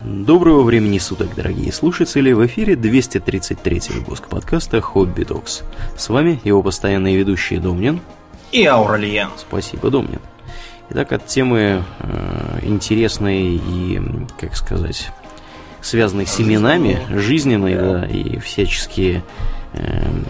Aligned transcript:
Доброго 0.00 0.62
времени 0.62 0.98
суток, 0.98 1.34
дорогие 1.36 1.72
слушатели! 1.72 2.32
В 2.32 2.44
эфире 2.46 2.74
233 2.74 3.82
выпуск 3.90 4.28
подкаста 4.28 4.80
«Хобби 4.80 5.22
Токс». 5.22 5.62
С 5.96 6.08
вами 6.08 6.40
его 6.42 6.62
постоянные 6.62 7.16
ведущие 7.16 7.60
Домнин 7.60 8.00
и 8.50 8.64
Ауралиен. 8.66 9.28
Спасибо, 9.36 9.90
Домнин. 9.90 10.20
Итак, 10.90 11.12
от 11.12 11.26
темы 11.26 11.84
э, 12.00 12.58
интересной 12.62 13.56
и, 13.56 14.02
как 14.40 14.56
сказать, 14.56 15.10
связанной 15.80 16.26
с 16.26 16.40
именами, 16.40 17.00
жизненной, 17.10 17.74
да, 17.76 18.04
и 18.04 18.38
всяческие 18.40 19.22
Эм, 19.76 20.24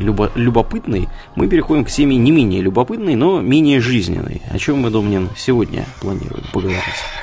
любо, 0.00 0.30
любопытной, 0.34 1.08
мы 1.34 1.46
переходим 1.46 1.84
к 1.84 1.90
теме 1.90 2.16
не 2.16 2.30
менее 2.30 2.60
любопытной, 2.60 3.14
но 3.14 3.40
менее 3.40 3.80
жизненной. 3.80 4.42
О 4.50 4.58
чем 4.58 4.80
мы, 4.80 4.90
Домнин, 4.90 5.28
сегодня 5.36 5.84
планируем 6.00 6.44
поговорить? 6.52 6.80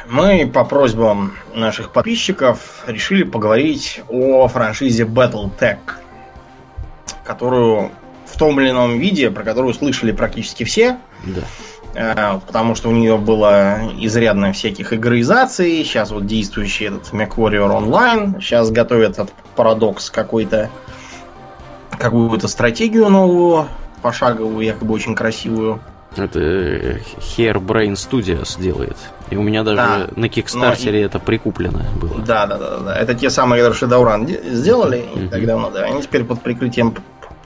Мы 0.10 0.48
по 0.48 0.64
просьбам 0.64 1.34
наших 1.54 1.92
подписчиков 1.92 2.83
решили 2.88 3.24
поговорить 3.24 4.02
о 4.07 4.47
франшизе 4.47 5.04
Battletech, 5.04 5.79
которую 7.24 7.92
в 8.25 8.38
том 8.38 8.60
или 8.61 8.69
ином 8.69 9.00
виде, 9.00 9.32
про 9.32 9.44
которую 9.44 9.74
слышали 9.74 10.11
практически 10.11 10.64
все. 10.64 10.97
Да. 11.25 11.41
Э, 11.96 12.39
потому 12.46 12.75
что 12.75 12.89
у 12.89 12.91
нее 12.91 13.18
было 13.18 13.91
изрядно 14.00 14.54
всяких 14.54 14.94
игроизаций. 14.94 15.83
Сейчас 15.83 16.11
вот 16.11 16.25
действующий 16.25 16.86
этот 16.86 17.11
MechWarrior 17.14 17.71
Online. 17.71 18.39
Сейчас 18.39 18.69
готовят 18.69 19.14
этот 19.14 19.33
парадокс 19.55 20.10
какой-то 20.10 20.69
какую-то 21.97 22.47
стратегию 22.47 23.10
новую, 23.10 23.68
пошаговую, 24.01 24.65
якобы 24.65 24.93
очень 24.93 25.15
красивую. 25.15 25.79
Это 26.15 26.39
э, 26.39 27.00
Hairbrain 27.19 27.93
Studios 27.93 28.60
делает. 28.60 28.97
И 29.29 29.36
у 29.36 29.43
меня 29.43 29.64
даже 29.64 29.78
да. 29.78 30.07
на 30.15 30.29
Кикстартере 30.29 31.02
и... 31.02 31.04
это 31.04 31.19
прикуплено 31.19 31.82
было. 32.00 32.19
Да, 32.19 32.47
да, 32.47 32.58
да, 32.58 32.78
да. 32.80 32.95
Это 32.95 33.14
те 33.14 33.30
самые, 33.30 33.64
которые 33.64 33.89
Shadowrun 33.89 34.53
сделали 34.53 34.99
mm-hmm. 34.99 35.30
так 35.30 35.45
давно, 35.45 35.69
да. 35.69 35.83
Они 35.83 36.02
теперь 36.02 36.23
под 36.23 36.41
прикрытием 36.41 36.95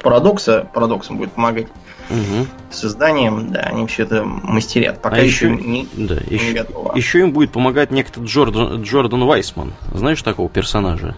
парадокса, 0.02 0.67
парадоксом 0.73 1.17
будет 1.17 1.31
помогать 1.33 1.67
угу. 2.09 2.48
созданием, 2.72 3.52
да, 3.52 3.61
они 3.61 3.88
все 3.88 4.04
это 4.04 4.23
мастерят. 4.23 5.02
Пока 5.02 5.17
а 5.17 5.20
еще, 5.20 5.52
еще 5.52 5.64
не, 5.64 5.88
да, 5.94 6.16
не 6.28 6.38
еще, 6.38 6.54
готово. 6.54 6.95
Еще 6.95 7.20
им 7.20 7.31
будет 7.31 7.52
помогать 7.52 7.92
некто 7.92 8.22
Джордан, 8.22 8.81
Джордан 8.81 9.23
Вайсман. 9.26 9.73
Знаешь 9.94 10.22
такого 10.22 10.50
персонажа? 10.50 11.16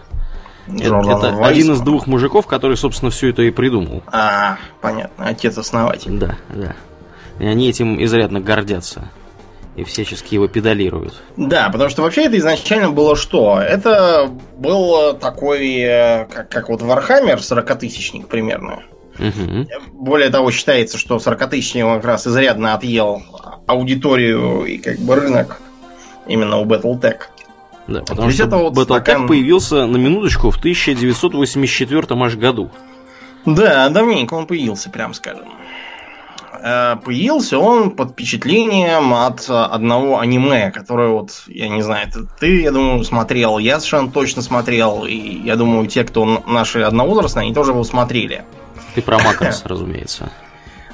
Это, 0.66 0.96
это 0.96 1.46
один 1.46 1.72
из 1.72 1.80
двух 1.80 2.06
мужиков, 2.06 2.46
который, 2.46 2.76
собственно, 2.76 3.10
все 3.10 3.30
это 3.30 3.42
и 3.42 3.50
придумал. 3.50 4.02
А, 4.06 4.58
понятно, 4.80 5.26
отец-основатель. 5.26 6.12
Да, 6.12 6.36
да. 6.50 6.74
И 7.38 7.46
они 7.46 7.68
этим 7.68 8.02
изрядно 8.02 8.40
гордятся. 8.40 9.10
И 9.76 9.82
всячески 9.82 10.34
его 10.34 10.46
педалируют. 10.46 11.20
Да, 11.36 11.68
потому 11.68 11.90
что 11.90 12.02
вообще 12.02 12.26
это 12.26 12.38
изначально 12.38 12.90
было 12.90 13.16
что? 13.16 13.60
Это 13.60 14.30
был 14.56 15.14
такой, 15.14 15.78
э, 15.80 16.26
как, 16.26 16.48
как 16.48 16.68
вот 16.68 16.80
Warhammer, 16.80 17.38
40-тысячник 17.38 18.28
примерно. 18.28 18.84
Угу. 19.18 19.66
Более 19.92 20.30
того, 20.30 20.52
считается, 20.52 20.96
что 20.96 21.16
40-тысячник 21.16 21.84
как 21.86 22.04
раз 22.04 22.26
изрядно 22.26 22.74
отъел 22.74 23.22
аудиторию 23.66 24.64
и 24.64 24.78
как 24.78 24.98
бы 24.98 25.16
рынок 25.16 25.60
именно 26.26 26.58
у 26.58 26.64
Battletech. 26.64 27.22
Да, 27.86 28.00
потому 28.00 28.30
что 28.30 28.44
это 28.44 28.56
вот 28.56 28.74
Battletech 28.74 28.84
стакан... 28.84 29.26
появился 29.26 29.86
на 29.86 29.96
минуточку 29.96 30.50
в 30.50 30.56
1984 30.56 32.06
аж 32.10 32.36
году. 32.36 32.70
Да, 33.44 33.88
давненько 33.90 34.34
он 34.34 34.46
появился, 34.46 34.90
прям 34.90 35.12
скажем. 35.12 35.48
Э, 36.62 36.96
появился 36.96 37.58
он 37.58 37.90
под 37.90 38.12
впечатлением 38.12 39.12
от 39.12 39.44
одного 39.50 40.18
аниме, 40.18 40.70
которое 40.70 41.10
вот, 41.10 41.42
я 41.46 41.68
не 41.68 41.82
знаю, 41.82 42.08
ты, 42.40 42.62
я 42.62 42.72
думаю, 42.72 43.04
смотрел, 43.04 43.58
я 43.58 43.78
совершенно 43.80 44.10
точно 44.10 44.40
смотрел, 44.40 45.04
и 45.04 45.14
я 45.14 45.56
думаю, 45.56 45.86
те, 45.88 46.04
кто 46.04 46.24
наши 46.46 46.80
одновозрастные, 46.80 47.44
они 47.44 47.54
тоже 47.54 47.72
его 47.72 47.84
смотрели. 47.84 48.44
Ты 48.94 49.02
про 49.02 49.18
Макрос, 49.18 49.62
разумеется. 49.66 50.30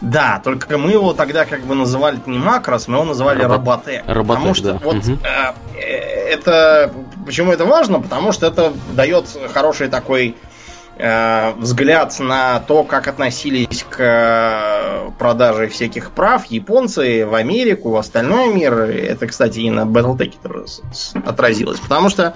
Да, 0.00 0.40
только 0.42 0.78
мы 0.78 0.92
его 0.92 1.12
тогда 1.12 1.44
как 1.44 1.60
бы 1.62 1.74
называли 1.74 2.18
не 2.26 2.38
макрос, 2.38 2.88
мы 2.88 2.96
его 2.96 3.04
называли 3.04 3.42
роботе. 3.42 4.02
Роботе, 4.06 4.38
потому 4.38 4.54
что 4.54 4.72
да. 4.72 4.78
вот 4.82 4.96
угу. 4.96 5.18
э, 5.76 5.80
это 6.30 6.92
почему 7.26 7.52
это 7.52 7.64
важно? 7.64 8.00
Потому 8.00 8.32
что 8.32 8.46
это 8.46 8.72
дает 8.92 9.26
хороший 9.52 9.88
такой 9.88 10.36
э, 10.96 11.52
взгляд 11.58 12.18
на 12.18 12.60
то, 12.60 12.82
как 12.82 13.08
относились 13.08 13.84
к 13.88 13.96
э, 13.98 15.10
продаже 15.18 15.68
всяких 15.68 16.12
прав 16.12 16.46
японцы 16.46 17.26
в 17.26 17.34
Америку, 17.34 17.90
в 17.90 17.96
остальной 17.96 18.54
мир. 18.54 18.74
Это, 18.74 19.26
кстати, 19.26 19.60
и 19.60 19.70
на 19.70 19.84
Battletech 19.84 20.34
отразилось. 21.26 21.78
Потому 21.78 22.08
что 22.08 22.34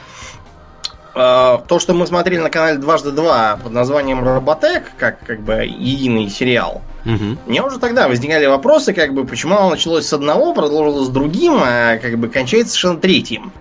то, 1.15 1.79
что 1.79 1.95
мы 1.95 2.07
смотрели 2.07 2.41
на 2.41 2.51
канале 2.51 2.79
Дважды 2.79 3.13
Два 3.13 3.57
под 3.63 3.73
названием 3.73 4.25
Роботек, 4.25 4.91
как, 4.99 5.25
как 5.25 5.41
бы 5.41 5.65
единый 5.65 6.29
сериал, 6.29 6.83
угу. 7.05 7.39
мне 7.47 7.63
уже 7.63 7.79
тогда 7.79 8.09
возникали 8.09 8.47
вопросы, 8.47 8.93
как 8.93 9.15
бы, 9.15 9.25
почему 9.25 9.57
оно 9.57 9.71
началось 9.71 10.07
с 10.07 10.13
одного, 10.13 10.53
продолжилось 10.55 11.07
с 11.07 11.11
другим, 11.11 11.61
а 11.63 11.99
как 11.99 12.19
бы 12.19 12.29
кончается 12.29 12.73
совершенно 12.73 13.01
третьим. 13.01 13.53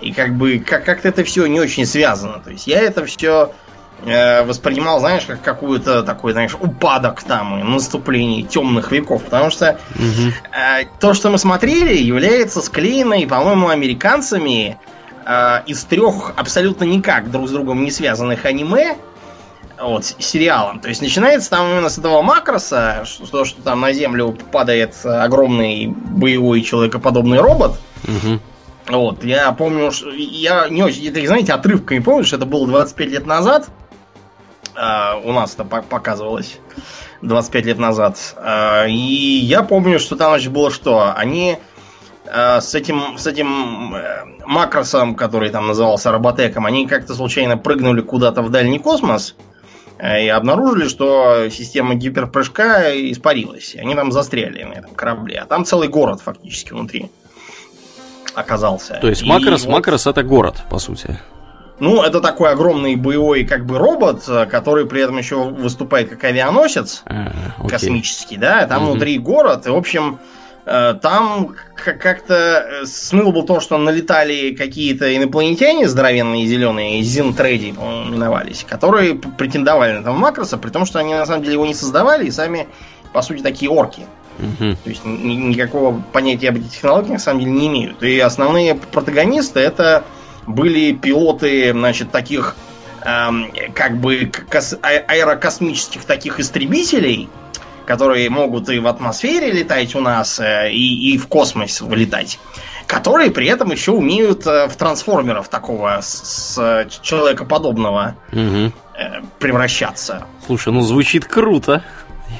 И 0.00 0.12
как 0.12 0.34
бы 0.34 0.58
как- 0.58 0.84
как-то 0.84 1.08
это 1.08 1.24
все 1.24 1.46
не 1.46 1.60
очень 1.60 1.86
связано. 1.86 2.40
То 2.40 2.50
есть 2.50 2.66
я 2.66 2.80
это 2.80 3.04
все 3.04 3.52
э, 4.04 4.44
воспринимал, 4.44 5.00
знаешь, 5.00 5.24
как 5.24 5.42
какую-то 5.42 6.02
такой, 6.02 6.32
знаешь, 6.32 6.54
упадок 6.54 7.22
там 7.24 7.60
и 7.60 7.62
наступление 7.64 8.42
темных 8.42 8.92
веков. 8.92 9.24
Потому 9.24 9.50
что 9.50 9.78
угу. 9.94 10.32
э, 10.52 10.84
то, 11.00 11.14
что 11.14 11.30
мы 11.30 11.38
смотрели, 11.38 11.96
является 11.96 12.60
склеенной, 12.60 13.26
по-моему, 13.26 13.68
американцами 13.68 14.78
э, 15.28 15.62
из 15.66 15.84
трех 15.84 16.32
абсолютно 16.36 16.84
никак 16.84 17.30
друг 17.30 17.48
с 17.48 17.52
другом 17.52 17.84
не 17.84 17.90
связанных 17.90 18.46
аниме, 18.46 18.96
вот, 19.78 20.04
сериалом. 20.04 20.80
То 20.80 20.88
есть 20.88 21.02
начинается 21.02 21.50
там 21.50 21.70
именно 21.70 21.88
с 21.88 21.98
этого 21.98 22.22
макроса, 22.22 23.04
что, 23.04 23.44
что 23.44 23.62
там 23.62 23.80
на 23.80 23.92
землю 23.92 24.36
падает 24.50 24.96
огромный 25.04 25.86
боевой 25.86 26.62
человекоподобный 26.62 27.38
робот. 27.40 27.78
Угу. 28.04 28.40
Вот, 28.88 29.22
я 29.22 29.52
помню, 29.52 29.92
что 29.92 30.10
я 30.10 30.68
не 30.68 30.82
очень, 30.82 31.06
это, 31.08 31.24
знаете, 31.26 31.52
отрывками 31.52 31.98
помню, 31.98 32.24
что 32.24 32.36
это 32.36 32.46
было 32.46 32.66
25 32.66 33.08
лет 33.08 33.26
назад. 33.26 33.68
Uh, 34.74 35.20
у 35.24 35.32
нас 35.32 35.54
это 35.54 35.64
показывалось 35.64 36.60
25 37.22 37.64
лет 37.66 37.78
назад. 37.78 38.16
Uh, 38.36 38.88
и 38.88 39.40
я 39.40 39.64
помню, 39.64 39.98
что 39.98 40.14
там 40.14 40.30
значит, 40.30 40.52
было 40.52 40.70
что? 40.70 41.12
Они 41.16 41.58
Э, 41.58 41.67
с 42.60 42.74
этим, 42.74 43.18
с 43.18 43.26
этим 43.26 43.94
э, 43.94 44.24
макросом, 44.46 45.14
который 45.14 45.50
там 45.50 45.66
назывался 45.66 46.10
роботеком, 46.10 46.66
они 46.66 46.86
как-то 46.86 47.14
случайно 47.14 47.56
прыгнули 47.56 48.00
куда-то 48.00 48.42
в 48.42 48.50
дальний 48.50 48.78
космос 48.78 49.34
э, 49.98 50.24
и 50.24 50.28
обнаружили, 50.28 50.88
что 50.88 51.48
система 51.50 51.94
гиперпрыжка 51.94 52.92
испарилась. 53.10 53.76
Они 53.78 53.94
там 53.94 54.12
застряли 54.12 54.62
на 54.62 54.74
этом 54.74 54.94
корабле. 54.94 55.38
А 55.38 55.46
там 55.46 55.64
целый 55.64 55.88
город 55.88 56.20
фактически 56.20 56.72
внутри 56.72 57.10
оказался. 58.34 58.98
То 59.00 59.08
есть 59.08 59.24
макрос, 59.24 59.64
и 59.64 59.68
макрос 59.68 60.06
вот... 60.06 60.10
это 60.12 60.22
город, 60.22 60.62
по 60.70 60.78
сути. 60.78 61.18
Ну, 61.80 62.02
это 62.02 62.20
такой 62.20 62.50
огромный 62.50 62.96
боевой 62.96 63.44
как 63.44 63.64
бы 63.64 63.78
робот, 63.78 64.24
который 64.50 64.86
при 64.86 65.00
этом 65.00 65.16
еще 65.16 65.44
выступает 65.44 66.10
как 66.10 66.24
авианосец 66.24 67.02
а, 67.06 67.32
космический, 67.68 68.36
да. 68.36 68.66
Там 68.66 68.82
угу. 68.82 68.90
внутри 68.92 69.16
город, 69.18 69.66
и, 69.68 69.70
в 69.70 69.76
общем, 69.76 70.18
Э, 70.18 70.37
там 71.00 71.56
как-то 71.74 72.66
э, 72.82 72.86
смысл 72.86 73.32
был 73.32 73.44
то, 73.44 73.60
что 73.60 73.78
налетали 73.78 74.54
какие-то 74.54 75.16
инопланетяне 75.16 75.88
здоровенные 75.88 76.46
зеленые, 76.46 77.02
Зинтреди, 77.02 77.72
по-моему, 77.72 78.10
именовались, 78.10 78.64
которые 78.68 79.14
претендовали 79.14 79.92
на 79.92 80.00
этого 80.00 80.14
Макроса, 80.14 80.58
при 80.58 80.70
том, 80.70 80.84
что 80.84 80.98
они 80.98 81.14
на 81.14 81.26
самом 81.26 81.42
деле 81.42 81.54
его 81.54 81.66
не 81.66 81.74
создавали 81.74 82.26
и 82.26 82.30
сами, 82.30 82.68
по 83.12 83.22
сути, 83.22 83.42
такие 83.42 83.70
орки. 83.70 84.02
Угу. 84.38 84.76
То 84.84 84.90
есть 84.90 85.04
никакого 85.04 86.02
понятия 86.12 86.50
об 86.50 86.56
этих 86.56 86.70
технологиях 86.70 87.14
на 87.14 87.18
самом 87.18 87.40
деле 87.40 87.52
не 87.52 87.66
имеют. 87.68 88.02
И 88.02 88.18
основные 88.18 88.74
протагонисты 88.74 89.60
это 89.60 90.04
были 90.46 90.92
пилоты, 90.92 91.72
значит, 91.72 92.10
таких 92.10 92.56
эм, 93.04 93.50
как 93.74 93.98
бы 93.98 94.30
а-, 94.82 94.88
аэрокосмических 95.08 96.04
таких 96.04 96.40
истребителей, 96.40 97.28
которые 97.88 98.28
могут 98.28 98.68
и 98.68 98.78
в 98.78 98.86
атмосфере 98.86 99.50
летать 99.50 99.94
у 99.94 100.00
нас, 100.00 100.38
э, 100.40 100.70
и, 100.70 101.14
и 101.14 101.16
в 101.16 101.26
космос 101.26 101.80
вылетать, 101.80 102.38
которые 102.86 103.30
при 103.30 103.46
этом 103.46 103.72
еще 103.72 103.92
умеют 103.92 104.46
э, 104.46 104.68
в 104.68 104.76
трансформеров 104.76 105.48
такого 105.48 105.98
с, 106.02 106.52
с 106.54 107.00
человекоподобного 107.00 108.16
угу. 108.30 108.72
превращаться. 109.38 110.26
Слушай, 110.44 110.74
ну 110.74 110.82
звучит 110.82 111.24
круто. 111.24 111.82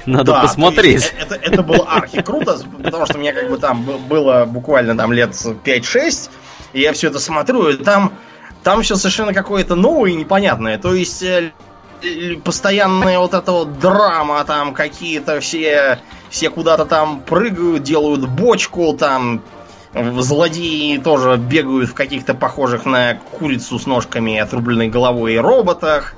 Надо 0.05 0.33
да, 0.33 0.43
посмотреть. 0.43 1.15
Это, 1.19 1.35
это 1.37 1.63
было 1.63 1.87
архи 1.89 2.21
круто, 2.21 2.59
потому 2.85 3.07
что 3.07 3.17
мне 3.17 3.33
как 3.33 3.49
бы 3.49 3.57
там 3.57 3.83
было 4.07 4.45
буквально 4.45 4.95
там 4.99 5.15
лет 5.15 5.31
5-6, 5.31 6.29
и 6.75 6.81
я 6.83 6.93
все 6.93 7.09
это 7.09 7.21
смотрю, 7.21 7.71
и 7.71 7.77
там, 7.79 8.13
там 8.63 8.83
все 8.83 8.97
совершенно 8.97 9.33
какое-то 9.33 9.77
новое 9.77 10.11
и 10.11 10.15
непонятное. 10.15 10.77
То 10.77 10.93
есть 10.93 11.25
постоянная 12.45 13.19
вот 13.19 13.35
эта 13.35 13.53
вот 13.53 13.79
драма, 13.79 14.45
там 14.45 14.75
какие-то 14.75 15.41
все, 15.41 16.01
все 16.31 16.51
куда-то 16.51 16.85
там 16.85 17.21
прыгают, 17.21 17.83
делают 17.83 18.29
бочку, 18.29 18.93
там 18.93 19.43
Злодеи 19.95 20.99
тоже 20.99 21.37
бегают 21.37 21.91
в 21.91 21.95
каких-то 21.95 22.35
похожих 22.35 22.85
на 22.85 23.15
курицу 23.15 23.79
с 23.79 23.87
ножками 23.87 24.39
отрубленной 24.39 24.89
головой 24.89 25.39
роботах. 25.39 26.15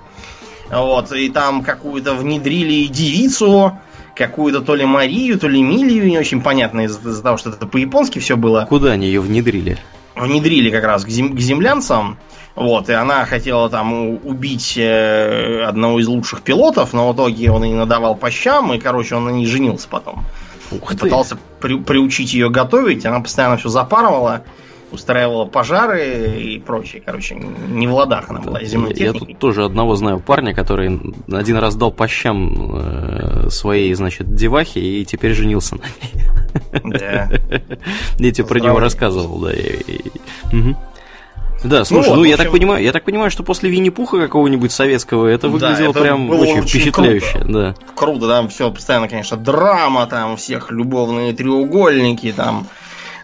Вот, 0.71 1.13
и 1.13 1.29
там 1.29 1.63
какую-то 1.63 2.15
внедрили 2.15 2.87
девицу, 2.87 3.79
какую-то 4.15 4.61
то 4.61 4.75
ли 4.75 4.85
Марию, 4.85 5.39
то 5.39 5.49
ли 5.49 5.63
Милию, 5.63 6.07
не 6.07 6.19
очень 6.19 6.43
понятно 6.43 6.83
из-за, 6.83 7.11
из 7.11 7.21
того, 7.21 7.37
что 7.39 7.51
это 7.51 7.67
по-японски 7.67 8.19
все 8.21 8.37
было. 8.37 8.67
Куда 8.69 8.93
они 8.93 9.07
ее 9.07 9.21
внедрили? 9.21 9.79
Внедрили 10.21 10.71
как 10.71 10.85
раз 10.85 11.05
к, 11.05 11.09
зем- 11.09 11.35
к 11.35 11.41
землянцам. 11.41 12.19
Вот, 12.57 12.89
и 12.89 12.93
она 12.93 13.25
хотела 13.25 13.71
там 13.71 13.93
убить 14.25 14.75
э, 14.77 15.63
одного 15.63 16.01
из 16.01 16.09
лучших 16.09 16.43
пилотов, 16.43 16.93
но 16.93 17.11
в 17.11 17.15
итоге 17.15 17.51
он 17.51 17.65
и 17.65 17.73
надавал 17.73 18.17
по 18.17 18.31
щам, 18.31 18.73
и, 18.75 18.79
короче, 18.79 19.15
он 19.15 19.25
на 19.25 19.31
ней 19.31 19.47
женился 19.47 19.89
потом. 19.89 20.25
Ух 20.73 20.91
ты. 20.91 20.99
Пытался 20.99 21.39
при, 21.61 21.79
приучить 21.79 22.35
ее 22.35 22.51
готовить, 22.51 23.07
она 23.07 23.21
постоянно 23.21 23.57
все 23.57 23.69
запарывала, 23.69 24.43
устраивала 24.93 25.45
пожары 25.45 26.41
и 26.41 26.59
прочее. 26.59 27.03
Короче, 27.05 27.35
не 27.35 27.87
в 27.87 27.95
ладах 27.95 28.31
она 28.31 28.41
была 28.41 28.63
земной 28.65 28.95
Я 28.95 29.13
тут 29.13 29.39
тоже 29.39 29.65
одного 29.65 29.97
знаю 29.97 30.21
парня, 30.21 30.55
который 30.55 31.01
один 31.31 31.57
раз 31.57 31.77
дал 31.77 31.91
по 31.93 32.09
щам 32.09 32.77
э, 32.77 33.51
своей, 33.51 33.93
значит, 33.95 34.35
девахе 34.35 34.81
и 34.81 35.05
теперь 35.05 35.33
женился 35.33 35.77
на 35.77 35.83
ней. 35.83 37.01
Да. 37.01 37.31
Я 38.19 38.33
тебе 38.33 38.47
про 38.47 38.61
него 38.61 38.79
рассказывал, 38.81 39.39
да. 39.41 39.53
Да, 41.63 41.85
слушай, 41.85 42.09
ну, 42.09 42.15
вот, 42.15 42.19
ну 42.21 42.25
я 42.25 42.35
общем... 42.35 42.45
так 42.45 42.53
понимаю, 42.53 42.83
я 42.83 42.93
так 42.93 43.05
понимаю, 43.05 43.31
что 43.31 43.43
после 43.43 43.69
Винни-Пуха 43.69 44.19
какого-нибудь 44.19 44.73
советского 44.73 45.27
это 45.27 45.49
выглядело 45.49 45.93
да, 45.93 46.01
это 46.01 46.01
прям 46.01 46.31
очень, 46.31 46.61
очень 46.61 46.63
впечатляюще, 46.63 47.39
круто. 47.39 47.53
да. 47.53 47.75
Круто, 47.95 48.29
там 48.29 48.49
все 48.49 48.71
постоянно, 48.71 49.09
конечно, 49.09 49.37
драма, 49.37 50.07
там 50.07 50.39
всех 50.39 50.71
любовные 50.71 51.35
треугольники, 51.35 52.33
там 52.33 52.67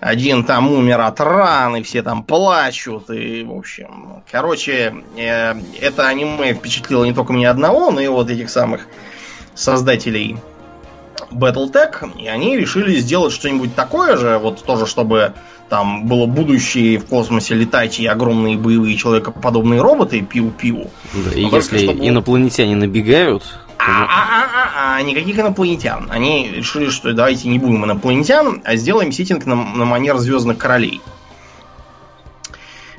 один 0.07 0.45
там 0.45 0.71
умер 0.71 1.01
от 1.01 1.19
раны, 1.21 1.83
все 1.83 2.01
там 2.01 2.23
плачут, 2.23 3.11
и, 3.11 3.43
в 3.43 3.53
общем, 3.53 4.23
короче, 4.31 4.95
э, 5.17 5.55
это 5.81 6.07
аниме 6.07 6.55
впечатлило 6.55 7.05
не 7.05 7.13
только 7.13 7.33
меня 7.33 7.51
одного, 7.51 7.91
но 7.91 8.01
и 8.01 8.07
вот 8.07 8.31
этих 8.31 8.49
самых 8.49 8.87
создателей 9.55 10.37
Battletech, 11.33 12.21
и 12.21 12.29
они 12.29 12.57
решили 12.57 12.95
сделать 12.95 13.33
что-нибудь 13.33 13.75
такое 13.75 14.17
же, 14.17 14.39
вот 14.39 14.63
тоже, 14.63 14.87
чтобы 14.87 15.35
там 15.69 16.07
было 16.07 16.27
будущее 16.27 16.99
в 16.99 17.07
космосе 17.07 17.55
летать 17.55 17.99
и 17.99 18.07
огромные 18.07 18.57
боевые 18.57 18.97
человекоподобные 18.97 19.81
роботы 19.81 20.21
пиу-пиу. 20.21 20.91
Да, 21.13 21.33
и 21.33 21.45
если 21.45 21.79
чтобы... 21.79 22.07
инопланетяне 22.07 22.77
набегают... 22.77 23.43
А, 23.79 23.85
а, 23.85 24.07
а, 24.07 24.45
а, 24.45 24.97
а, 24.97 25.03
никаких 25.03 25.39
инопланетян. 25.39 26.09
Они 26.11 26.49
решили, 26.51 26.89
что 26.89 27.13
давайте 27.13 27.49
не 27.49 27.59
будем 27.59 27.85
инопланетян, 27.85 28.63
а 28.65 28.77
сделаем 28.77 29.13
сеттинг 29.13 29.47
на, 29.47 29.55
на 29.55 29.85
манер 29.85 30.17
Звездных 30.19 30.59
Королей. 30.59 31.01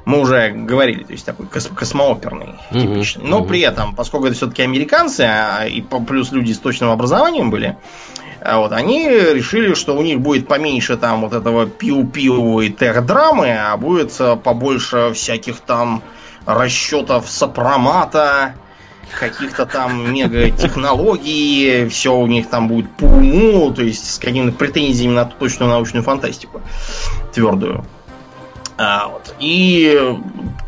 Мы 0.05 0.21
уже 0.21 0.51
говорили, 0.51 1.03
то 1.03 1.11
есть 1.11 1.25
такой 1.25 1.47
кос 1.47 1.69
космооперный, 1.75 2.55
типичный. 2.71 3.25
Mm-hmm. 3.25 3.27
Но 3.27 3.43
при 3.43 3.59
этом, 3.59 3.93
поскольку 3.93 4.27
это 4.27 4.37
все-таки 4.37 4.61
американцы, 4.61 5.21
а, 5.21 5.65
и 5.65 5.81
плюс 5.81 6.31
люди 6.31 6.53
с 6.53 6.59
точным 6.59 6.91
образованием 6.91 7.49
были, 7.49 7.75
а 8.41 8.59
вот, 8.59 8.71
они 8.71 9.09
решили, 9.09 9.73
что 9.73 9.95
у 9.97 10.01
них 10.01 10.19
будет 10.19 10.47
поменьше 10.47 10.97
там 10.97 11.21
вот 11.21 11.33
этого 11.33 11.65
пиу-пиу 11.65 12.61
и 12.61 12.69
техдрамы, 12.69 13.57
а 13.57 13.75
будет 13.77 14.13
э, 14.19 14.35
побольше 14.35 15.11
всяких 15.13 15.59
там 15.59 16.03
расчетов 16.45 17.29
сопромата, 17.29 18.55
каких-то 19.19 19.65
там 19.65 20.13
мега-технологий, 20.13 21.87
все 21.89 22.15
у 22.15 22.27
них 22.27 22.49
там 22.49 22.67
будет 22.67 22.89
по 22.91 23.05
уму, 23.05 23.71
то 23.71 23.83
есть 23.83 24.13
с 24.13 24.17
какими-то 24.19 24.55
претензиями 24.57 25.13
на 25.13 25.25
точную 25.25 25.69
научную 25.71 26.03
фантастику 26.03 26.61
твердую. 27.33 27.85
А, 28.77 29.07
вот. 29.07 29.33
И 29.39 29.99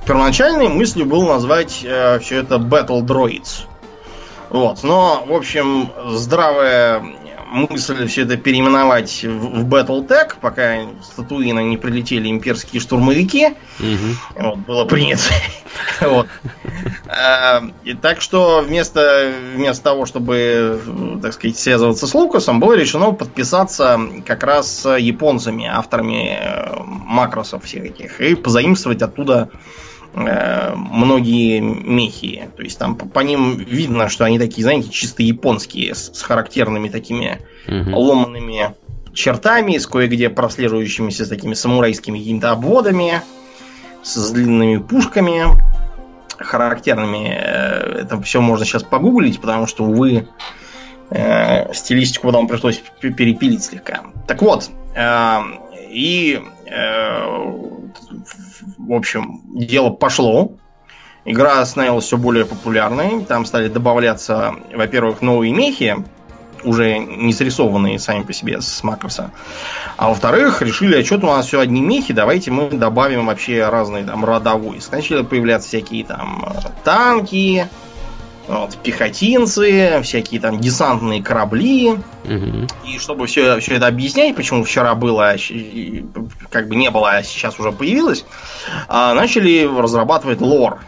первоначальной 0.05 0.67
мыслью 0.67 1.05
было 1.05 1.33
назвать 1.33 1.81
э, 1.83 2.19
все 2.19 2.37
это 2.37 2.55
Battle 2.55 3.01
Droids. 3.01 3.65
Вот. 4.49 4.81
Но, 4.83 5.23
в 5.27 5.33
общем, 5.33 5.91
здравая 6.07 7.03
мысль 7.49 8.07
все 8.07 8.21
это 8.23 8.37
переименовать 8.37 9.23
в, 9.23 9.63
в 9.63 9.67
Battletech, 9.67 10.35
пока 10.39 10.83
с 11.01 11.09
Татуина 11.15 11.59
не 11.59 11.77
прилетели 11.77 12.29
имперские 12.29 12.81
штурмовики. 12.81 13.47
Угу. 13.79 14.43
Вот, 14.43 14.57
было 14.59 14.85
принято. 14.85 15.21
вот. 16.01 16.27
а, 17.07 17.63
и 17.83 17.93
так 17.93 18.21
что 18.21 18.61
вместо, 18.61 19.33
вместо 19.55 19.83
того, 19.83 20.05
чтобы, 20.05 20.79
так 21.21 21.33
сказать, 21.33 21.57
связываться 21.57 22.07
с 22.07 22.13
Лукасом, 22.13 22.59
было 22.59 22.73
решено 22.73 23.11
подписаться 23.11 23.99
как 24.25 24.43
раз 24.43 24.81
с 24.81 24.95
японцами, 24.97 25.65
авторами 25.65 26.37
э, 26.39 26.83
макросов 26.83 27.65
всех 27.65 27.85
этих, 27.85 28.21
и 28.21 28.35
позаимствовать 28.35 29.01
оттуда 29.01 29.49
многие 30.13 31.59
мехи. 31.59 32.49
То 32.57 32.63
есть 32.63 32.79
там 32.79 32.95
по, 32.95 33.05
по 33.05 33.19
ним 33.19 33.57
видно, 33.57 34.09
что 34.09 34.25
они 34.25 34.39
такие, 34.39 34.63
знаете, 34.63 34.89
чисто 34.89 35.21
японские, 35.23 35.93
с, 35.93 36.11
с 36.13 36.21
характерными 36.21 36.89
такими 36.89 37.39
угу. 37.67 37.99
ломанными 37.99 38.73
чертами, 39.13 39.77
с 39.77 39.85
кое-где 39.85 40.29
прослеживающимися 40.29 41.25
с 41.25 41.29
такими 41.29 41.53
самурайскими 41.53 42.19
какими-то 42.19 42.51
обводами, 42.51 43.21
с 44.03 44.31
длинными 44.31 44.77
пушками 44.77 45.43
характерными. 46.37 47.29
Э, 47.29 48.01
это 48.01 48.21
все 48.21 48.41
можно 48.41 48.65
сейчас 48.65 48.83
погуглить, 48.83 49.39
потому 49.39 49.67
что, 49.67 49.83
увы, 49.83 50.27
э, 51.09 51.73
стилистику 51.73 52.27
потом 52.27 52.47
пришлось 52.47 52.81
перепилить 53.01 53.63
слегка. 53.63 54.03
Так 54.27 54.41
вот, 54.41 54.69
э, 54.95 55.39
и 55.89 56.41
э, 56.41 56.58
в 58.77 58.93
общем, 58.93 59.41
дело 59.55 59.89
пошло. 59.89 60.53
Игра 61.25 61.63
становилась 61.65 62.05
все 62.05 62.17
более 62.17 62.45
популярной. 62.45 63.23
Там 63.25 63.45
стали 63.45 63.67
добавляться, 63.67 64.55
во-первых, 64.73 65.21
новые 65.21 65.53
мехи, 65.53 65.97
уже 66.63 66.97
не 66.99 67.33
срисованные 67.33 67.99
сами 67.99 68.23
по 68.23 68.33
себе 68.33 68.61
с 68.61 68.83
Макроса. 68.83 69.31
А 69.97 70.09
во-вторых, 70.09 70.61
решили, 70.61 70.99
а 70.99 71.05
что-то 71.05 71.27
у 71.27 71.29
нас 71.29 71.45
все 71.45 71.59
одни 71.59 71.81
мехи, 71.81 72.13
давайте 72.13 72.51
мы 72.51 72.69
добавим 72.69 73.27
вообще 73.27 73.67
разные 73.69 74.03
там 74.03 74.23
войск. 74.23 74.91
Начали 74.91 75.23
появляться 75.23 75.67
всякие 75.67 76.05
там 76.05 76.53
танки, 76.83 77.69
вот, 78.49 78.77
пехотинцы, 78.81 80.01
всякие 80.01 80.41
там 80.41 80.59
десантные 80.59 81.21
корабли. 81.21 81.91
Угу. 82.25 82.67
И 82.87 82.97
чтобы 82.97 83.27
все, 83.27 83.59
все 83.59 83.75
это 83.75 83.85
объяснять, 83.85 84.35
почему 84.35 84.63
вчера 84.63 84.95
было, 84.95 85.35
как 86.49 86.67
бы 86.67 86.75
не 86.75 86.89
было, 86.89 87.11
а 87.11 87.23
сейчас 87.23 87.59
уже 87.59 87.71
появилось, 87.71 88.25
а, 88.87 89.13
начали 89.13 89.69
разрабатывать 89.79 90.41
лор. 90.41 90.79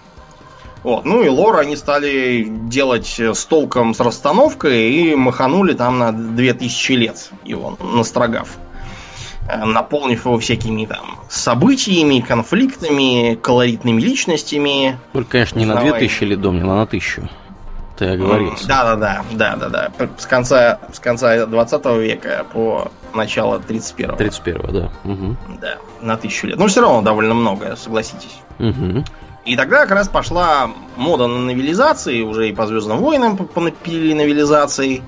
Вот. 0.82 1.06
Ну 1.06 1.22
и 1.22 1.30
лор 1.30 1.60
они 1.60 1.76
стали 1.76 2.48
делать 2.50 3.20
с 3.20 3.46
толком, 3.46 3.94
с 3.94 4.00
расстановкой 4.00 4.90
и 4.90 5.16
маханули 5.16 5.74
там 5.74 6.00
на 6.00 6.12
2000 6.12 6.92
лет 6.94 7.30
его, 7.46 7.78
настрогав 7.80 8.58
наполнив 9.66 10.24
его 10.24 10.40
всякими 10.40 10.86
там 10.86 11.20
событиями, 11.30 12.22
конфликтами, 12.22 13.36
колоритными 13.36 14.00
личностями. 14.00 14.98
Только, 15.12 15.32
конечно, 15.32 15.60
не 15.60 15.66
на 15.66 15.76
2000 15.76 16.24
лет, 16.24 16.42
Домнин, 16.42 16.70
а 16.70 16.76
на 16.76 16.82
1000 16.84 17.30
ты 18.02 18.08
оговорился. 18.08 18.68
Да, 18.68 18.96
да, 18.96 19.24
да, 19.32 19.56
да, 19.56 19.70
да, 19.70 19.70
да. 19.70 20.10
С 20.18 20.26
конца, 20.26 20.80
с 20.92 21.00
конца 21.00 21.46
20 21.46 21.86
века 22.00 22.48
по 22.52 22.92
начало 23.14 23.60
31-го. 23.60 24.16
31-го, 24.16 24.72
да. 24.72 24.92
Угу. 25.04 25.38
Да, 25.62 25.76
на 26.02 26.18
тысячу 26.18 26.48
лет. 26.48 26.58
Но 26.58 26.66
все 26.66 26.82
равно 26.82 27.04
довольно 27.04 27.36
много, 27.36 27.76
согласитесь. 27.76 28.40
Угу. 28.58 29.06
И 29.46 29.56
тогда 29.56 29.82
как 29.82 29.92
раз 29.92 30.08
пошла 30.08 30.72
мода 30.96 31.28
на 31.28 31.38
новелизации, 31.38 32.24
уже 32.24 32.50
и 32.50 32.54
по 32.54 32.66
Звездным 32.66 32.98
войнам 32.98 33.38
понапилили 33.38 34.14
новелизации. 34.14 35.04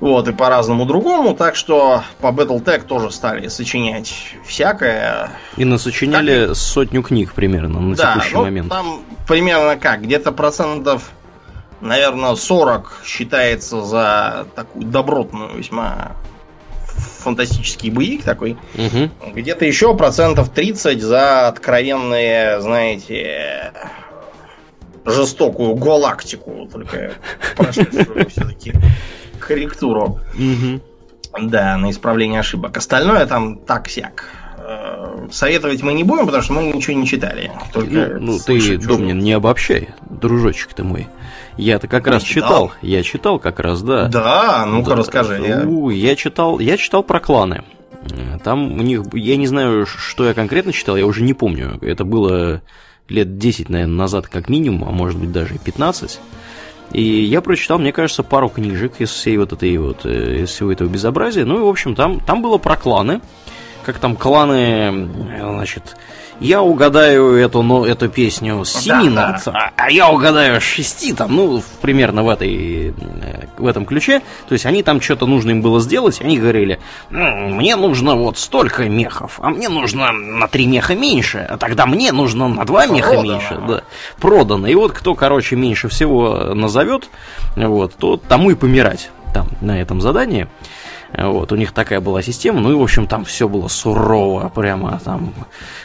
Вот, 0.00 0.26
и 0.26 0.32
по 0.32 0.48
разному 0.48 0.86
другому, 0.86 1.36
так 1.36 1.54
что 1.54 2.02
по 2.20 2.26
Battletech 2.26 2.82
тоже 2.82 3.12
стали 3.12 3.46
сочинять 3.46 4.34
всякое. 4.44 5.30
И 5.56 5.64
насочиняли 5.64 6.48
так... 6.48 6.56
сотню 6.56 7.04
книг 7.04 7.34
примерно 7.34 7.78
на 7.78 7.94
да, 7.94 8.14
текущий 8.14 8.34
ну, 8.34 8.42
момент. 8.42 8.68
Там 8.68 9.02
примерно 9.28 9.76
как, 9.76 10.02
где-то 10.02 10.32
процентов 10.32 11.12
наверное, 11.84 12.34
40 12.34 13.02
считается 13.04 13.82
за 13.82 14.46
такую 14.56 14.86
добротную 14.86 15.56
весьма 15.56 16.16
фантастический 17.20 17.90
боевик 17.90 18.24
такой. 18.24 18.56
Угу. 18.74 19.32
Где-то 19.34 19.64
еще 19.64 19.96
процентов 19.96 20.50
30 20.50 21.00
за 21.00 21.48
откровенные, 21.48 22.60
знаете, 22.60 23.72
жестокую 25.04 25.74
галактику, 25.74 26.68
только 26.72 27.14
прошедшую 27.56 28.28
все-таки 28.28 28.74
корректуру. 29.38 30.20
Угу. 30.34 30.80
Да, 31.48 31.76
на 31.76 31.90
исправление 31.90 32.40
ошибок. 32.40 32.76
Остальное 32.76 33.26
там 33.26 33.58
так-сяк. 33.58 34.24
Э, 34.58 35.26
советовать 35.32 35.82
мы 35.82 35.92
не 35.92 36.04
будем, 36.04 36.26
потому 36.26 36.42
что 36.42 36.52
мы 36.52 36.62
ничего 36.64 36.96
не 36.96 37.06
читали. 37.06 37.50
Только 37.72 38.18
ну, 38.18 38.32
ну 38.32 38.38
ты, 38.38 38.78
Домнин, 38.78 39.18
не 39.18 39.32
обобщай, 39.32 39.90
дружочек 40.08 40.74
ты 40.74 40.84
мой. 40.84 41.08
Я-то 41.56 41.86
как 41.88 42.06
раз 42.06 42.22
читал? 42.22 42.68
читал. 42.68 42.72
Я 42.82 43.02
читал 43.02 43.38
как 43.38 43.60
раз, 43.60 43.82
да. 43.82 44.08
Да, 44.08 44.64
ну-ка 44.66 44.90
да. 44.90 44.96
расскажи. 44.96 45.40
Я... 45.42 45.64
я 45.92 46.16
читал, 46.16 46.58
я 46.58 46.76
читал 46.76 47.02
про 47.02 47.20
кланы. 47.20 47.64
Там 48.42 48.72
у 48.72 48.82
них, 48.82 49.02
я 49.14 49.36
не 49.36 49.46
знаю, 49.46 49.86
что 49.86 50.26
я 50.26 50.34
конкретно 50.34 50.72
читал, 50.72 50.96
я 50.96 51.06
уже 51.06 51.22
не 51.22 51.32
помню. 51.32 51.78
Это 51.80 52.04
было 52.04 52.60
лет 53.08 53.38
10, 53.38 53.68
наверное, 53.68 53.94
назад 53.94 54.28
как 54.28 54.48
минимум, 54.48 54.88
а 54.88 54.92
может 54.92 55.18
быть 55.18 55.32
даже 55.32 55.58
15. 55.58 56.20
И 56.92 57.02
я 57.02 57.40
прочитал, 57.40 57.78
мне 57.78 57.92
кажется, 57.92 58.22
пару 58.22 58.48
книжек 58.48 58.94
из 58.98 59.10
всей 59.10 59.36
вот 59.38 59.52
этой 59.52 59.76
вот, 59.78 60.04
э, 60.04 60.42
из 60.42 60.50
всего 60.50 60.70
этого 60.70 60.88
безобразия. 60.88 61.44
Ну 61.44 61.56
и, 61.56 61.62
в 61.62 61.68
общем, 61.68 61.94
там, 61.94 62.20
там 62.20 62.42
было 62.42 62.58
про 62.58 62.76
кланы. 62.76 63.20
Как 63.84 63.98
там 63.98 64.16
кланы, 64.16 65.08
значит, 65.38 65.96
я 66.44 66.60
угадаю 66.62 67.34
эту, 67.36 67.62
ну, 67.62 67.84
эту 67.84 68.08
песню 68.08 68.64
с 68.64 68.72
7 68.74 69.14
да, 69.14 69.32
нот, 69.32 69.42
да. 69.46 69.52
А, 69.52 69.70
а 69.76 69.90
я 69.90 70.10
угадаю 70.10 70.60
с 70.60 70.64
6, 70.64 71.16
там, 71.16 71.34
ну, 71.34 71.62
примерно 71.80 72.22
в, 72.22 72.28
этой, 72.28 72.90
э, 72.90 73.46
в 73.56 73.66
этом 73.66 73.86
ключе. 73.86 74.20
То 74.46 74.52
есть 74.52 74.66
они 74.66 74.82
там 74.82 75.00
что-то 75.00 75.26
нужно 75.26 75.50
им 75.50 75.62
было 75.62 75.80
сделать, 75.80 76.20
они 76.20 76.38
говорили, 76.38 76.80
мне 77.10 77.76
нужно 77.76 78.14
вот 78.14 78.38
столько 78.38 78.88
мехов, 78.88 79.38
а 79.42 79.48
мне 79.48 79.68
нужно 79.68 80.12
на 80.12 80.46
3 80.46 80.66
меха 80.66 80.94
меньше, 80.94 81.46
а 81.48 81.56
тогда 81.56 81.86
мне 81.86 82.12
нужно 82.12 82.48
на 82.48 82.64
2 82.64 82.86
меха 82.86 83.10
Продано. 83.10 83.32
меньше. 83.32 83.60
Да, 83.66 83.82
продано. 84.20 84.66
И 84.66 84.74
вот 84.74 84.92
кто, 84.92 85.14
короче, 85.14 85.56
меньше 85.56 85.88
всего 85.88 86.52
назовет, 86.54 87.08
вот, 87.56 87.94
то 87.94 88.18
тому 88.18 88.50
и 88.50 88.54
помирать 88.54 89.10
там 89.32 89.48
на 89.60 89.80
этом 89.80 90.00
задании. 90.00 90.46
Вот, 91.16 91.52
у 91.52 91.56
них 91.56 91.72
такая 91.72 92.00
была 92.00 92.22
система, 92.22 92.60
ну 92.60 92.72
и, 92.72 92.74
в 92.74 92.82
общем, 92.82 93.06
там 93.06 93.24
все 93.24 93.48
было 93.48 93.68
сурово, 93.68 94.48
прямо 94.48 95.00
там 95.04 95.32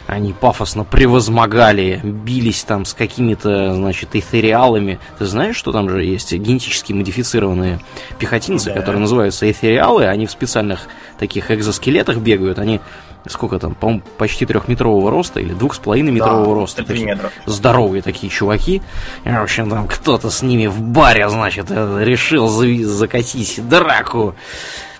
они 0.08 0.32
пафосно 0.32 0.82
превозмогали, 0.82 2.00
бились 2.02 2.64
там 2.64 2.84
с 2.84 2.94
какими-то, 2.94 3.74
значит, 3.74 4.16
эфириалами. 4.16 4.98
Ты 5.18 5.26
знаешь, 5.26 5.54
что 5.54 5.70
там 5.70 5.88
же 5.88 6.04
есть 6.04 6.32
генетически 6.32 6.92
модифицированные 6.92 7.78
пехотинцы, 8.18 8.70
да. 8.70 8.74
которые 8.74 9.00
называются 9.00 9.48
эфириалы, 9.48 10.06
они 10.06 10.26
в 10.26 10.32
специальных 10.32 10.88
таких 11.18 11.52
экзоскелетах 11.52 12.16
бегают, 12.16 12.58
они 12.58 12.80
сколько 13.28 13.58
там, 13.58 13.74
по-моему, 13.74 14.02
почти 14.18 14.46
трехметрового 14.46 15.10
роста 15.10 15.40
или 15.40 15.52
двух 15.52 15.74
с 15.74 15.78
половиной 15.78 16.10
метрового 16.10 16.54
да, 16.54 16.54
роста. 16.54 16.84
Такие. 16.84 17.18
Здоровые 17.46 18.02
такие 18.02 18.32
чуваки. 18.32 18.82
И, 19.24 19.28
в 19.28 19.42
общем, 19.42 19.68
там 19.70 19.86
кто-то 19.86 20.30
с 20.30 20.42
ними 20.42 20.66
в 20.66 20.80
баре, 20.80 21.28
значит, 21.28 21.70
решил 21.70 22.48
закатить 22.48 23.60
драку. 23.68 24.34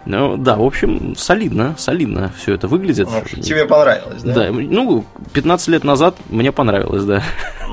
Ну, 0.06 0.36
да, 0.36 0.56
в 0.56 0.62
общем, 0.62 1.14
солидно, 1.16 1.74
солидно 1.78 2.32
все 2.38 2.54
это 2.54 2.68
выглядит. 2.68 3.08
Ну, 3.10 3.42
тебе 3.42 3.66
понравилось, 3.66 4.22
да? 4.22 4.34
Да, 4.34 4.50
ну, 4.50 5.04
15 5.32 5.68
лет 5.68 5.84
назад 5.84 6.16
мне 6.30 6.52
понравилось, 6.52 7.04
да. 7.04 7.22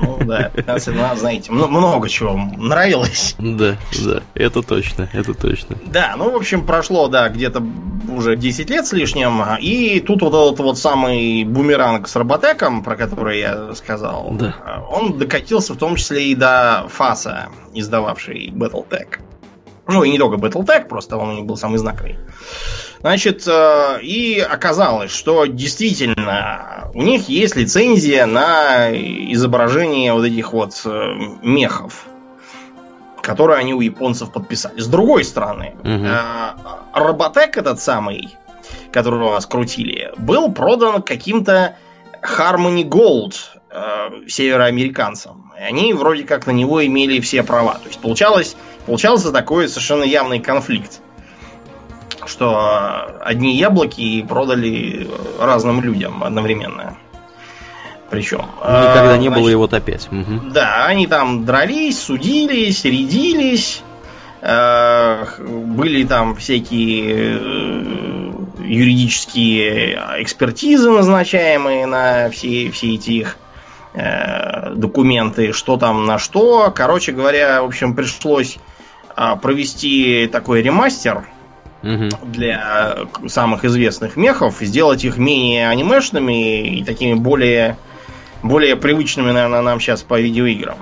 Ну, 0.00 0.18
да, 0.24 0.50
15 0.54 0.88
лет 0.88 0.96
назад, 0.96 1.18
знаете, 1.18 1.52
много 1.52 2.08
чего 2.08 2.38
нравилось. 2.56 3.34
Да, 3.38 3.76
да, 4.04 4.22
это 4.34 4.62
точно, 4.62 5.08
это 5.12 5.32
точно. 5.34 5.76
Да, 5.86 6.14
ну, 6.16 6.30
в 6.30 6.36
общем, 6.36 6.66
прошло, 6.66 7.08
да, 7.08 7.28
где-то 7.28 7.62
уже 8.14 8.36
10 8.36 8.70
лет 8.70 8.86
с 8.86 8.92
лишним, 8.92 9.42
и 9.60 10.00
тут 10.00 10.22
вот 10.22 10.34
этот 10.34 10.60
вот 10.60 10.78
самый 10.78 11.44
бумеранг 11.44 12.08
с 12.08 12.16
роботеком, 12.16 12.84
про 12.84 12.96
который 12.96 13.40
я 13.40 13.74
сказал, 13.74 14.30
да. 14.32 14.54
он 14.90 15.18
докатился 15.18 15.74
в 15.74 15.76
том 15.76 15.96
числе 15.96 16.26
и 16.26 16.34
до 16.34 16.86
ФАСа, 16.90 17.48
издававший 17.74 18.50
Battletech. 18.54 19.18
Ну, 19.88 20.04
и 20.04 20.10
не 20.10 20.18
только 20.18 20.36
Battletech, 20.36 20.86
просто 20.86 21.16
он 21.16 21.30
у 21.30 21.32
них 21.32 21.46
был 21.46 21.56
самый 21.56 21.78
знаковый. 21.78 22.18
Значит, 23.00 23.48
э, 23.48 24.00
и 24.02 24.38
оказалось, 24.38 25.10
что 25.10 25.46
действительно 25.46 26.90
у 26.92 27.02
них 27.02 27.28
есть 27.30 27.56
лицензия 27.56 28.26
на 28.26 28.90
изображение 28.92 30.12
вот 30.12 30.26
этих 30.26 30.52
вот 30.52 30.82
э, 30.84 31.14
мехов, 31.42 32.04
которые 33.22 33.58
они 33.58 33.72
у 33.72 33.80
японцев 33.80 34.30
подписали. 34.30 34.78
С 34.78 34.88
другой 34.88 35.24
стороны, 35.24 35.74
угу. 35.82 36.06
Роботек 36.92 37.56
этот 37.56 37.80
самый, 37.80 38.36
который 38.92 39.20
у 39.20 39.30
нас 39.30 39.46
крутили, 39.46 40.12
был 40.18 40.52
продан 40.52 41.00
каким-то 41.00 41.76
Harmony 42.20 42.84
Gold 42.84 43.36
североамериканцам. 44.26 45.52
И 45.58 45.62
они 45.62 45.92
вроде 45.92 46.24
как 46.24 46.46
на 46.46 46.52
него 46.52 46.84
имели 46.84 47.20
все 47.20 47.42
права. 47.42 47.74
То 47.74 47.88
есть 47.88 48.00
получалось 48.00 48.56
Получался 48.88 49.32
такой 49.32 49.68
совершенно 49.68 50.02
явный 50.02 50.40
конфликт. 50.40 51.00
Что 52.24 53.20
одни 53.20 53.54
яблоки 53.54 54.22
продали 54.22 55.06
разным 55.38 55.82
людям 55.82 56.24
одновременно. 56.24 56.96
Причем. 58.08 58.46
Никогда 58.62 59.12
а, 59.12 59.16
не 59.18 59.28
значит, 59.28 59.42
было 59.42 59.50
его 59.50 59.64
опять. 59.64 60.08
Угу. 60.10 60.52
Да, 60.54 60.86
они 60.86 61.06
там 61.06 61.44
дрались, 61.44 62.00
судились, 62.00 62.82
рядились. 62.84 63.82
Э, 64.40 65.26
были 65.38 66.04
там 66.04 66.34
всякие 66.34 67.38
э, 67.38 68.32
юридические 68.60 70.00
экспертизы, 70.20 70.88
назначаемые 70.88 71.84
на 71.84 72.30
все, 72.30 72.70
все 72.70 72.94
эти 72.94 73.10
их 73.10 73.36
э, 73.36 73.47
документы, 73.94 75.52
что 75.52 75.76
там 75.76 76.06
на 76.06 76.18
что. 76.18 76.72
Короче 76.74 77.12
говоря, 77.12 77.62
в 77.62 77.66
общем, 77.66 77.94
пришлось 77.94 78.58
а, 79.16 79.34
провести 79.34 80.28
такой 80.30 80.62
ремастер 80.62 81.24
угу. 81.82 82.08
для 82.22 82.98
самых 83.26 83.64
известных 83.64 84.16
мехов, 84.16 84.58
сделать 84.60 85.04
их 85.04 85.16
менее 85.18 85.68
анимешными 85.68 86.78
и 86.78 86.84
такими 86.84 87.14
более, 87.14 87.76
более 88.42 88.76
привычными, 88.76 89.32
наверное, 89.32 89.62
нам 89.62 89.80
сейчас 89.80 90.02
по 90.02 90.20
видеоиграм. 90.20 90.76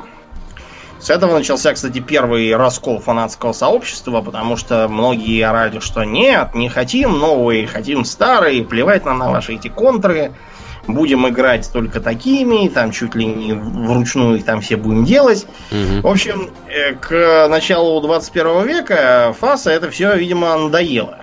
С 0.99 1.11
этого 1.11 1.39
начался, 1.39 1.73
кстати, 1.73 2.01
первый 2.01 2.55
раскол 2.57 3.01
фанатского 3.01 3.53
сообщества, 3.53 4.23
потому 4.23 4.57
что 4.57 4.89
многие 4.89 5.43
орали, 5.43 5.79
что 5.79 6.05
нет, 6.05 6.55
не 6.55 6.69
хотим 6.69 7.19
новые, 7.19 7.67
хотим 7.67 8.05
старые, 8.05 8.65
плевать 8.65 9.05
нам 9.05 9.19
на 9.19 9.31
ваши 9.31 9.55
эти 9.55 9.69
контры 9.69 10.33
будем 10.87 11.29
играть 11.29 11.71
только 11.73 12.01
такими, 12.01 12.69
там 12.69 12.91
чуть 12.91 13.15
ли 13.15 13.27
не 13.27 13.53
вручную 13.53 14.39
их 14.39 14.45
там 14.45 14.61
все 14.61 14.77
будем 14.77 15.05
делать. 15.05 15.47
Угу. 15.71 16.09
В 16.09 16.11
общем, 16.11 16.51
э, 16.69 16.95
к 16.95 17.49
началу 17.49 18.01
21 18.01 18.67
века 18.67 19.35
Фаса 19.39 19.71
это 19.71 19.91
все, 19.91 20.17
видимо, 20.17 20.57
надоело. 20.57 21.19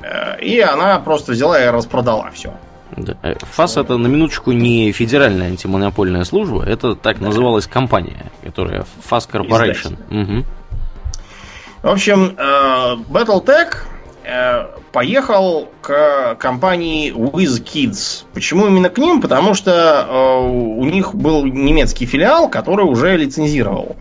Э, 0.00 0.38
и 0.40 0.60
она 0.60 0.98
просто 0.98 1.32
взяла 1.32 1.62
и 1.62 1.68
распродала 1.68 2.30
все. 2.32 2.54
Да. 2.96 3.16
Э, 3.22 3.34
ФАС 3.40 3.76
это 3.76 3.96
на 3.96 4.06
минуточку 4.06 4.52
не 4.52 4.92
федеральная 4.92 5.48
антимонопольная 5.48 6.24
служба, 6.24 6.64
это 6.64 6.94
так 6.94 7.18
да. 7.18 7.26
называлась 7.26 7.66
компания, 7.66 8.30
которая 8.42 8.84
ФАС 9.04 9.28
Corporation. 9.32 9.96
Угу. 10.10 10.44
В 11.82 11.88
общем, 11.88 12.36
Battletech 13.10 13.74
поехал 14.92 15.68
к 15.82 16.36
компании 16.36 17.12
WizKids. 17.12 18.24
Почему 18.32 18.66
именно 18.66 18.88
к 18.88 18.98
ним? 18.98 19.20
Потому 19.20 19.54
что 19.54 20.06
э, 20.08 20.48
у 20.48 20.84
них 20.84 21.14
был 21.14 21.44
немецкий 21.44 22.06
филиал, 22.06 22.48
который 22.48 22.86
уже 22.86 23.16
лицензировал 23.16 23.96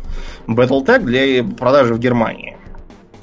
Battletech 0.47 0.99
для 0.99 1.43
продажи 1.43 1.93
в 1.93 1.99
Германии. 1.99 2.55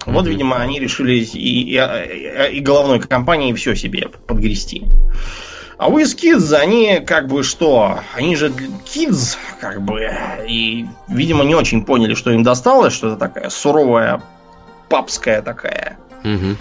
Mm-hmm. 0.00 0.12
Вот, 0.12 0.26
видимо, 0.26 0.57
они 0.57 0.80
решили 0.80 1.14
и, 1.14 1.76
и, 1.76 2.57
и 2.57 2.61
головной 2.61 3.00
компании 3.00 3.52
все 3.54 3.75
себе 3.75 4.09
подгрести. 4.26 4.85
А 5.78 5.88
WizKids, 5.88 6.52
они 6.54 7.00
как 7.07 7.28
бы 7.28 7.42
что? 7.42 8.00
Они 8.14 8.37
же 8.37 8.49
kids, 8.85 9.38
как 9.61 9.80
бы. 9.80 10.11
И, 10.47 10.87
видимо, 11.09 11.45
не 11.45 11.54
очень 11.54 11.85
поняли, 11.85 12.14
что 12.14 12.33
им 12.33 12.42
досталось, 12.42 12.92
что 12.92 13.09
это 13.09 13.16
такая 13.16 13.49
суровая 13.49 14.21
папская 14.88 15.40
такая. 15.40 15.97
Угу 16.25 16.57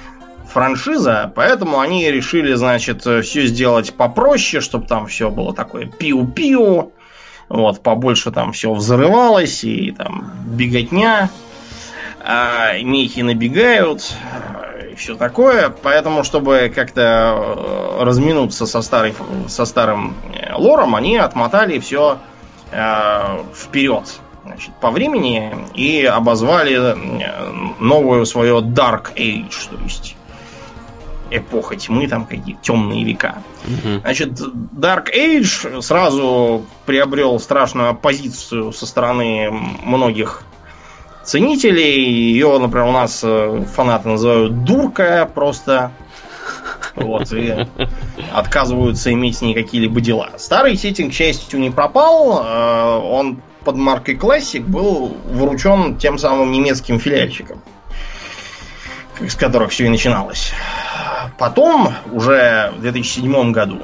франшиза, 0.49 1.31
поэтому 1.35 1.79
они 1.79 2.09
решили, 2.11 2.53
значит, 2.53 3.01
все 3.01 3.45
сделать 3.45 3.93
попроще, 3.93 4.61
чтобы 4.61 4.87
там 4.87 5.07
все 5.07 5.29
было 5.29 5.53
такое 5.53 5.85
пиу-пиу, 5.85 6.91
вот, 7.49 7.81
побольше 7.81 8.31
там 8.31 8.51
все 8.51 8.73
взрывалось, 8.73 9.63
и 9.63 9.91
там 9.91 10.31
беготня, 10.45 11.29
а 12.21 12.77
мехи 12.79 13.21
набегают, 13.21 14.13
и 14.91 14.95
все 14.95 15.15
такое. 15.15 15.69
Поэтому, 15.69 16.23
чтобы 16.23 16.71
как-то 16.73 17.01
э, 17.01 18.03
разминуться 18.03 18.67
со, 18.67 18.81
старой, 18.81 19.15
со 19.47 19.65
старым 19.65 20.15
э, 20.33 20.53
лором, 20.53 20.95
они 20.95 21.17
отмотали 21.17 21.79
все 21.79 22.19
э, 22.71 23.43
вперед 23.55 24.19
значит, 24.45 24.71
по 24.79 24.91
времени 24.91 25.55
и 25.73 26.05
обозвали 26.05 26.75
э, 26.75 27.73
новую 27.79 28.25
свое 28.25 28.59
Dark 28.59 29.15
Age, 29.15 29.69
то 29.69 29.83
есть 29.83 30.15
эпоха 31.31 31.75
тьмы, 31.75 32.07
там 32.07 32.25
какие-то 32.25 32.61
темные 32.61 33.03
века. 33.03 33.43
Угу. 33.65 34.01
Значит, 34.01 34.39
Dark 34.77 35.07
Age 35.15 35.81
сразу 35.81 36.65
приобрел 36.85 37.39
страшную 37.39 37.89
оппозицию 37.89 38.71
со 38.71 38.85
стороны 38.85 39.49
многих 39.83 40.43
ценителей. 41.23 42.31
Ее, 42.31 42.57
например, 42.57 42.87
у 42.87 42.91
нас 42.91 43.21
э, 43.23 43.63
фанаты 43.73 44.09
называют 44.09 44.63
дурка 44.63 45.29
просто. 45.33 45.91
Вот, 46.95 47.31
и 47.31 47.67
отказываются 48.33 49.13
иметь 49.13 49.37
с 49.37 49.41
ней 49.41 49.53
какие-либо 49.53 50.01
дела. 50.01 50.31
Старый 50.37 50.75
сеттинг, 50.75 51.11
к 51.11 51.15
счастью, 51.15 51.59
не 51.59 51.69
пропал. 51.69 52.43
Э, 52.43 52.97
он 52.97 53.41
под 53.63 53.75
маркой 53.75 54.15
Classic 54.15 54.61
был 54.61 55.15
вручен 55.25 55.97
тем 55.97 56.17
самым 56.17 56.51
немецким 56.51 56.99
филиальщикам, 56.99 57.61
с 59.19 59.35
которых 59.35 59.71
все 59.71 59.85
и 59.85 59.89
начиналось. 59.89 60.51
Потом, 61.37 61.93
уже 62.11 62.71
в 62.75 62.81
2007 62.81 63.51
году, 63.51 63.81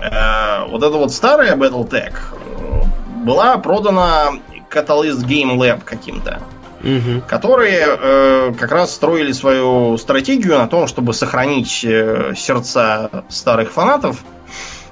э, 0.00 0.66
вот 0.68 0.82
эта 0.82 0.96
вот 0.96 1.12
старая 1.12 1.56
Battletech 1.56 2.14
э, 2.32 3.24
была 3.24 3.58
продана 3.58 4.30
Catalyst 4.70 5.24
Game 5.26 5.56
Lab 5.56 5.82
каким-то. 5.84 6.40
Угу. 6.80 7.22
Которые 7.28 7.86
э, 7.86 8.52
как 8.58 8.72
раз 8.72 8.92
строили 8.92 9.30
свою 9.30 9.96
стратегию 9.98 10.58
на 10.58 10.66
том, 10.66 10.88
чтобы 10.88 11.14
сохранить 11.14 11.84
э, 11.84 12.32
сердца 12.36 13.24
старых 13.28 13.70
фанатов 13.70 14.24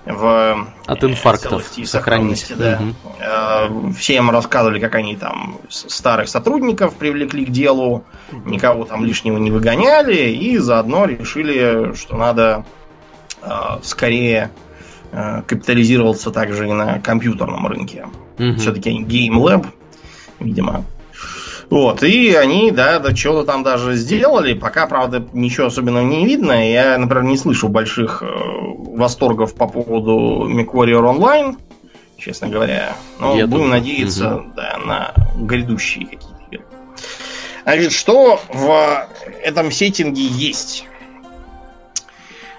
в 0.06 0.68
от 0.86 1.04
инфарктов 1.04 1.64
сохранить. 1.84 2.52
Да. 2.56 2.80
Угу. 3.68 3.92
Все 3.92 4.16
им 4.16 4.30
рассказывали, 4.30 4.80
как 4.80 4.94
они 4.94 5.16
там 5.16 5.58
старых 5.68 6.28
сотрудников 6.28 6.94
привлекли 6.96 7.44
к 7.44 7.50
делу, 7.50 8.04
никого 8.44 8.84
там 8.84 9.04
лишнего 9.04 9.38
не 9.38 9.50
выгоняли, 9.50 10.30
и 10.30 10.56
заодно 10.58 11.04
решили, 11.04 11.94
что 11.94 12.16
надо 12.16 12.64
э, 13.42 13.48
скорее 13.82 14.50
э, 15.12 15.42
капитализироваться 15.46 16.30
также 16.30 16.68
и 16.68 16.72
на 16.72 16.98
компьютерном 16.98 17.66
рынке. 17.66 18.06
Угу. 18.38 18.54
Все-таки 18.56 18.90
Game 19.02 19.36
Lab, 19.36 19.66
видимо, 20.38 20.84
вот, 21.70 22.02
и 22.02 22.34
они, 22.34 22.72
да, 22.72 22.98
да 22.98 23.14
что-то 23.14 23.46
там 23.46 23.62
даже 23.62 23.94
сделали. 23.94 24.54
Пока, 24.54 24.88
правда, 24.88 25.24
ничего 25.32 25.68
особенного 25.68 26.04
не 26.04 26.26
видно. 26.26 26.68
Я, 26.68 26.98
например, 26.98 27.22
не 27.22 27.36
слышу 27.38 27.68
больших 27.68 28.24
э, 28.24 28.26
восторгов 28.26 29.54
по 29.54 29.68
поводу 29.68 30.48
MechWarrior 30.50 31.16
Online, 31.16 31.56
честно 32.18 32.48
говоря. 32.48 32.96
Но 33.20 33.36
Я 33.36 33.46
будем 33.46 33.66
думаю. 33.66 33.70
надеяться 33.70 34.34
угу. 34.34 34.52
да, 34.56 34.78
на 34.84 35.14
грядущие 35.36 36.06
какие-то 36.06 36.42
игры. 36.50 36.64
Значит, 37.62 37.92
что 37.92 38.40
в 38.52 39.06
этом 39.40 39.70
сеттинге 39.70 40.22
есть? 40.22 40.86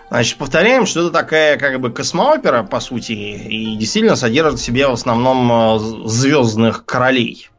Значит, 0.10 0.38
повторяем, 0.38 0.86
что 0.86 1.02
это 1.02 1.12
такая 1.12 1.58
как 1.58 1.82
бы 1.82 1.92
космоопера, 1.92 2.64
по 2.64 2.80
сути, 2.80 3.12
и 3.12 3.76
действительно 3.76 4.16
содержит 4.16 4.60
в 4.60 4.64
себе 4.64 4.88
в 4.88 4.92
основном 4.92 5.52
э, 5.52 5.80
звездных 6.08 6.86
королей. 6.86 7.51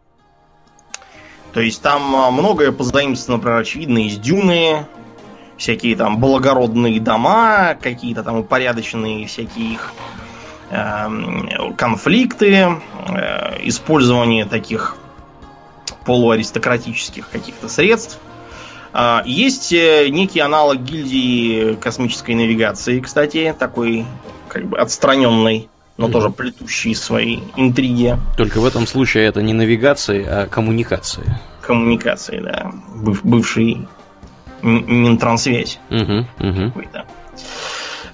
То 1.53 1.61
есть 1.61 1.83
там 1.83 2.15
а, 2.17 2.31
многое 2.31 2.73
позаимствовано, 2.73 3.39
например, 3.39 3.61
очевидно, 3.61 4.07
из 4.07 4.17
Дюны, 4.19 4.87
всякие 5.57 5.97
там 5.97 6.19
благородные 6.19 6.99
дома, 7.01 7.77
какие-то 7.81 8.23
там 8.23 8.39
упорядоченные 8.39 9.27
всякие 9.27 9.75
их 9.75 9.93
э, 10.71 11.09
конфликты, 11.77 12.81
э, 13.09 13.59
использование 13.69 14.45
таких 14.45 14.97
полуаристократических 16.05 17.29
каких-то 17.29 17.69
средств. 17.69 18.19
Э, 18.93 19.21
есть 19.25 19.73
некий 19.73 20.41
аналог 20.41 20.79
гильдии 20.79 21.75
космической 21.75 22.35
навигации, 22.35 22.99
кстати, 23.01 23.55
такой 23.57 24.07
как 24.49 24.65
бы 24.67 24.79
отстраненный 24.79 25.69
но 26.03 26.13
тоже 26.13 26.31
плетущие 26.31 26.95
свои 26.95 27.41
интриги. 27.57 28.17
Только 28.37 28.61
в 28.61 28.67
этом 28.67 28.87
случае 28.87 29.27
это 29.27 29.43
не 29.43 29.53
навигация, 29.53 30.25
а 30.29 30.47
коммуникация. 30.47 31.41
Коммуникации, 31.61 32.41
да. 32.41 32.73
Быв, 32.95 33.25
бывший 33.25 33.87
Минтрансвязь. 34.63 35.81
Угу, 35.91 36.27
угу. 36.41 36.73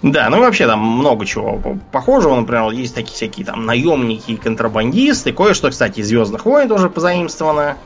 Да, 0.03 0.31
ну 0.31 0.39
и 0.39 0.41
вообще 0.41 0.67
там 0.67 0.81
много 0.81 1.27
чего 1.27 1.61
похожего. 1.91 2.37
Например, 2.37 2.71
есть 2.71 2.95
такие 2.95 3.15
всякие 3.15 3.45
там 3.45 3.67
наемники, 3.67 4.37
контрабандисты. 4.37 5.33
Кое-что, 5.33 5.71
кстати, 5.71 6.01
из 6.01 6.09
Звездных 6.09 6.45
войн 6.45 6.69
тоже 6.69 6.89
позаимствовано 6.89 7.77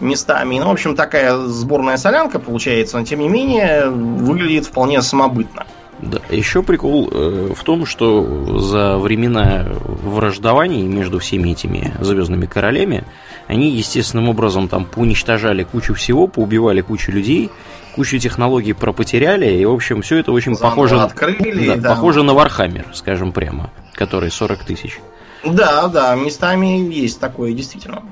местами. 0.00 0.58
Ну, 0.58 0.68
в 0.68 0.72
общем, 0.72 0.94
такая 0.94 1.36
сборная 1.36 1.96
солянка 1.96 2.38
получается, 2.38 2.98
но 2.98 3.04
тем 3.04 3.20
не 3.20 3.28
менее 3.28 3.88
выглядит 3.88 4.66
вполне 4.66 5.00
самобытно. 5.02 5.66
Да, 6.00 6.20
еще 6.30 6.62
прикол 6.62 7.10
э, 7.10 7.52
в 7.56 7.64
том, 7.64 7.84
что 7.84 8.58
за 8.58 8.98
времена 8.98 9.66
враждований 9.68 10.82
между 10.82 11.18
всеми 11.18 11.50
этими 11.50 11.92
звездными 12.00 12.46
королями 12.46 13.04
они 13.48 13.70
естественным 13.70 14.28
образом 14.28 14.68
там 14.68 14.84
поуничтожали 14.84 15.64
кучу 15.64 15.94
всего, 15.94 16.28
поубивали 16.28 16.82
кучу 16.82 17.10
людей, 17.10 17.50
кучу 17.96 18.18
технологий 18.18 18.74
пропотеряли, 18.74 19.50
и, 19.50 19.64
в 19.64 19.72
общем, 19.72 20.02
все 20.02 20.18
это 20.18 20.30
очень 20.30 20.54
Заново 20.54 20.70
похоже, 20.70 21.00
открыли, 21.00 21.66
да, 21.66 21.76
да. 21.76 21.88
похоже 21.88 22.22
на 22.22 22.32
Warhammer, 22.32 22.86
скажем 22.92 23.32
прямо, 23.32 23.70
который 23.94 24.30
40 24.30 24.64
тысяч. 24.64 25.00
Да, 25.44 25.88
да, 25.88 26.14
местами 26.14 26.92
есть 26.92 27.18
такое, 27.18 27.52
действительно. 27.52 28.02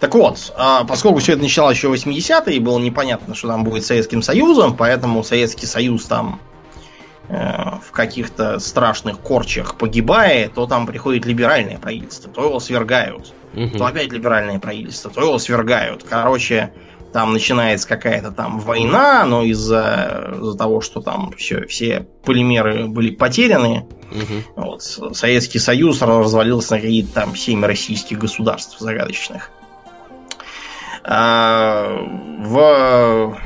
Так 0.00 0.16
вот, 0.16 0.52
а, 0.56 0.82
поскольку 0.82 1.20
все 1.20 1.34
это 1.34 1.42
начиналось 1.42 1.76
еще 1.76 1.88
в 1.88 1.92
80-е, 1.92 2.56
и 2.56 2.58
было 2.58 2.80
непонятно, 2.80 3.36
что 3.36 3.46
там 3.46 3.62
будет 3.62 3.84
Советским 3.84 4.20
Союзом, 4.20 4.76
поэтому 4.76 5.22
Советский 5.22 5.66
Союз 5.66 6.06
там 6.06 6.40
в 7.28 7.92
каких-то 7.92 8.58
страшных 8.58 9.18
корчах 9.20 9.76
погибает, 9.76 10.54
то 10.54 10.66
там 10.66 10.86
приходит 10.86 11.24
либеральное 11.24 11.78
правительство, 11.78 12.30
то 12.30 12.44
его 12.44 12.60
свергают, 12.60 13.32
угу. 13.54 13.78
то 13.78 13.86
опять 13.86 14.12
либеральное 14.12 14.58
правительство, 14.58 15.10
то 15.10 15.22
его 15.22 15.38
свергают. 15.38 16.04
Короче, 16.08 16.72
там 17.12 17.32
начинается 17.32 17.86
какая-то 17.86 18.32
там 18.32 18.58
война, 18.58 19.24
но 19.24 19.42
из-за 19.44 20.34
из 20.40 20.56
того, 20.56 20.80
что 20.80 21.00
там 21.00 21.32
все, 21.36 21.66
все 21.66 22.06
полимеры 22.24 22.86
были 22.86 23.14
потеряны, 23.14 23.86
угу. 24.10 24.42
вот, 24.56 24.82
Советский 24.82 25.58
Союз 25.58 26.02
развалился 26.02 26.74
на 26.74 26.80
какие-то 26.80 27.12
там 27.12 27.36
семь 27.36 27.64
российских 27.64 28.18
государств 28.18 28.78
загадочных. 28.78 29.50
А, 31.04 31.98
в 32.38 33.36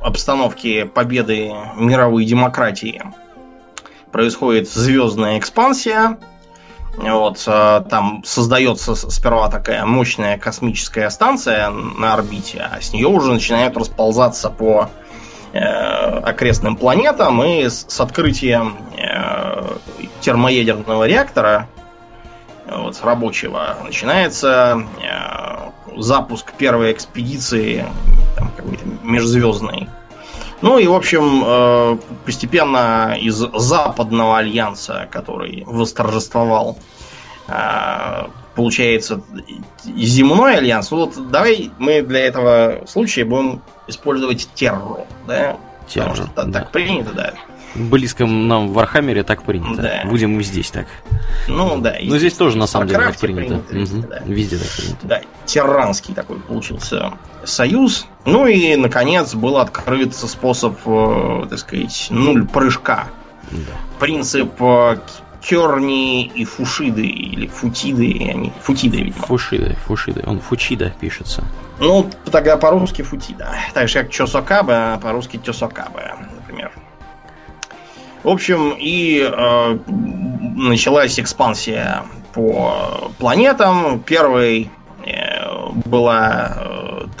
обстановке 0.00 0.86
победы 0.86 1.52
мировой 1.76 2.24
демократии 2.24 3.02
происходит 4.12 4.68
звездная 4.68 5.38
экспансия. 5.38 6.18
Вот, 6.96 7.42
э, 7.46 7.84
там 7.90 8.22
создается 8.24 8.94
сперва 8.94 9.50
такая 9.50 9.84
мощная 9.84 10.38
космическая 10.38 11.10
станция 11.10 11.68
на 11.68 12.14
орбите, 12.14 12.60
а 12.72 12.80
с 12.80 12.94
нее 12.94 13.08
уже 13.08 13.32
начинают 13.32 13.76
расползаться 13.76 14.48
по 14.48 14.88
э, 15.52 15.58
окрестным 15.58 16.76
планетам, 16.76 17.44
и 17.44 17.68
с, 17.68 17.84
с 17.88 18.00
открытием 18.00 18.78
э, 18.96 19.76
термоядерного 20.22 21.06
реактора 21.06 21.68
вот, 22.66 22.98
рабочего 23.02 23.76
начинается 23.84 24.82
э, 25.02 25.70
запуск 25.96 26.52
первой 26.52 26.92
экспедиции 26.92 27.84
там, 28.36 28.50
какой-то 28.56 28.84
межзвездной. 29.02 29.88
Ну 30.62 30.78
и, 30.78 30.86
в 30.86 30.94
общем, 30.94 31.42
э, 31.44 31.98
постепенно 32.24 33.16
из 33.20 33.34
западного 33.34 34.38
альянса, 34.38 35.08
который 35.10 35.64
восторжествовал, 35.66 36.78
э, 37.48 38.26
получается 38.54 39.22
земной 39.84 40.56
альянс. 40.56 40.90
Ну 40.90 41.06
вот 41.06 41.30
давай 41.30 41.70
мы 41.78 42.02
для 42.02 42.20
этого 42.20 42.86
случая 42.86 43.24
будем 43.24 43.62
использовать 43.86 44.48
террор, 44.54 45.06
да? 45.26 45.58
Потому 45.92 46.14
что 46.14 46.28
да. 46.34 46.50
так 46.50 46.70
принято, 46.72 47.12
да 47.12 47.34
близком 47.76 48.48
нам 48.48 48.68
в 48.68 48.72
Warhammer 48.72 49.17
е 49.17 49.22
так 49.22 49.42
принято. 49.42 49.82
Да. 49.82 50.02
Будем 50.06 50.38
и 50.40 50.42
здесь 50.42 50.70
так. 50.70 50.86
Ну 51.48 51.80
да. 51.80 51.96
Но 52.02 52.18
здесь 52.18 52.34
тоже 52.34 52.56
на 52.56 52.66
самом 52.66 52.88
деле 52.88 53.00
так 53.00 53.18
принято. 53.18 53.58
принято 53.58 53.96
угу. 53.96 54.06
да. 54.08 54.22
Везде 54.24 54.58
так 54.58 54.68
принято. 54.68 55.06
Да, 55.06 55.20
терранский 55.44 56.14
такой 56.14 56.38
получился 56.40 57.12
союз. 57.44 58.06
Ну 58.24 58.46
и, 58.46 58.76
наконец, 58.76 59.34
был 59.34 59.58
открыт 59.58 60.14
способ, 60.14 60.76
э, 60.86 61.46
так 61.50 61.58
сказать, 61.58 62.08
нуль 62.10 62.46
прыжка. 62.46 63.08
Да. 63.50 63.58
Принцип 64.00 64.50
э, 64.60 64.98
Керни 65.40 66.26
и 66.26 66.44
Фушиды, 66.44 67.06
или 67.06 67.46
Футиды, 67.46 68.30
они 68.30 68.52
Футиды, 68.62 69.02
видимо. 69.02 69.26
Фушиды, 69.26 69.76
Фушиды, 69.86 70.24
он 70.26 70.40
Фучида 70.40 70.92
пишется. 71.00 71.44
Ну, 71.78 72.10
тогда 72.32 72.56
по-русски 72.56 73.02
Футида. 73.02 73.54
Так 73.72 73.88
же, 73.88 74.00
как 74.00 74.10
Чосокабе, 74.10 74.72
а 74.74 74.98
по-русски 74.98 75.36
Тесокабе, 75.36 76.14
например. 76.18 76.35
В 78.26 78.28
общем, 78.28 78.74
и 78.76 79.20
э, 79.22 79.78
началась 80.56 81.20
экспансия 81.20 82.02
по 82.34 83.12
планетам. 83.20 84.00
Первой 84.00 84.68
э, 85.06 85.70
была 85.84 86.56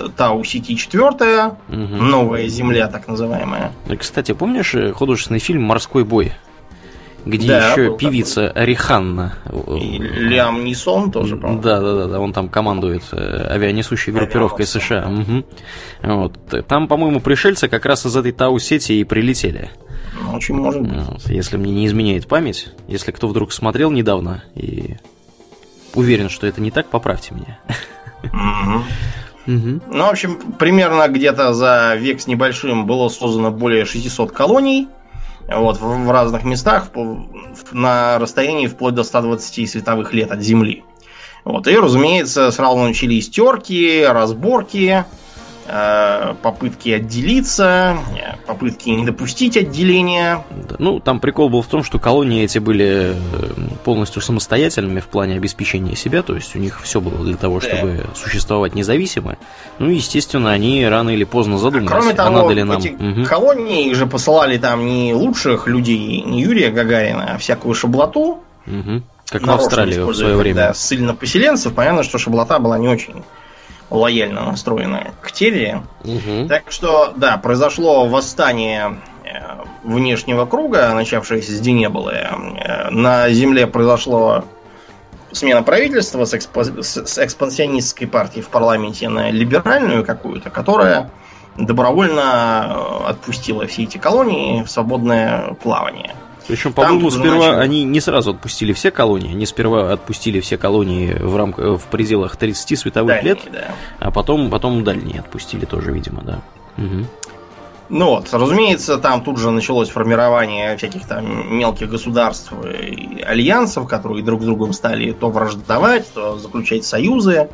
э, 0.00 0.08
Тау 0.16 0.42
Сити 0.42 0.74
4, 0.74 1.44
угу. 1.44 1.54
новая 1.68 2.48
Земля, 2.48 2.88
так 2.88 3.06
называемая. 3.06 3.70
Кстати, 3.96 4.32
помнишь 4.32 4.74
э, 4.74 4.92
художественный 4.92 5.38
фильм 5.38 5.62
Морской 5.62 6.02
бой? 6.02 6.32
где 7.24 7.48
да, 7.48 7.70
еще 7.70 7.96
певица 7.96 8.48
такой. 8.48 8.66
Риханна. 8.66 9.34
И 9.80 9.98
Лиам 9.98 10.64
Нисон 10.64 11.10
тоже, 11.10 11.36
по 11.36 11.54
Да, 11.54 11.80
да, 11.80 11.94
да, 11.94 12.06
да, 12.06 12.20
он 12.20 12.32
там 12.32 12.48
командует 12.48 13.02
э, 13.12 13.46
авианесущей 13.48 14.12
группировкой 14.12 14.64
США. 14.64 15.08
Угу. 15.08 15.44
Вот. 16.02 16.66
Там, 16.68 16.86
по-моему, 16.86 17.20
пришельцы 17.20 17.68
как 17.68 17.84
раз 17.84 18.06
из 18.06 18.16
этой 18.16 18.30
Тау-сети 18.30 18.92
и 18.92 19.04
прилетели. 19.04 19.70
Очень 20.32 20.56
может 20.56 20.82
быть. 20.82 21.26
Если 21.26 21.56
мне 21.56 21.72
не 21.72 21.86
изменяет 21.86 22.26
память, 22.26 22.68
если 22.88 23.12
кто 23.12 23.28
вдруг 23.28 23.52
смотрел 23.52 23.90
недавно 23.90 24.44
и 24.54 24.96
уверен, 25.94 26.28
что 26.28 26.46
это 26.46 26.60
не 26.60 26.70
так, 26.70 26.88
поправьте 26.88 27.34
меня. 27.34 27.58
Угу. 29.46 29.80
Ну, 29.86 30.04
в 30.04 30.10
общем, 30.10 30.38
примерно 30.58 31.06
где-то 31.08 31.52
за 31.52 31.94
век 31.96 32.20
с 32.20 32.26
небольшим 32.26 32.86
было 32.86 33.08
создано 33.08 33.50
более 33.50 33.84
600 33.84 34.32
колоний. 34.32 34.88
Вот, 35.48 35.80
в, 35.80 35.82
в 35.82 36.10
разных 36.10 36.42
местах, 36.42 36.88
на 37.70 38.18
расстоянии 38.18 38.66
вплоть 38.66 38.94
до 38.94 39.04
120 39.04 39.70
световых 39.70 40.12
лет 40.12 40.32
от 40.32 40.42
Земли. 40.42 40.82
Вот, 41.44 41.68
и, 41.68 41.76
разумеется, 41.76 42.50
сразу 42.50 42.78
начались 42.78 43.30
терки, 43.30 44.04
разборки, 44.04 45.04
попытки 46.42 46.90
отделиться, 46.90 47.96
э, 48.16 48.36
попытки 48.46 48.90
не 48.90 49.04
допустить 49.04 49.56
отделения. 49.56 50.44
Ну, 50.78 51.00
там 51.00 51.20
прикол 51.20 51.48
был 51.48 51.62
в 51.62 51.66
том, 51.66 51.82
что 51.82 51.98
колонии 51.98 52.44
эти 52.44 52.58
были 52.58 53.14
э, 53.14 53.14
полностью 53.84 54.22
самостоятельными 54.22 55.00
в 55.00 55.06
плане 55.06 55.36
обеспечения 55.36 55.96
себя, 55.96 56.22
то 56.22 56.34
есть 56.34 56.54
у 56.54 56.58
них 56.58 56.80
все 56.82 57.00
было 57.00 57.24
для 57.24 57.36
того, 57.36 57.60
чтобы 57.60 58.04
да. 58.04 58.14
существовать 58.14 58.74
независимо. 58.74 59.36
Ну, 59.78 59.90
естественно, 59.90 60.52
они 60.52 60.86
рано 60.86 61.10
или 61.10 61.24
поздно 61.24 61.58
задумались, 61.58 61.90
Кроме 61.90 62.14
того, 62.14 62.28
а 62.28 62.42
надо 62.42 62.54
ли 62.54 62.62
нам... 62.62 62.78
эти 62.78 62.88
угу. 62.88 63.24
колонии 63.24 63.92
же 63.92 64.06
посылали 64.06 64.58
там 64.58 64.86
не 64.86 65.14
лучших 65.14 65.66
людей, 65.66 66.22
не 66.22 66.42
Юрия 66.42 66.70
Гагарина, 66.70 67.34
а 67.34 67.38
всякую 67.38 67.74
шаблоту. 67.74 68.42
Угу. 68.66 69.02
Как 69.28 69.46
в 69.46 69.50
Австралии 69.50 69.98
в 69.98 70.14
свое 70.14 70.36
время. 70.36 70.56
Да, 70.56 70.74
ссыльно 70.74 71.14
поселенцев, 71.14 71.74
понятно, 71.74 72.04
что 72.04 72.18
шаблота 72.18 72.58
была 72.60 72.78
не 72.78 72.88
очень 72.88 73.24
лояльно 73.90 74.44
настроены 74.44 75.12
к 75.20 75.32
Терри. 75.32 75.82
Угу. 76.04 76.48
Так 76.48 76.70
что, 76.70 77.12
да, 77.16 77.36
произошло 77.36 78.06
восстание 78.06 78.98
э, 79.24 79.64
внешнего 79.84 80.46
круга, 80.46 80.92
начавшееся 80.94 81.52
с 81.52 81.60
Денеболы. 81.60 82.12
Э, 82.14 82.90
на 82.90 83.28
Земле 83.30 83.66
произошло 83.66 84.44
смена 85.32 85.62
правительства 85.62 86.24
с, 86.24 86.34
экспо... 86.34 86.64
с 86.64 87.18
экспансионистской 87.18 88.06
партией 88.06 88.42
в 88.42 88.48
парламенте 88.48 89.08
на 89.08 89.30
либеральную 89.30 90.04
какую-то, 90.04 90.50
которая 90.50 91.10
добровольно 91.56 92.66
э, 93.04 93.10
отпустила 93.10 93.66
все 93.66 93.84
эти 93.84 93.98
колонии 93.98 94.62
в 94.62 94.70
свободное 94.70 95.54
плавание. 95.62 96.14
Причем, 96.48 96.72
по-моему, 96.72 97.10
сперва 97.10 97.48
начали... 97.48 97.60
они 97.62 97.84
не 97.84 98.00
сразу 98.00 98.30
отпустили 98.30 98.72
все 98.72 98.90
колонии, 98.90 99.32
они 99.32 99.46
сперва 99.46 99.92
отпустили 99.92 100.40
все 100.40 100.56
колонии 100.56 101.12
в 101.12 101.36
рамках 101.36 101.80
в 101.80 101.84
пределах 101.86 102.36
30 102.36 102.78
световых 102.78 103.08
дальние, 103.08 103.34
лет, 103.34 103.40
да. 103.52 103.74
а 103.98 104.10
потом, 104.10 104.50
потом 104.50 104.84
дальние 104.84 105.20
отпустили 105.20 105.64
тоже, 105.64 105.92
видимо, 105.92 106.22
да. 106.22 106.40
Угу. 106.78 107.06
Ну 107.88 108.06
вот, 108.06 108.28
разумеется, 108.32 108.98
там 108.98 109.22
тут 109.22 109.38
же 109.38 109.50
началось 109.50 109.88
формирование 109.88 110.76
всяких 110.76 111.06
там 111.06 111.56
мелких 111.56 111.88
государств 111.88 112.52
и 112.64 113.22
альянсов, 113.22 113.86
которые 113.86 114.24
друг 114.24 114.42
с 114.42 114.44
другом 114.44 114.72
стали 114.72 115.12
то 115.12 115.30
враждовать, 115.30 116.12
то 116.12 116.36
заключать 116.38 116.84
союзы. 116.84 117.48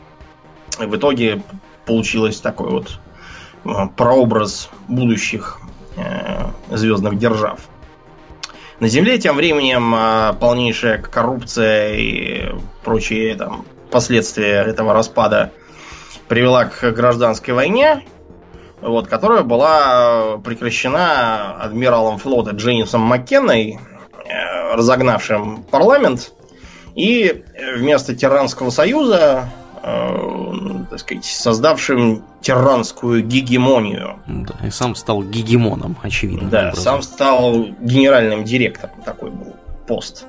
И 0.80 0.86
в 0.86 0.96
итоге 0.96 1.42
получилось 1.84 2.40
такой 2.40 2.70
вот 2.70 2.98
э, 3.64 3.68
прообраз 3.94 4.70
будущих 4.88 5.60
э, 5.96 6.46
звездных 6.70 7.18
держав. 7.18 7.60
На 8.80 8.88
Земле 8.88 9.18
тем 9.18 9.36
временем 9.36 9.94
а, 9.94 10.32
полнейшая 10.32 10.98
коррупция 10.98 11.94
и 11.94 12.54
прочие 12.84 13.36
там, 13.36 13.64
последствия 13.90 14.62
этого 14.62 14.92
распада 14.92 15.52
привела 16.28 16.64
к 16.64 16.90
гражданской 16.92 17.54
войне, 17.54 18.04
вот, 18.80 19.06
которая 19.06 19.42
была 19.42 20.38
прекращена 20.38 21.56
адмиралом 21.62 22.18
флота 22.18 22.52
Дженнисом 22.52 23.02
Маккенной, 23.02 23.78
э, 23.78 24.74
разогнавшим 24.74 25.62
парламент, 25.64 26.32
и 26.94 27.44
вместо 27.76 28.14
Тиранского 28.14 28.70
союза 28.70 29.50
так 29.82 30.98
сказать, 30.98 31.24
создавшим 31.24 32.24
тиранскую 32.40 33.24
гегемонию. 33.24 34.20
Да, 34.26 34.66
и 34.66 34.70
сам 34.70 34.94
стал 34.94 35.22
гегемоном, 35.22 35.96
очевидно. 36.02 36.48
Да, 36.48 36.68
образом. 36.68 36.84
сам 36.84 37.02
стал 37.02 37.64
генеральным 37.80 38.44
директором, 38.44 39.02
такой 39.04 39.30
был 39.30 39.56
пост. 39.86 40.24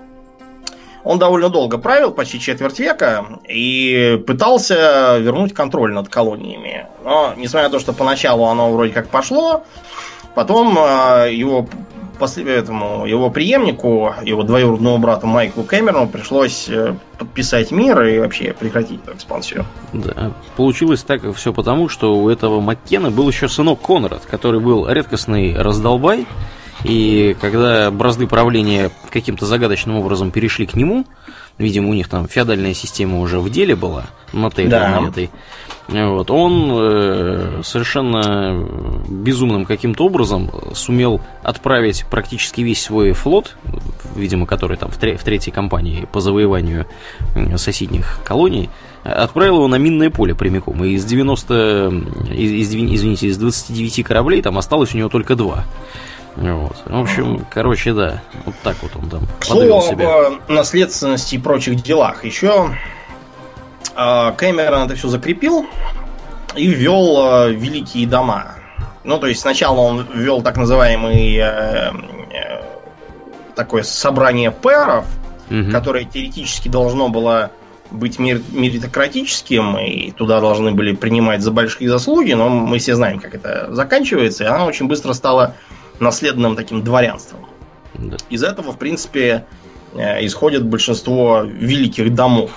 Он 1.04 1.20
довольно 1.20 1.50
долго 1.50 1.78
правил, 1.78 2.12
почти 2.12 2.40
четверть 2.40 2.80
века, 2.80 3.26
и 3.48 4.24
пытался 4.26 5.18
вернуть 5.20 5.54
контроль 5.54 5.94
над 5.94 6.08
колониями. 6.08 6.88
Но, 7.04 7.34
несмотря 7.36 7.68
на 7.68 7.74
то, 7.74 7.80
что 7.80 7.94
поначалу 7.94 8.46
оно 8.46 8.72
вроде 8.72 8.94
как 8.94 9.10
пошло, 9.10 9.64
потом 10.34 10.78
э, 10.78 11.34
его 11.34 11.68
этому 12.20 13.06
его 13.06 13.30
преемнику, 13.30 14.14
его 14.24 14.44
двоюродному 14.44 14.98
брату 14.98 15.28
Майклу 15.28 15.64
Кэмерону 15.64 16.08
пришлось 16.08 16.68
э, 16.70 16.96
подписать 17.18 17.72
мир 17.72 18.02
и 18.04 18.20
вообще 18.20 18.54
прекратить 18.54 19.02
экспансию. 19.14 19.66
Да, 19.92 20.32
получилось 20.56 21.04
так 21.04 21.22
все 21.36 21.54
потому, 21.54 21.90
что 21.90 22.16
у 22.16 22.30
этого 22.30 22.62
Маккена 22.62 23.12
был 23.12 23.28
еще 23.28 23.48
сынок 23.48 23.82
Конрад, 23.82 24.26
который 24.26 24.60
был 24.60 24.88
редкостный 24.88 25.56
раздолбай, 25.56 26.26
и 26.84 27.36
когда 27.40 27.92
бразды 27.92 28.28
правления 28.28 28.92
каким-то 29.10 29.46
загадочным 29.46 29.98
образом 29.98 30.32
перешли 30.32 30.66
к 30.66 30.76
нему, 30.76 31.06
видимо, 31.58 31.90
у 31.90 31.94
них 31.94 32.08
там 32.08 32.28
феодальная 32.28 32.74
система 32.74 33.20
уже 33.20 33.40
в 33.40 33.50
деле 33.50 33.76
была, 33.76 34.06
на 34.32 34.50
Тейре, 34.50 34.70
да. 34.70 35.02
этой, 35.08 35.30
вот, 35.88 36.32
он 36.32 36.72
э, 36.72 37.62
совершенно 37.64 38.68
безумным 39.08 39.66
каким-то 39.66 40.06
образом 40.06 40.50
сумел 40.74 41.22
отправить 41.44 42.06
практически 42.10 42.62
весь 42.62 42.82
свой 42.82 43.12
флот, 43.12 43.56
видимо, 44.16 44.46
который 44.46 44.78
там 44.78 44.90
в, 44.90 44.98
тре- 44.98 45.18
в 45.18 45.24
третьей 45.24 45.52
кампании 45.52 46.08
по 46.12 46.22
завоеванию 46.22 46.88
соседних 47.58 48.22
колоний, 48.24 48.70
отправил 49.04 49.56
его 49.56 49.68
на 49.68 49.76
минное 49.76 50.10
поле 50.10 50.34
прямиком. 50.34 50.84
И 50.84 50.94
из 50.94 51.06
90, 51.06 51.94
из, 52.32 52.74
извините, 52.74 53.28
из 53.28 53.38
29 53.38 54.04
кораблей 54.04 54.42
там 54.42 54.58
осталось 54.58 54.96
у 54.96 54.98
него 54.98 55.10
только 55.10 55.36
два. 55.36 55.66
Вот. 56.36 56.84
В 56.86 57.00
общем, 57.00 57.46
короче, 57.52 57.94
да, 57.94 58.22
вот 58.46 58.56
так 58.64 58.76
вот 58.82 58.92
он 58.96 59.10
там 59.10 59.22
подвел 59.48 59.82
себя. 59.82 60.28
об 60.28 60.50
наследственности 60.50 61.36
и 61.36 61.38
прочих 61.38 61.82
делах. 61.84 62.26
Еще 62.26 62.76
а, 63.96 64.32
Кэмерон 64.32 64.84
это 64.86 64.96
все 64.96 65.08
закрепил 65.10 65.66
и 66.56 66.68
ввел 66.68 67.18
а, 67.18 67.48
великие 67.50 68.08
дома. 68.08 68.56
Ну, 69.04 69.20
то 69.20 69.28
есть 69.28 69.42
сначала 69.42 69.80
он 69.80 70.08
ввел 70.14 70.42
так 70.42 70.56
называемый 70.56 71.36
э, 71.36 71.42
э, 71.42 72.64
такое 73.54 73.84
собрание 73.84 74.50
пэров, 74.50 75.06
угу. 75.50 75.72
которое 75.72 76.06
теоретически 76.06 76.70
должно 76.70 77.10
было 77.10 77.52
быть 77.92 78.18
меритократическим, 78.18 79.78
и 79.78 80.12
туда 80.12 80.40
должны 80.40 80.72
были 80.72 80.96
принимать 80.96 81.42
за 81.42 81.52
большие 81.52 81.90
заслуги, 81.90 82.32
но 82.34 82.50
мы 82.50 82.80
все 82.80 82.96
знаем, 82.96 83.20
как 83.20 83.36
это 83.36 83.68
заканчивается, 83.72 84.46
и 84.46 84.48
она 84.48 84.66
очень 84.66 84.88
быстро 84.88 85.14
стала 85.14 85.54
наследным 86.04 86.56
таким 86.56 86.84
дворянством. 86.84 87.48
Да. 87.96 88.18
Из 88.30 88.44
этого, 88.44 88.72
в 88.74 88.78
принципе, 88.78 89.46
э, 89.94 90.26
исходит 90.26 90.66
большинство 90.66 91.42
великих 91.42 92.14
домов 92.14 92.52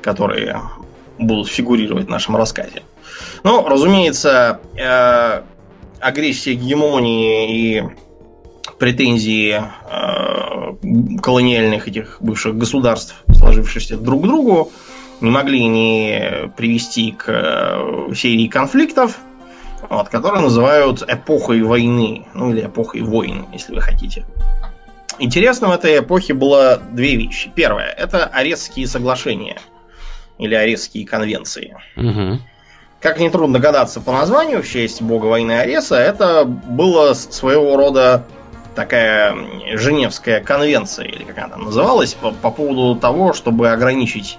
которые 0.00 0.60
будут 1.18 1.48
фигурировать 1.48 2.06
в 2.06 2.10
нашем 2.10 2.36
рассказе. 2.36 2.82
Ну, 3.44 3.66
разумеется, 3.66 4.60
э, 4.76 5.42
агрессия 6.00 6.54
гегемонии 6.54 7.76
и 7.78 7.82
претензии 8.78 9.60
э, 9.60 11.18
колониальных 11.22 11.88
этих 11.88 12.16
бывших 12.20 12.56
государств, 12.56 13.22
сложившихся 13.32 13.98
друг 13.98 14.22
к 14.22 14.26
другу, 14.26 14.72
не 15.20 15.30
могли 15.30 15.66
не 15.66 16.50
привести 16.56 17.12
к 17.12 18.14
серии 18.14 18.48
конфликтов, 18.48 19.18
вот, 19.90 20.08
которые 20.08 20.40
называют 20.40 21.02
эпохой 21.02 21.62
войны, 21.62 22.26
ну 22.32 22.52
или 22.52 22.64
эпохой 22.64 23.02
войн, 23.02 23.46
если 23.52 23.74
вы 23.74 23.82
хотите. 23.82 24.24
Интересно 25.18 25.68
в 25.68 25.72
этой 25.72 25.98
эпохе 25.98 26.32
было 26.32 26.80
две 26.92 27.16
вещи. 27.16 27.52
Первое– 27.54 27.86
это 27.98 28.24
Арестские 28.24 28.86
соглашения– 28.86 29.58
или 30.40 30.54
Аресские 30.54 31.06
конвенции. 31.06 31.76
Угу. 31.96 32.38
Как 33.00 33.20
нетрудно 33.20 33.54
догадаться 33.54 34.00
по 34.00 34.12
названию, 34.12 34.62
в 34.62 34.68
честь 34.68 35.00
бога 35.02 35.26
войны 35.26 35.52
Ареса, 35.52 35.96
это 35.96 36.44
было 36.44 37.12
своего 37.14 37.76
рода 37.76 38.24
такая 38.74 39.36
Женевская 39.76 40.40
конвенция, 40.40 41.06
или 41.06 41.24
как 41.24 41.38
она 41.38 41.48
там 41.48 41.64
называлась, 41.64 42.14
по, 42.14 42.30
по 42.30 42.50
поводу 42.50 42.98
того, 42.98 43.32
чтобы 43.32 43.70
ограничить 43.70 44.38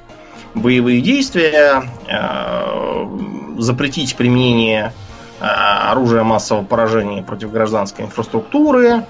боевые 0.56 1.02
действия, 1.02 1.84
э, 2.08 3.60
запретить 3.60 4.16
применение 4.16 4.94
э, 5.42 5.46
оружия 5.92 6.24
массового 6.24 6.64
поражения 6.64 7.24
против 7.24 7.52
гражданской 7.52 8.06
инфраструктуры, 8.06 9.04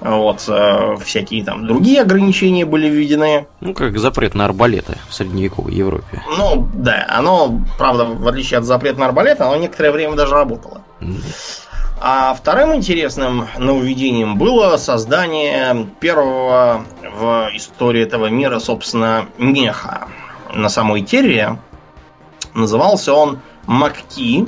вот, 0.00 0.44
э, 0.48 0.96
всякие 1.04 1.44
там 1.44 1.66
другие 1.66 2.02
ограничения 2.02 2.64
были 2.64 2.88
введены. 2.88 3.46
Ну, 3.60 3.72
как 3.72 3.98
запрет 3.98 4.34
на 4.34 4.44
арбалеты 4.44 4.98
в 5.08 5.14
средневековой 5.14 5.72
Европе. 5.72 6.22
Ну, 6.36 6.68
да, 6.74 7.06
оно, 7.08 7.60
правда, 7.78 8.04
в 8.04 8.26
отличие 8.26 8.58
от 8.58 8.64
запрета 8.64 8.98
на 8.98 9.06
арбалеты, 9.06 9.44
оно 9.44 9.56
некоторое 9.56 9.92
время 9.92 10.16
даже 10.16 10.34
работало. 10.34 10.82
А 12.04 12.34
вторым 12.34 12.74
интересным 12.74 13.46
нововведением 13.58 14.36
было 14.36 14.76
создание 14.76 15.86
первого 16.00 16.84
в 17.16 17.50
истории 17.54 18.02
этого 18.02 18.26
мира, 18.26 18.58
собственно, 18.58 19.26
меха 19.38 20.08
на 20.52 20.68
самой 20.68 21.02
Терре. 21.02 21.58
Назывался 22.54 23.14
он 23.14 23.38
Макки. 23.66 24.46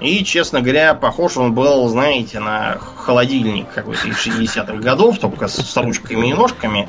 И, 0.00 0.24
честно 0.24 0.60
говоря, 0.60 0.94
похож 0.94 1.36
он 1.36 1.54
был, 1.54 1.88
знаете, 1.88 2.38
на 2.38 2.78
холодильник 2.78 3.66
какой-то 3.74 4.06
из 4.06 4.16
60-х 4.16 4.74
годов, 4.74 5.18
только 5.18 5.48
с 5.48 5.76
ручками 5.76 6.28
и 6.28 6.34
ножками. 6.34 6.88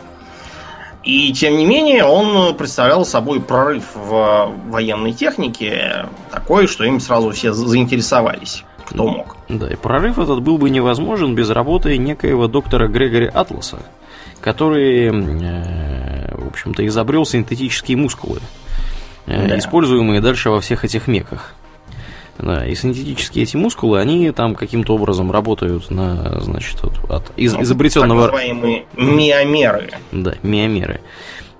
И, 1.03 1.33
тем 1.33 1.57
не 1.57 1.65
менее, 1.65 2.03
он 2.03 2.55
представлял 2.55 3.05
собой 3.05 3.41
прорыв 3.41 3.83
в 3.95 4.53
военной 4.67 5.13
технике, 5.13 6.05
такой, 6.29 6.67
что 6.67 6.83
им 6.83 6.99
сразу 6.99 7.31
все 7.31 7.53
заинтересовались, 7.53 8.63
кто 8.85 9.07
мог. 9.07 9.37
Да, 9.47 9.67
и 9.71 9.75
прорыв 9.75 10.19
этот 10.19 10.41
был 10.41 10.57
бы 10.57 10.69
невозможен 10.69 11.33
без 11.35 11.49
работы 11.49 11.97
некоего 11.97 12.47
доктора 12.47 12.87
Грегори 12.87 13.27
Атласа, 13.27 13.79
который, 14.41 15.07
э, 15.07 16.35
в 16.35 16.47
общем-то, 16.47 16.85
изобрел 16.85 17.25
синтетические 17.25 17.97
мускулы, 17.97 18.41
э, 19.25 19.47
да. 19.47 19.57
используемые 19.57 20.21
дальше 20.21 20.49
во 20.51 20.59
всех 20.59 20.83
этих 20.83 21.07
меках. 21.07 21.55
Да, 22.39 22.65
и 22.65 22.73
синтетические 22.73 23.43
эти 23.43 23.57
мускулы, 23.57 23.99
они 23.99 24.31
там 24.31 24.55
каким-то 24.55 24.95
образом 24.95 25.29
работают 25.31 25.91
на, 25.91 26.39
значит, 26.39 26.81
от, 26.83 27.11
от 27.11 27.37
из, 27.37 27.53
ну, 27.53 27.63
изобретенного... 27.63 28.27
Так 28.27 28.31
называемые 28.31 28.85
миомеры. 28.95 29.89
Да, 30.13 30.35
миомеры. 30.41 31.01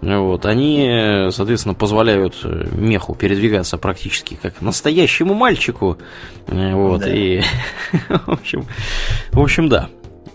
Вот, 0.01 0.45
они, 0.45 1.27
соответственно, 1.31 1.75
позволяют 1.75 2.45
меху 2.71 3.13
передвигаться 3.13 3.77
практически 3.77 4.39
как 4.41 4.61
настоящему 4.61 5.33
мальчику. 5.33 5.97
Вот, 6.47 7.01
да. 7.01 7.13
и, 7.13 7.41
в 8.25 8.29
общем, 8.29 8.65
в 9.31 9.41
общем, 9.41 9.67
да. 9.67 9.89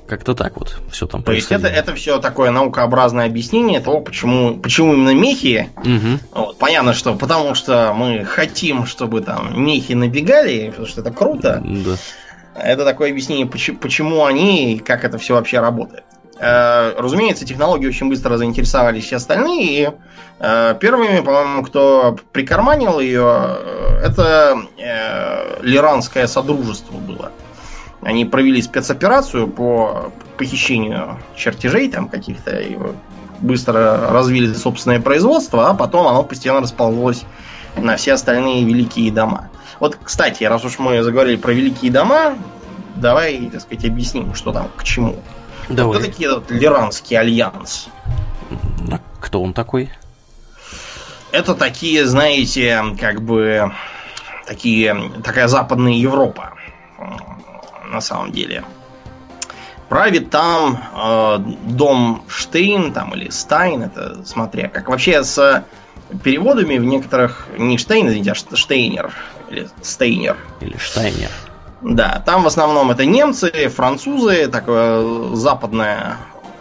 Как-то 0.06 0.34
так 0.34 0.56
вот 0.56 0.76
все 0.90 1.06
там 1.06 1.22
То 1.22 1.32
есть 1.32 1.50
это, 1.50 1.66
это 1.66 1.94
все 1.94 2.18
такое 2.18 2.50
наукообразное 2.50 3.26
объяснение 3.26 3.80
того, 3.80 4.00
почему, 4.00 4.58
почему 4.58 4.92
именно 4.92 5.14
мехи. 5.14 5.70
Угу. 5.78 6.44
Вот, 6.44 6.58
понятно, 6.58 6.92
что 6.92 7.14
потому 7.14 7.54
что 7.54 7.94
мы 7.94 8.24
хотим, 8.24 8.84
чтобы 8.84 9.22
там 9.22 9.64
мехи 9.64 9.94
набегали, 9.94 10.68
потому 10.70 10.86
что 10.86 11.00
это 11.00 11.10
круто. 11.10 11.62
Да. 11.64 11.96
Это 12.54 12.84
такое 12.84 13.10
объяснение, 13.10 13.46
почему, 13.46 13.78
почему 13.78 14.24
они 14.24 14.74
и 14.74 14.78
как 14.78 15.04
это 15.04 15.18
все 15.18 15.34
вообще 15.34 15.60
работает. 15.60 16.04
Э, 16.38 16.94
разумеется, 16.98 17.46
технологии 17.46 17.86
очень 17.86 18.08
быстро 18.08 18.36
заинтересовались 18.36 19.04
все 19.04 19.16
остальные. 19.16 19.66
И 19.66 19.90
э, 20.40 20.74
первыми, 20.80 21.20
по-моему, 21.20 21.62
кто 21.62 22.18
прикарманил 22.32 23.00
ее, 23.00 23.56
э, 23.58 24.00
это 24.04 24.58
Лиранское 25.62 26.26
Содружество 26.26 26.96
было. 26.96 27.30
Они 28.04 28.24
провели 28.26 28.60
спецоперацию 28.60 29.48
по 29.48 30.12
похищению 30.36 31.18
чертежей 31.36 31.90
там 31.90 32.08
каких-то 32.08 32.58
и 32.58 32.76
быстро 33.40 34.10
развили 34.10 34.52
собственное 34.52 35.00
производство, 35.00 35.70
а 35.70 35.74
потом 35.74 36.06
оно 36.06 36.22
постепенно 36.22 36.60
расползлось 36.60 37.24
на 37.76 37.96
все 37.96 38.12
остальные 38.12 38.64
великие 38.64 39.10
дома. 39.10 39.48
Вот, 39.80 39.98
кстати, 40.02 40.44
раз 40.44 40.64
уж 40.64 40.78
мы 40.78 41.02
заговорили 41.02 41.36
про 41.36 41.52
великие 41.52 41.90
дома, 41.90 42.36
давай, 42.94 43.48
так 43.50 43.62
сказать, 43.62 43.84
объясним, 43.86 44.34
что 44.34 44.52
там 44.52 44.68
к 44.76 44.84
чему. 44.84 45.16
Давай. 45.68 45.98
Кто 45.98 46.06
такие 46.06 46.30
этот 46.30 46.50
Лиранский 46.50 47.18
альянс? 47.18 47.88
А 48.90 49.00
кто 49.18 49.42
он 49.42 49.54
такой? 49.54 49.90
Это 51.32 51.54
такие, 51.54 52.06
знаете, 52.06 52.82
как 53.00 53.22
бы 53.22 53.72
такие, 54.46 55.10
такая 55.24 55.48
западная 55.48 55.94
Европа 55.94 56.52
на 57.90 58.00
самом 58.00 58.32
деле. 58.32 58.64
Правит 59.88 60.30
там 60.30 60.82
э, 60.94 61.38
дом 61.68 62.24
Штейн 62.26 62.92
там, 62.92 63.14
или 63.14 63.28
Стайн, 63.28 63.82
это 63.82 64.24
смотря 64.24 64.68
как. 64.68 64.88
Вообще 64.88 65.22
с 65.22 65.64
переводами 66.22 66.78
в 66.78 66.84
некоторых 66.84 67.46
не 67.58 67.78
Штейн, 67.78 68.08
извините, 68.08 68.32
а 68.32 68.56
Штейнер 68.56 69.12
или 69.50 69.68
Стейнер. 69.82 70.36
Или 70.60 70.76
Штайнер. 70.78 71.30
Да, 71.82 72.22
там 72.24 72.42
в 72.42 72.46
основном 72.46 72.90
это 72.90 73.04
немцы, 73.04 73.50
французы, 73.68 74.48
такое 74.48 75.34
западная, 75.34 76.16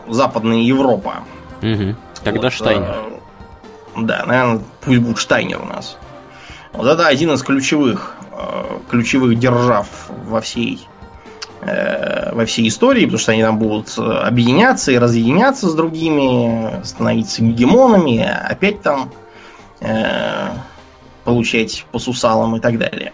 западная 0.07 0.59
Европа. 0.59 1.23
Угу. 1.62 1.95
Тогда 2.23 2.41
вот, 2.41 2.53
Штайнер. 2.53 2.95
Э, 3.95 4.01
да, 4.01 4.25
наверное, 4.25 4.62
пусть 4.81 4.99
будет 4.99 5.17
Штайнер 5.17 5.62
у 5.62 5.65
нас. 5.65 5.97
Вот 6.73 6.88
это 6.88 7.07
один 7.07 7.31
из 7.31 7.41
ключевых, 7.41 8.15
э, 8.31 8.79
ключевых 8.89 9.39
держав 9.39 9.88
во 10.25 10.41
всей 10.41 10.88
Э, 10.88 10.92
во 11.65 12.45
всей 12.45 12.67
истории, 12.67 13.06
потому 13.06 13.19
что 13.19 13.32
они 13.32 13.41
там 13.41 13.58
будут 13.58 13.97
объединяться 13.97 14.91
и 14.91 14.97
разъединяться 14.97 15.69
с 15.69 15.73
другими, 15.73 16.84
становиться 16.84 17.41
гегемонами, 17.41 18.21
опять 18.21 18.82
там 18.82 19.12
э, 19.80 20.49
получать 21.23 21.86
по 21.91 21.99
сусалам 21.99 22.56
и 22.56 22.60
так 22.60 22.78
далее. 22.78 23.13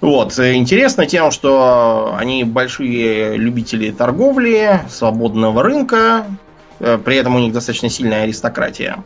Вот. 0.00 0.38
Интересно 0.38 1.06
тем, 1.06 1.30
что 1.30 2.14
они 2.18 2.44
большие 2.44 3.36
любители 3.36 3.90
торговли, 3.90 4.80
свободного 4.90 5.62
рынка, 5.62 6.26
э, 6.80 6.98
при 6.98 7.16
этом 7.16 7.36
у 7.36 7.38
них 7.38 7.52
достаточно 7.52 7.88
сильная 7.88 8.24
аристократия. 8.24 9.02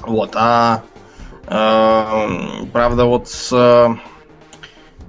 Вот. 0.00 0.32
А 0.34 0.82
э, 1.46 2.66
правда, 2.72 3.04
вот 3.04 3.28
с 3.28 3.98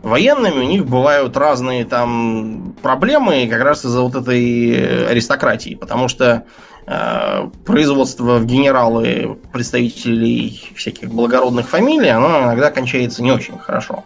военными 0.07 0.59
у 0.59 0.67
них 0.67 0.85
бывают 0.85 1.35
разные 1.37 1.85
там 1.85 2.75
проблемы 2.81 3.47
как 3.47 3.61
раз 3.61 3.85
из-за 3.85 4.01
вот 4.01 4.15
этой 4.15 5.07
аристократии, 5.07 5.75
потому 5.75 6.07
что 6.07 6.45
э, 6.85 7.49
производство 7.65 8.37
в 8.37 8.45
генералы 8.45 9.37
представителей 9.51 10.71
всяких 10.75 11.09
благородных 11.09 11.67
фамилий, 11.67 12.09
оно 12.09 12.43
иногда 12.43 12.71
кончается 12.71 13.21
не 13.21 13.31
очень 13.31 13.57
хорошо. 13.57 14.03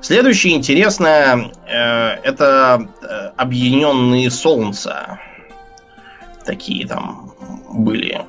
Следующее 0.00 0.54
интересное 0.54 1.50
э, 1.66 2.20
это 2.22 2.88
э, 3.02 3.06
объединенные 3.36 4.30
солнца. 4.30 5.18
Такие 6.44 6.86
там 6.86 7.32
были. 7.72 8.24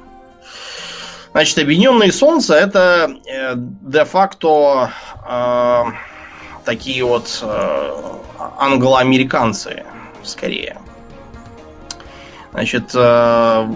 Значит, 1.38 1.60
объединенные 1.60 2.12
солнца 2.12 2.56
это 2.56 3.12
э, 3.28 3.54
де-факто 3.56 4.90
э, 5.24 5.84
такие 6.66 7.06
вот 7.06 7.44
э, 7.44 7.92
англоамериканцы, 8.58 9.84
скорее. 10.24 10.78
Значит, 12.54 12.90
э, 12.96 13.72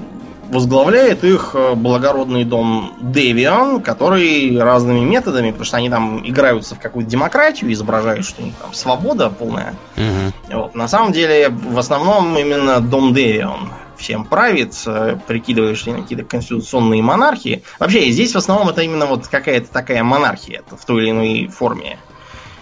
возглавляет 0.49 1.23
их 1.23 1.55
благородный 1.75 2.45
дом 2.45 2.95
Девиан, 2.99 3.83
который 3.83 4.59
разными 4.59 5.01
методами, 5.01 5.51
потому 5.51 5.65
что 5.65 5.77
они 5.77 5.91
там 5.91 6.27
играются 6.27 6.73
в 6.73 6.79
какую-то 6.79 7.11
демократию, 7.11 7.71
изображают, 7.71 8.25
что 8.25 8.41
у 8.41 8.45
них 8.45 8.55
там 8.55 8.73
свобода 8.73 9.29
полная. 9.29 9.75
Угу. 9.97 10.57
Вот. 10.57 10.73
На 10.73 10.87
самом 10.87 11.11
деле, 11.11 11.49
в 11.49 11.77
основном 11.77 12.35
именно 12.35 12.79
дом 12.79 13.13
Девиан 13.13 13.69
всем 14.01 14.25
правит, 14.25 14.73
э, 14.85 15.17
прикидывая, 15.27 15.75
что 15.75 15.93
какие-то 15.93 16.25
конституционные 16.25 17.01
монархии. 17.01 17.63
Вообще, 17.79 18.09
здесь 18.09 18.33
в 18.33 18.37
основном 18.37 18.69
это 18.69 18.81
именно 18.81 19.05
вот 19.05 19.27
какая-то 19.27 19.71
такая 19.71 20.03
монархия 20.03 20.63
в 20.69 20.85
той 20.85 21.03
или 21.03 21.11
иной 21.11 21.47
форме. 21.47 21.97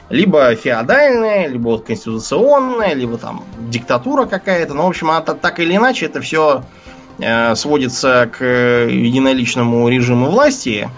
Либо 0.10 0.56
феодальная, 0.56 1.47
либо 1.47 1.69
вот 1.69 1.86
конституционная, 1.86 2.93
либо 2.93 3.17
там 3.17 3.43
диктатура 3.60 4.25
какая-то. 4.25 4.73
Ну, 4.73 4.84
в 4.84 4.88
общем, 4.88 5.12
это, 5.12 5.36
так 5.36 5.60
или 5.60 5.75
иначе, 5.75 6.08
это 6.08 6.19
все 6.21 6.63
э, 7.19 7.56
сводится 7.56 8.30
к 8.32 8.43
единоличному 8.43 9.88
режиму 9.88 10.30
власти. 10.30 10.89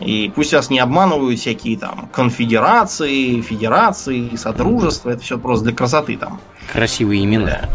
И 0.00 0.30
пусть 0.34 0.52
вас 0.52 0.68
не 0.68 0.78
обманывают 0.78 1.38
всякие 1.38 1.78
там 1.78 2.08
конфедерации, 2.12 3.40
федерации, 3.40 4.36
содружества. 4.36 5.10
Это 5.10 5.22
все 5.22 5.38
просто 5.38 5.66
для 5.66 5.74
красоты 5.74 6.16
там. 6.16 6.40
Красивые 6.72 7.24
имена. 7.24 7.46
Да. 7.46 7.68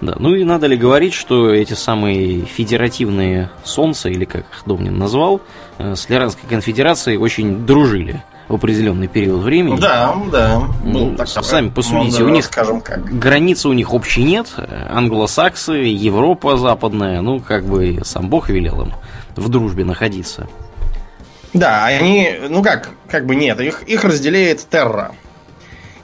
Да. 0.00 0.14
Ну 0.18 0.34
и 0.34 0.44
надо 0.44 0.66
ли 0.66 0.76
говорить, 0.76 1.14
что 1.14 1.52
эти 1.52 1.74
самые 1.74 2.44
федеративные 2.44 3.50
солнца, 3.64 4.08
или 4.08 4.24
как 4.24 4.42
их 4.42 4.62
Домнин 4.64 4.96
назвал, 4.96 5.40
э, 5.78 5.94
с 5.94 6.08
Лиранской 6.08 6.48
конфедерацией 6.48 7.16
очень 7.16 7.66
дружили 7.66 8.22
в 8.48 8.54
определенный 8.54 9.08
период 9.08 9.42
времени. 9.42 9.78
Да, 9.78 10.14
да. 10.32 10.62
Ну, 10.82 11.16
ну 11.18 11.26
сами 11.26 11.68
посудите, 11.68 12.22
у 12.22 12.28
них 12.28 12.44
скажем 12.44 12.80
как. 12.80 13.04
границы 13.04 13.68
у 13.68 13.72
них 13.72 13.92
общей 13.92 14.22
нет. 14.22 14.48
Англосаксы, 14.90 15.72
Европа 15.72 16.56
западная, 16.56 17.20
ну, 17.20 17.40
как 17.40 17.64
бы 17.64 18.00
сам 18.04 18.30
Бог 18.30 18.48
велел 18.48 18.82
им 18.82 18.92
в 19.36 19.48
дружбе 19.48 19.84
находиться. 19.84 20.48
Да, 21.52 21.86
они, 21.86 22.34
ну 22.48 22.62
как, 22.62 22.90
как 23.08 23.26
бы 23.26 23.34
нет, 23.34 23.60
их, 23.60 23.82
их 23.82 24.04
разделяет 24.04 24.66
Терра 24.68 25.12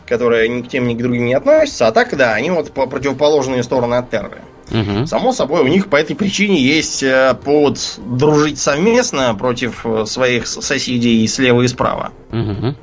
которая 0.06 0.48
ни 0.48 0.62
к 0.62 0.68
тем, 0.68 0.86
ни 0.86 0.94
к 0.94 0.98
другим 0.98 1.26
не 1.26 1.34
относится. 1.34 1.86
А 1.86 1.92
так, 1.92 2.16
да, 2.16 2.34
они 2.34 2.50
вот 2.50 2.72
по 2.72 2.86
противоположные 2.86 3.62
стороны 3.62 3.94
от 3.94 4.10
Терры. 4.10 4.40
Угу. 4.70 5.06
Само 5.06 5.32
собой, 5.32 5.62
у 5.62 5.66
них 5.66 5.88
по 5.88 5.96
этой 5.96 6.16
причине 6.16 6.60
есть 6.60 7.02
э, 7.02 7.36
повод 7.44 7.78
дружить 7.98 8.58
совместно 8.58 9.34
против 9.34 9.84
э, 9.84 10.06
своих 10.06 10.46
соседей 10.46 11.26
слева 11.28 11.62
и 11.62 11.68
справа. 11.68 12.12
Угу. 12.32 12.74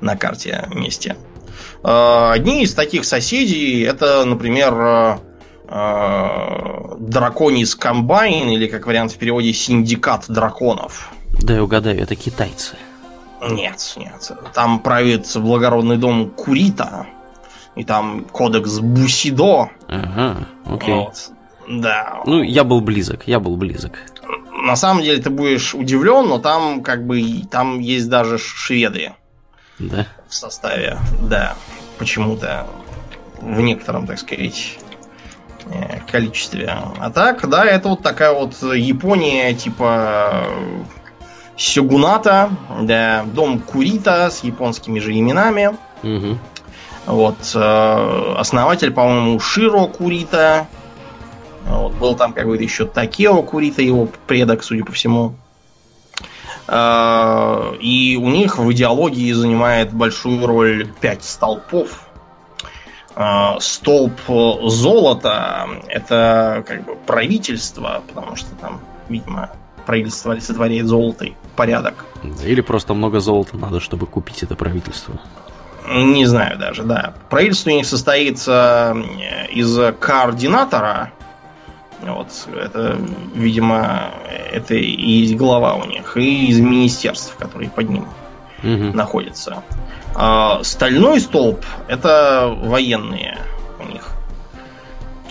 На 0.00 0.16
карте 0.16 0.68
вместе. 0.70 1.16
Э, 1.82 2.30
одни 2.32 2.62
из 2.62 2.74
таких 2.74 3.04
соседей 3.04 3.82
это, 3.82 4.24
например, 4.24 5.20
Draconis 6.98 7.74
Combine, 7.74 8.48
или 8.48 8.68
как 8.68 8.86
вариант 8.86 9.12
в 9.12 9.18
переводе 9.18 9.52
Синдикат 9.52 10.24
драконов. 10.28 11.10
Да, 11.42 11.56
я 11.56 11.62
угадаю, 11.62 12.00
это 12.00 12.16
китайцы. 12.16 12.76
Нет, 13.42 13.94
нет. 13.96 14.32
Там 14.54 14.80
правит 14.80 15.30
благородный 15.36 15.96
дом 15.96 16.30
Курита. 16.30 17.06
И 17.76 17.84
там 17.84 18.24
кодекс 18.24 18.80
Бусидо. 18.80 19.70
Ага, 19.86 20.48
окей. 20.66 20.94
Вот. 20.94 21.30
Да. 21.68 22.22
Ну, 22.26 22.42
я 22.42 22.64
был 22.64 22.80
близок, 22.80 23.28
я 23.28 23.38
был 23.38 23.56
близок. 23.56 23.92
На 24.64 24.74
самом 24.74 25.02
деле 25.04 25.22
ты 25.22 25.30
будешь 25.30 25.74
удивлен, 25.74 26.26
но 26.28 26.38
там 26.38 26.82
как 26.82 27.06
бы 27.06 27.22
там 27.50 27.78
есть 27.78 28.08
даже 28.08 28.38
шведы 28.38 29.12
Да. 29.78 30.06
в 30.28 30.34
составе. 30.34 30.98
Да. 31.22 31.54
Почему-то 31.98 32.66
в 33.40 33.60
некотором, 33.60 34.06
так 34.08 34.18
сказать, 34.18 34.78
э, 35.66 36.00
количестве. 36.10 36.66
А 36.98 37.10
так, 37.10 37.48
да, 37.48 37.64
это 37.64 37.90
вот 37.90 38.02
такая 38.02 38.32
вот 38.32 38.60
Япония 38.74 39.54
типа 39.54 40.46
Сёгуната, 41.58 42.50
да, 42.82 43.24
дом 43.34 43.58
Курита 43.58 44.30
с 44.30 44.44
японскими 44.44 45.00
же 45.00 45.12
именами. 45.12 45.76
Мгм. 46.02 46.38
Вот, 47.06 47.36
э, 47.54 48.34
основатель, 48.38 48.92
по-моему, 48.92 49.40
Широ 49.40 49.86
Курита. 49.86 50.68
Вот, 51.66 51.94
был 51.94 52.14
там 52.14 52.32
какой-то 52.32 52.62
еще 52.62 52.86
Такео 52.86 53.42
Курита, 53.42 53.82
его 53.82 54.08
предок, 54.26 54.62
судя 54.62 54.84
по 54.84 54.92
всему. 54.92 55.34
Э, 56.68 57.74
И 57.80 58.16
у 58.16 58.28
них 58.28 58.58
в 58.58 58.70
идеологии 58.72 59.32
занимает 59.32 59.92
большую 59.92 60.46
роль 60.46 60.86
пять 61.00 61.24
столпов. 61.24 62.06
Э, 63.16 63.58
Столб 63.58 64.12
золота– 64.66 65.68
это 65.88 66.62
как 66.66 66.84
бы 66.84 66.94
правительство, 66.94 68.02
потому 68.06 68.36
что 68.36 68.54
там, 68.60 68.80
видимо, 69.08 69.50
правительство 69.86 70.32
олицетворяет 70.32 70.86
золото 70.86 71.24
и 71.24 71.32
порядок. 71.58 72.04
Или 72.46 72.62
просто 72.62 72.94
много 72.94 73.18
золота 73.20 73.56
надо, 73.56 73.80
чтобы 73.80 74.06
купить 74.06 74.42
это 74.44 74.54
правительство. 74.54 75.14
Не 75.90 76.26
знаю 76.26 76.58
даже, 76.58 76.82
да. 76.84 77.14
Правительство 77.30 77.70
у 77.70 77.74
них 77.74 77.86
состоит 77.86 78.38
э, 78.46 78.94
из 79.50 79.78
координатора. 79.98 81.10
Вот, 82.02 82.28
это, 82.56 82.96
видимо, 83.34 84.10
это 84.52 84.74
и 84.74 85.10
есть 85.22 85.34
глава 85.36 85.74
у 85.74 85.84
них. 85.84 86.16
И 86.16 86.46
из 86.46 86.60
министерств, 86.60 87.34
которые 87.36 87.70
под 87.70 87.88
ним 87.90 88.06
Мгм. 88.62 88.96
находятся. 88.96 89.62
А 90.14 90.62
стальной 90.62 91.20
столб 91.20 91.64
это 91.88 92.54
военные 92.62 93.38
у 93.80 93.92
них. 93.92 94.10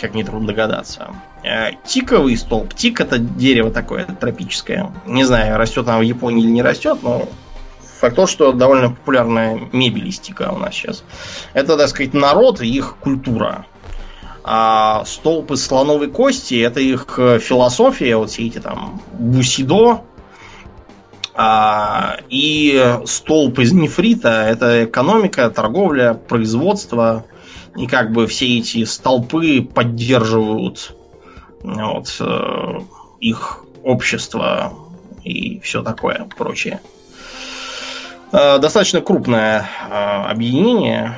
Как 0.02 0.14
нетрудно 0.14 0.48
догадаться. 0.48 1.08
Э, 1.44 1.72
Тиковый 1.86 2.38
столб. 2.38 2.74
Тик 2.74 3.00
это 3.00 3.18
дерево 3.18 3.72
такое 3.72 4.06
тропическое. 4.06 4.92
Не 5.06 5.24
знаю, 5.24 5.58
растет 5.58 5.88
оно 5.88 6.00
в 6.00 6.04
Японии 6.04 6.44
или 6.44 6.52
не 6.52 6.62
растет, 6.62 7.00
но 7.02 7.28
факт 8.00 8.16
то, 8.16 8.28
что 8.28 8.52
довольно 8.52 8.90
популярная 8.90 9.60
мебель 9.72 10.08
из 10.08 10.20
тика 10.20 10.52
у 10.52 10.58
нас 10.58 10.74
сейчас. 10.74 11.04
Это, 11.54 11.78
так 11.78 11.90
сказать, 11.90 12.14
народ 12.14 12.62
и 12.62 12.68
их 12.68 12.98
культура. 12.98 13.66
А 14.44 15.04
столб 15.06 15.52
из 15.52 15.66
слоновой 15.66 16.10
кости 16.10 16.60
это 16.60 16.80
их 16.80 17.16
э, 17.18 17.40
философия, 17.40 18.16
вот 18.16 18.30
все 18.30 18.48
эти 18.48 18.60
там 18.60 19.02
бусидо, 19.14 20.04
а, 21.40 22.18
и 22.30 22.98
столб 23.06 23.60
из 23.60 23.72
нефрита 23.72 24.48
это 24.48 24.86
экономика, 24.86 25.50
торговля, 25.52 26.14
производство. 26.14 27.26
И 27.76 27.86
как 27.86 28.12
бы 28.12 28.26
все 28.26 28.58
эти 28.58 28.86
столпы 28.86 29.62
поддерживают 29.62 30.97
вот, 31.76 32.16
э, 32.20 32.80
их 33.20 33.64
общество 33.84 34.74
и 35.24 35.60
все 35.60 35.84
такое 35.84 36.28
прочее. 36.38 36.80
Э, 38.32 38.60
Достаточно 38.60 39.02
крупное 39.02 39.70
э, 39.90 39.94
объединение. 40.30 41.16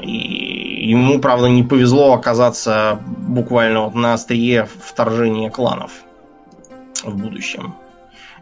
И 0.00 0.88
ему, 0.90 1.20
правда, 1.20 1.48
не 1.48 1.62
повезло 1.62 2.14
оказаться 2.14 2.98
буквально 3.06 3.82
вот 3.82 3.94
на 3.94 4.14
острие 4.14 4.66
вторжения 4.84 5.50
кланов 5.50 5.92
в 7.04 7.16
будущем. 7.16 7.74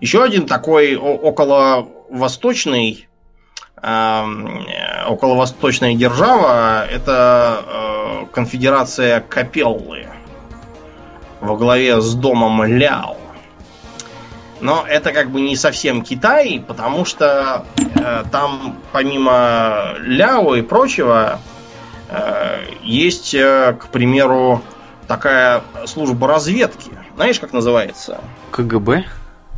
Еще 0.00 0.22
один 0.22 0.46
такой 0.46 0.96
около 0.96 1.88
восточный 2.08 3.08
эм, 3.82 4.66
э, 4.66 5.06
около-восточная 5.06 5.94
держава 5.94 6.86
это 6.86 8.26
конфедерация 8.32 9.20
Капеллы 9.20 10.06
во 11.40 11.56
главе 11.56 12.00
с 12.00 12.14
домом 12.14 12.64
Ляо. 12.64 13.16
Но 14.60 14.84
это 14.86 15.12
как 15.12 15.30
бы 15.30 15.40
не 15.40 15.56
совсем 15.56 16.02
Китай, 16.02 16.62
потому 16.66 17.04
что 17.04 17.64
э, 17.76 18.24
там 18.30 18.76
помимо 18.92 19.94
Ляо 20.00 20.54
и 20.54 20.62
прочего 20.62 21.40
э, 22.08 22.64
есть, 22.82 23.34
э, 23.34 23.76
к 23.80 23.86
примеру, 23.88 24.62
такая 25.08 25.62
служба 25.86 26.28
разведки. 26.28 26.90
Знаешь, 27.16 27.40
как 27.40 27.52
называется? 27.52 28.20
КГБ? 28.50 29.04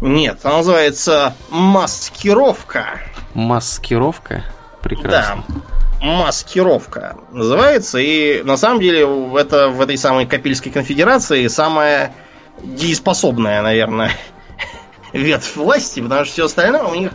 Нет, 0.00 0.40
она 0.44 0.58
называется 0.58 1.34
маскировка. 1.50 3.00
Маскировка? 3.34 4.44
Прекрасно. 4.82 5.44
Да, 5.48 5.54
маскировка 6.02 7.16
называется. 7.30 7.98
И 7.98 8.42
на 8.42 8.56
самом 8.56 8.80
деле 8.80 9.06
это 9.38 9.68
в 9.68 9.80
этой 9.80 9.96
самой 9.96 10.26
Капильской 10.26 10.72
конфедерации 10.72 11.46
самая 11.46 12.12
дееспособная, 12.62 13.62
наверное, 13.62 14.12
ветвь 15.12 15.56
власти, 15.56 16.00
потому 16.00 16.24
что 16.24 16.32
все 16.32 16.44
остальное 16.46 16.82
у 16.82 16.94
них 16.94 17.12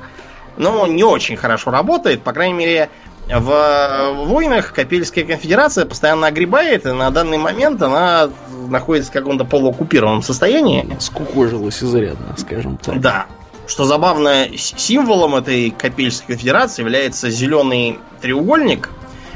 ну, 0.55 0.85
не 0.87 1.03
очень 1.03 1.35
хорошо 1.35 1.69
работает. 1.69 2.23
По 2.23 2.31
крайней 2.31 2.53
мере, 2.53 2.89
в 3.27 4.13
войнах 4.25 4.73
Капельская 4.73 5.25
конфедерация 5.25 5.85
постоянно 5.85 6.27
огребает, 6.27 6.85
и 6.85 6.91
на 6.91 7.11
данный 7.11 7.37
момент 7.37 7.81
она 7.81 8.29
находится 8.69 9.11
в 9.11 9.13
каком-то 9.13 9.43
полуоккупированном 9.43 10.21
состоянии. 10.21 10.87
Скукожилась 10.99 11.83
изрядно, 11.83 12.35
скажем 12.37 12.77
так. 12.77 12.99
Да. 13.01 13.25
Что 13.67 13.83
забавно, 13.83 14.47
символом 14.55 15.35
этой 15.35 15.71
Капельской 15.71 16.35
конфедерации 16.35 16.81
является 16.81 17.29
зеленый 17.29 17.99
треугольник. 18.21 18.89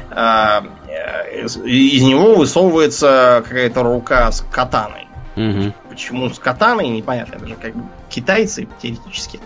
А, 0.09 0.63
э, 0.87 1.43
из- 1.43 2.01
него 2.01 2.35
высовывается 2.35 3.43
какая-то 3.45 3.83
рука 3.83 4.31
с 4.31 4.41
катаной. 4.51 5.07
Мгм. 5.35 5.73
Почему 5.89 6.29
с 6.29 6.39
катаной, 6.39 6.87
непонятно. 6.89 7.35
Это 7.35 7.47
же 7.47 7.55
как 7.55 7.73
китайцы, 8.09 8.67
теоретически. 8.81 9.39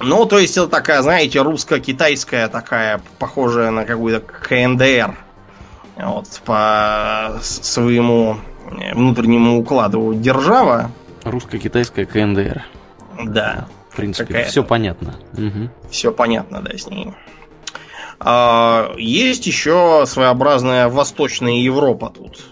Ну, 0.00 0.24
то 0.26 0.38
есть 0.38 0.56
это 0.56 0.66
такая, 0.68 1.02
знаете, 1.02 1.40
русско-китайская 1.42 2.48
такая, 2.48 3.00
похожая 3.18 3.70
на 3.70 3.84
какую-то 3.84 4.20
КНДР. 4.20 5.16
Вот, 5.96 6.26
по 6.44 7.38
своему 7.42 8.38
э, 8.70 8.94
внутреннему 8.94 9.58
укладу 9.58 10.12
держава. 10.14 10.90
Русско-китайская 11.24 12.04
КНДР. 12.06 12.64
Да, 13.24 13.68
В 13.90 13.96
принципе, 13.96 14.44
все 14.44 14.62
понятно. 14.64 15.14
Мгм. 15.32 15.70
все 15.90 16.12
понятно, 16.12 16.62
да, 16.62 16.76
с 16.76 16.86
ней. 16.86 17.12
А, 18.18 18.92
есть 18.98 19.46
еще 19.46 20.04
своеобразная 20.06 20.88
Восточная 20.88 21.60
Европа 21.60 22.12
тут. 22.14 22.44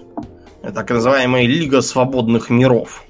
Это 0.62 0.72
так 0.72 0.90
называемая 0.90 1.46
Лига 1.46 1.80
Свободных 1.80 2.50
Миров. 2.50 3.04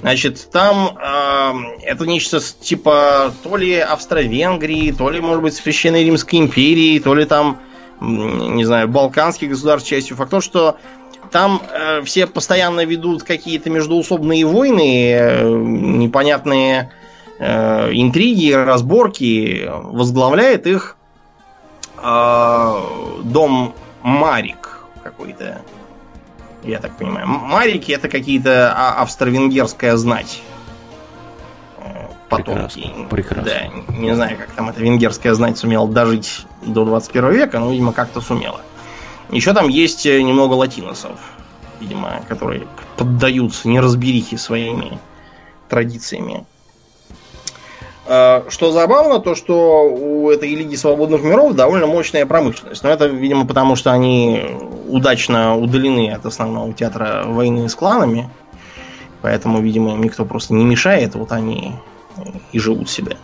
Значит, 0.00 0.50
там 0.52 0.98
а, 1.00 1.54
это 1.82 2.04
нечто 2.06 2.40
типа 2.40 3.32
то 3.42 3.56
ли 3.56 3.78
Австро-Венгрии, 3.78 4.92
то 4.92 5.08
ли, 5.08 5.20
может 5.20 5.42
быть, 5.42 5.54
Священной 5.54 6.04
Римской 6.04 6.40
империи, 6.40 6.98
то 6.98 7.14
ли 7.14 7.24
там, 7.24 7.60
не 8.00 8.64
знаю, 8.64 8.88
Балканских 8.88 9.48
государств 9.50 9.88
частью. 9.88 10.16
Факт 10.16 10.30
то, 10.30 10.40
что 10.40 10.76
там 11.34 11.60
э, 11.68 12.02
все 12.02 12.28
постоянно 12.28 12.84
ведут 12.84 13.24
какие-то 13.24 13.68
междуусобные 13.68 14.46
войны, 14.46 15.10
э, 15.10 15.42
непонятные 15.42 16.92
э, 17.40 17.90
интриги, 17.92 18.52
разборки. 18.52 19.68
Возглавляет 19.68 20.68
их 20.68 20.96
э, 22.00 22.80
дом 23.24 23.74
Марик 24.02 24.78
какой-то. 25.02 25.60
Я 26.62 26.78
так 26.78 26.96
понимаю. 26.96 27.26
Марики 27.26 27.90
это 27.90 28.08
какие-то 28.08 28.72
а- 28.72 29.02
австро-венгерская 29.02 29.96
знать. 29.96 30.40
Э, 31.78 32.10
Потомки. 32.28 32.92
Прекрасно, 33.10 33.42
прекрасно. 33.42 33.42
Да, 33.88 33.92
не 33.92 34.14
знаю, 34.14 34.38
как 34.38 34.52
там 34.52 34.68
эта 34.70 34.80
венгерская 34.80 35.34
знать 35.34 35.58
сумела 35.58 35.88
дожить 35.88 36.46
до 36.62 36.84
21 36.84 37.32
века, 37.32 37.58
но, 37.58 37.72
видимо, 37.72 37.92
как-то 37.92 38.20
сумела. 38.20 38.60
Еще 39.30 39.52
там 39.52 39.68
есть 39.68 40.06
э, 40.06 40.20
немного 40.22 40.54
латиносов, 40.54 41.18
видимо, 41.80 42.22
которые 42.28 42.66
поддаются 42.96 43.68
неразберихе 43.68 44.38
своими 44.38 44.98
традициями. 45.68 46.44
Э, 48.06 48.42
Что 48.48 48.70
забавно, 48.70 49.18
то 49.20 49.34
что 49.34 49.82
у 49.84 50.30
этой 50.30 50.54
Лиги 50.54 50.76
Свободных 50.76 51.22
Миров 51.22 51.54
довольно 51.54 51.86
мощная 51.86 52.26
промышленность. 52.26 52.82
Но 52.82 52.90
это, 52.90 53.06
видимо, 53.06 53.46
потому 53.46 53.76
что 53.76 53.92
они 53.92 54.44
удачно 54.88 55.56
удалены 55.56 56.10
от 56.10 56.26
основного 56.26 56.72
театра 56.72 57.24
войны 57.26 57.68
с 57.68 57.74
кланами. 57.74 58.28
Поэтому, 59.22 59.60
видимо, 59.62 59.92
им 59.92 60.02
никто 60.02 60.26
просто 60.26 60.52
не 60.52 60.64
мешает, 60.64 61.14
вот 61.14 61.32
они 61.32 61.72
и 62.52 62.58
живут 62.58 62.90
себе. 62.90 63.16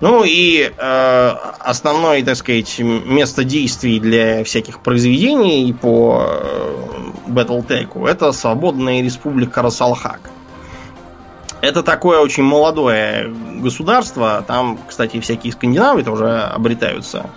Ну 0.00 0.22
и 0.24 0.72
э, 0.76 1.28
основное, 1.58 2.24
так 2.24 2.36
сказать, 2.36 2.78
место 2.78 3.42
действий 3.42 3.98
для 3.98 4.44
всяких 4.44 4.78
произведений 4.78 5.72
по 5.72 6.22
э, 6.24 6.88
Battletech 7.26 8.08
это 8.08 8.30
свободная 8.30 9.02
республика 9.02 9.60
Расалхак. 9.60 10.30
Это 11.60 11.82
такое 11.82 12.20
очень 12.20 12.44
молодое 12.44 13.28
государство. 13.56 14.44
Там, 14.46 14.78
кстати, 14.86 15.18
всякие 15.18 15.52
скандинавы 15.52 16.04
тоже 16.04 16.42
обретаются, 16.42 17.28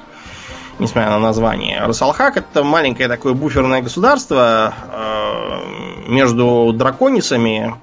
несмотря 0.78 1.10
на 1.10 1.20
название. 1.20 1.84
Расалхак 1.84 2.38
это 2.38 2.64
маленькое 2.64 3.10
такое 3.10 3.34
буферное 3.34 3.82
государство 3.82 4.76
э, 4.94 6.10
между 6.10 6.72
драконисами 6.76 7.74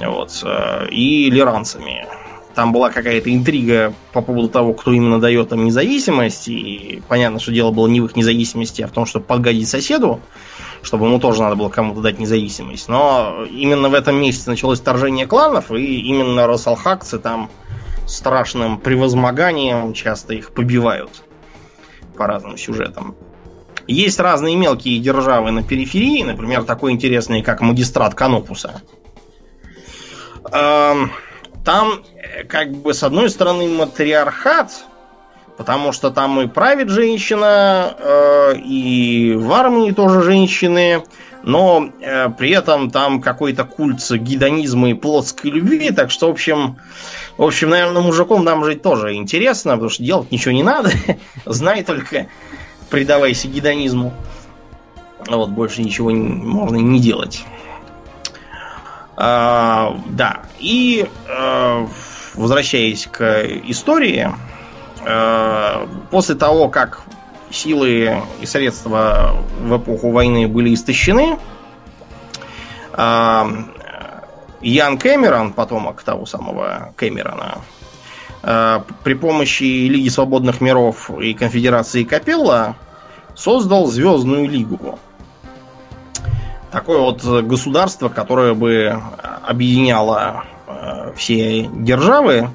вот, 0.00 0.30
э, 0.44 0.88
и 0.90 1.28
лиранцами. 1.28 2.06
Там 2.60 2.72
была 2.72 2.90
какая-то 2.90 3.34
интрига 3.34 3.94
по 4.12 4.20
поводу 4.20 4.50
того, 4.50 4.74
кто 4.74 4.92
именно 4.92 5.18
дает 5.18 5.50
им 5.50 5.64
независимость. 5.64 6.48
И 6.48 7.02
понятно, 7.08 7.40
что 7.40 7.52
дело 7.52 7.70
было 7.70 7.86
не 7.86 8.02
в 8.02 8.04
их 8.04 8.16
независимости, 8.16 8.82
а 8.82 8.86
в 8.86 8.90
том, 8.90 9.06
чтобы 9.06 9.24
подгадить 9.24 9.66
соседу, 9.66 10.20
чтобы 10.82 11.06
ему 11.06 11.18
тоже 11.18 11.40
надо 11.40 11.56
было 11.56 11.70
кому-то 11.70 12.02
дать 12.02 12.18
независимость. 12.18 12.86
Но 12.90 13.46
именно 13.50 13.88
в 13.88 13.94
этом 13.94 14.16
месте 14.16 14.50
началось 14.50 14.78
вторжение 14.78 15.26
кланов, 15.26 15.72
и 15.72 16.00
именно 16.02 16.46
росалхакцы 16.46 17.18
там 17.18 17.48
страшным 18.06 18.78
превозмоганием 18.78 19.94
часто 19.94 20.34
их 20.34 20.50
побивают 20.50 21.22
по 22.18 22.26
разным 22.26 22.58
сюжетам. 22.58 23.16
Есть 23.86 24.20
разные 24.20 24.54
мелкие 24.54 24.98
державы 24.98 25.50
на 25.50 25.62
периферии, 25.62 26.24
например, 26.24 26.64
такой 26.64 26.92
интересный, 26.92 27.40
как 27.40 27.62
магистрат 27.62 28.14
Канопуса. 28.14 28.82
Эм, 30.52 31.10
там, 31.64 32.02
э, 32.14 32.44
как 32.44 32.72
бы, 32.72 32.94
с 32.94 33.02
одной 33.02 33.30
стороны, 33.30 33.68
матриархат, 33.68 34.84
потому 35.56 35.92
что 35.92 36.10
там 36.10 36.40
и 36.40 36.46
правит 36.46 36.88
женщина, 36.88 37.94
э, 37.98 38.56
и 38.56 39.34
в 39.36 39.52
армии 39.52 39.92
тоже 39.92 40.22
женщины, 40.22 41.02
но 41.42 41.90
э, 42.00 42.28
при 42.30 42.50
этом 42.50 42.90
там 42.90 43.20
какой-то 43.20 43.64
культ 43.64 44.00
гидонизма 44.10 44.90
и 44.90 44.94
плотской 44.94 45.50
любви, 45.50 45.90
так 45.90 46.10
что, 46.10 46.28
в 46.28 46.30
общем, 46.30 46.78
в 47.36 47.42
общем, 47.42 47.70
наверное, 47.70 48.02
мужиком 48.02 48.44
нам 48.44 48.64
жить 48.64 48.82
тоже 48.82 49.14
интересно, 49.14 49.72
потому 49.72 49.90
что 49.90 50.02
делать 50.02 50.30
ничего 50.30 50.52
не 50.52 50.62
надо, 50.62 50.90
знай 51.44 51.82
только, 51.84 52.28
предавайся 52.88 53.48
гидонизму. 53.48 54.12
Вот, 55.28 55.50
больше 55.50 55.82
ничего 55.82 56.10
можно 56.10 56.76
не 56.76 56.98
делать. 57.00 57.44
А, 59.22 60.00
да. 60.06 60.44
И 60.58 61.06
а, 61.28 61.86
возвращаясь 62.34 63.06
к 63.06 63.44
истории, 63.66 64.30
а, 65.06 65.86
после 66.10 66.36
того, 66.36 66.68
как 66.68 67.02
силы 67.50 68.22
и 68.40 68.46
средства 68.46 69.36
в 69.60 69.76
эпоху 69.76 70.10
войны 70.10 70.48
были 70.48 70.72
истощены, 70.72 71.38
а, 72.94 73.46
Ян 74.62 74.96
Кэмерон, 74.96 75.52
потомок 75.52 76.02
того 76.02 76.24
самого 76.24 76.94
Кэмерона, 76.96 77.58
а, 78.42 78.84
при 79.04 79.12
помощи 79.12 79.86
Лиги 79.86 80.08
Свободных 80.08 80.62
Миров 80.62 81.10
и 81.10 81.34
Конфедерации 81.34 82.04
Капелла 82.04 82.74
создал 83.34 83.86
Звездную 83.86 84.48
Лигу 84.48 84.98
такое 86.70 86.98
вот 86.98 87.22
государство, 87.44 88.08
которое 88.08 88.54
бы 88.54 89.00
объединяло 89.42 90.44
э, 90.66 91.12
все 91.16 91.68
державы 91.72 92.50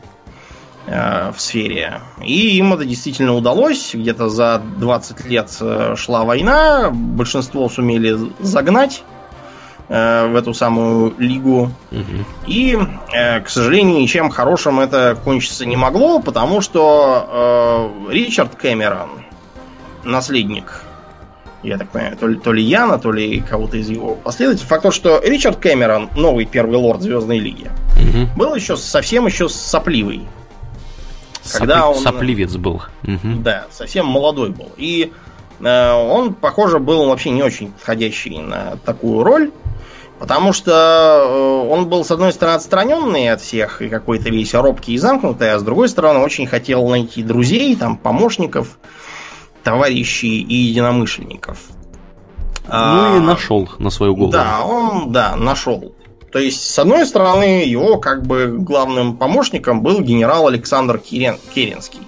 э, 0.88 1.32
в 1.32 1.40
сфере. 1.40 2.02
И 2.24 2.58
им 2.58 2.74
это 2.74 2.86
действительно 2.86 3.34
удалось. 3.34 3.94
Где-то 3.94 4.30
за 4.30 4.62
20 4.78 5.26
лет 5.26 5.50
э, 5.60 5.96
шла 5.98 6.24
война. 6.24 6.90
Большинство 6.92 7.68
сумели 7.70 8.18
загнать 8.40 9.04
в 9.88 10.36
эту 10.36 10.56
самую 10.56 11.14
лигу. 11.20 11.70
Угу. 11.92 12.26
И, 12.48 12.76
к 13.14 13.48
сожалению, 13.48 14.00
ничем 14.00 14.32
хорошим 14.32 14.80
это 14.80 15.16
кончиться 15.24 15.64
не 15.64 15.76
могло, 15.76 16.20
потому 16.20 16.60
что 16.62 17.92
Ричард 18.10 18.56
Кэмерон, 18.56 19.10
наследник 20.04 20.85
я 21.66 21.78
так 21.78 21.90
понимаю, 21.90 22.18
то 22.18 22.28
ли, 22.28 22.36
то 22.38 22.54
ли 22.54 22.64
Яна, 22.64 22.98
то 23.00 23.12
ли 23.12 23.42
кого-то 23.42 23.78
из 23.78 23.90
его 23.90 24.16
последователей. 24.16 24.68
Факт 24.68 24.84
то, 24.84 24.92
что 24.92 25.22
Ричард 25.24 25.58
Кэмерон, 25.58 26.10
новый 26.16 26.46
первый 26.46 26.78
лорд 26.78 27.02
Звездной 27.02 27.40
Лиги, 27.40 27.70
угу. 27.96 28.30
был 28.36 28.56
еще 28.56 28.78
совсем 28.78 29.26
еще 29.26 29.50
сопливый. 29.50 30.22
Когда 31.52 31.82
Сопли... 31.82 31.98
он... 31.98 32.04
Сопливец 32.04 32.56
был. 32.56 32.82
Угу. 33.04 33.42
Да, 33.44 33.66
совсем 33.72 34.06
молодой 34.06 34.50
был. 34.50 34.72
И 34.78 35.12
э, 35.60 35.92
он, 35.92 36.34
похоже, 36.34 36.80
был 36.80 37.08
вообще 37.08 37.30
не 37.30 37.44
очень 37.44 37.72
подходящий 37.72 38.40
на 38.40 38.78
такую 38.86 39.24
роль. 39.24 39.52
Потому 40.18 40.54
что 40.54 40.72
э, 40.72 41.70
он 41.70 41.90
был, 41.90 42.06
с 42.06 42.12
одной 42.12 42.32
стороны, 42.32 42.56
отстраненный 42.56 43.30
от 43.30 43.42
всех 43.42 43.82
и 43.82 43.90
какой-то 43.90 44.30
весь 44.30 44.54
робкий 44.54 44.94
и 44.94 44.98
замкнутый, 44.98 45.52
а 45.52 45.60
с 45.60 45.64
другой 45.64 45.90
стороны, 45.90 46.20
очень 46.20 46.48
хотел 46.48 46.88
найти 46.88 47.22
друзей, 47.22 47.76
там, 47.76 47.98
помощников, 47.98 48.78
товарищей 49.66 50.42
и 50.42 50.54
единомышленников. 50.54 51.58
Ну 52.68 52.72
а, 52.72 53.18
и 53.18 53.20
нашел 53.20 53.70
на 53.80 53.90
свою 53.90 54.16
голову. 54.16 54.32
Да, 54.32 54.64
он, 54.64 55.12
да, 55.12 55.36
нашел. 55.36 55.94
То 56.32 56.40
есть, 56.40 56.70
с 56.70 56.80
одной 56.80 57.06
стороны, 57.06 57.66
его 57.66 57.98
как 57.98 58.26
бы 58.26 58.56
главным 58.58 59.18
помощником 59.18 59.82
был 59.82 60.02
генерал 60.02 60.48
Александр 60.48 61.00
Керен, 61.00 61.38
Керенский. 61.54 62.02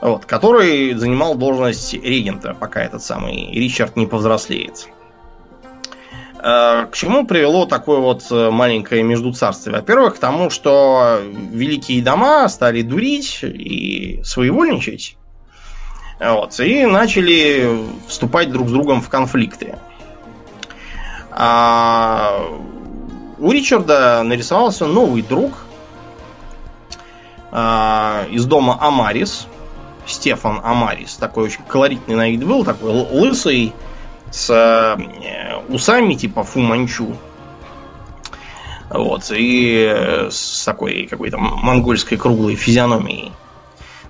Вот, 0.00 0.24
который 0.24 0.94
занимал 0.94 1.34
должность 1.34 1.94
регента, 1.94 2.54
пока 2.58 2.82
этот 2.82 3.02
самый 3.02 3.52
Ричард 3.52 3.96
не 3.96 4.06
повзрослеет. 4.06 4.88
А, 6.42 6.86
к 6.86 6.96
чему 6.96 7.26
привело 7.26 7.66
такое 7.66 7.98
вот 7.98 8.24
э, 8.30 8.50
маленькое 8.50 9.02
междуцарствие? 9.02 9.76
Во-первых, 9.76 10.16
к 10.16 10.18
тому, 10.18 10.48
что 10.48 11.20
великие 11.52 12.02
дома 12.02 12.48
стали 12.48 12.82
дурить 12.82 13.40
и 13.42 14.20
своевольничать. 14.24 15.16
Вот, 16.20 16.60
и 16.60 16.84
начали 16.84 17.86
вступать 18.06 18.52
друг 18.52 18.68
с 18.68 18.72
другом 18.72 19.00
в 19.00 19.08
конфликты. 19.08 19.78
А 21.30 22.44
у 23.38 23.50
Ричарда 23.50 24.22
нарисовался 24.22 24.86
новый 24.86 25.22
друг 25.22 25.52
а, 27.50 28.26
из 28.30 28.44
дома 28.44 28.76
Амарис. 28.78 29.46
Стефан 30.04 30.60
Амарис. 30.62 31.14
Такой 31.14 31.44
очень 31.44 31.62
колоритный 31.66 32.16
на 32.16 32.28
вид 32.28 32.44
был, 32.44 32.64
такой 32.64 32.90
лысый, 32.90 33.72
с 34.30 34.50
э, 34.50 35.56
усами 35.68 36.14
типа 36.14 36.42
Фуманчу. 36.42 37.16
Вот, 38.90 39.30
и 39.30 40.26
с 40.30 40.64
такой 40.64 41.06
какой-то 41.06 41.38
монгольской 41.38 42.16
круглой 42.16 42.56
физиономией. 42.56 43.32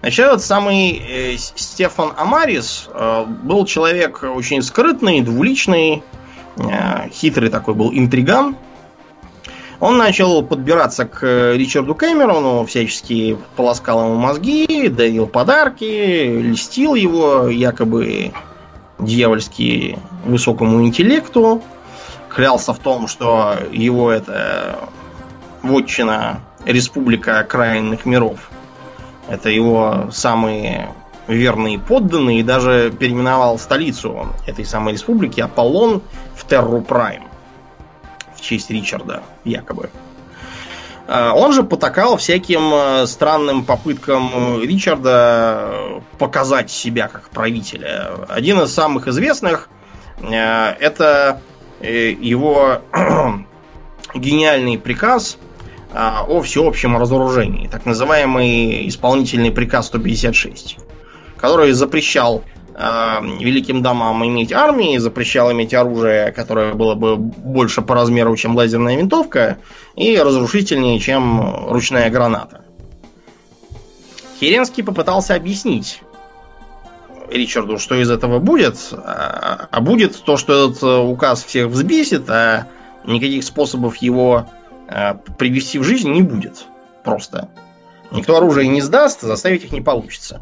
Значит, 0.01 0.27
этот 0.27 0.43
самый 0.43 0.93
э, 0.93 1.37
Стефан 1.37 2.13
Амарис 2.17 2.89
э, 2.93 3.25
был 3.27 3.67
человек 3.67 4.23
очень 4.23 4.63
скрытный, 4.63 5.21
двуличный, 5.21 6.03
э, 6.57 7.11
хитрый 7.11 7.51
такой 7.51 7.75
был 7.75 7.93
интриган. 7.93 8.57
Он 9.79 9.99
начал 9.99 10.43
подбираться 10.43 11.05
к 11.07 11.55
Ричарду 11.55 11.95
Кэмерону, 11.95 12.65
всячески 12.65 13.39
полоскал 13.57 14.07
ему 14.07 14.17
мозги, 14.17 14.89
дарил 14.89 15.27
подарки, 15.27 15.85
листил 15.85 16.95
его 16.95 17.49
якобы 17.49 18.33
дьявольски 18.99 19.99
высокому 20.25 20.83
интеллекту, 20.85 21.63
клялся 22.29 22.75
в 22.75 22.79
том, 22.79 23.07
что 23.09 23.57
его 23.73 24.11
это 24.11 24.79
вотчина 25.63 26.41
республика 26.65 27.43
крайних 27.45 28.07
миров– 28.07 28.51
это 29.31 29.49
его 29.49 30.09
самые 30.13 30.93
верные 31.29 31.79
подданные, 31.79 32.41
и 32.41 32.43
даже 32.43 32.91
переименовал 32.91 33.59
столицу 33.59 34.29
этой 34.47 34.65
самой 34.65 34.95
республики 34.95 35.41
Аполлон 35.41 36.03
в 36.35 36.45
Терру 36.47 36.83
Прайм. 36.83 37.25
В 38.35 38.41
честь 38.41 38.71
Ричарда, 38.71 39.23
якобы. 39.45 39.91
А, 41.07 41.33
он 41.35 41.53
же 41.53 41.63
потакал 41.63 42.17
всяким 42.17 42.73
э, 42.75 43.07
странным 43.07 43.65
попыткам 43.65 44.61
Ричарда 44.61 46.03
показать 46.19 46.71
себя 46.71 47.07
как 47.07 47.29
правителя. 47.31 48.11
Один 48.29 48.61
из 48.61 48.75
самых 48.75 49.07
известных 49.07 49.69
э, 50.21 50.33
это 50.33 51.41
э, 51.79 52.11
его 52.11 52.81
гениальный 54.15 54.79
приказ– 54.79 55.39
о 55.93 56.41
всеобщем 56.43 56.97
разоружении, 56.97 57.67
так 57.67 57.85
называемый 57.87 58.89
исполнительный 58.89 59.51
приказ 59.51 59.87
156, 59.87 60.79
который 61.37 61.73
запрещал 61.73 62.45
э, 62.75 62.81
великим 63.41 63.83
домам 63.83 64.25
иметь 64.25 64.53
армии, 64.53 64.99
запрещал 64.99 65.51
иметь 65.53 65.75
оружие, 65.75 66.33
которое 66.33 66.75
было 66.75 66.95
бы 66.95 67.17
больше 67.17 67.83
по 67.83 67.95
размеру, 67.95 68.37
чем 68.37 68.55
лазерная 68.57 68.97
винтовка, 68.97 69.59
и 69.97 70.17
разрушительнее, 70.17 71.01
чем 71.01 71.69
ручная 71.69 72.09
граната. 72.11 72.65
Керенский 74.39 74.83
попытался 74.83 75.35
объяснить 75.35 76.03
Ричарду, 77.31 77.79
что 77.79 77.95
из 77.95 78.11
этого 78.11 78.39
будет, 78.39 78.77
а, 78.93 79.69
а 79.71 79.81
будет 79.81 80.21
то, 80.23 80.37
что 80.37 80.71
этот 80.71 80.83
э, 80.83 80.97
указ 80.99 81.45
всех 81.45 81.69
взбесит, 81.69 82.29
а 82.29 82.67
никаких 83.05 83.45
способов 83.45 83.97
его 83.97 84.47
а, 84.47 84.60
привести 85.39 85.79
в 85.79 85.85
жизнь 85.85 86.11
не 86.11 86.23
будет. 86.23 86.67
Просто. 87.05 87.49
Никто 88.11 88.37
оружие 88.37 88.69
не 88.69 88.81
сдаст, 88.81 89.21
заставить 89.23 89.65
их 89.65 89.73
не 89.73 89.81
получится. 89.81 90.41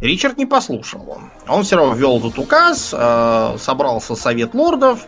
Ричард 0.00 0.38
не 0.38 0.46
послушал. 0.46 1.18
Он 1.46 1.62
все 1.62 1.76
равно 1.76 1.94
ввел 1.94 2.18
этот 2.18 2.38
указ, 2.38 2.94
э, 2.96 3.56
собрался 3.58 4.14
совет 4.14 4.54
лордов. 4.54 5.00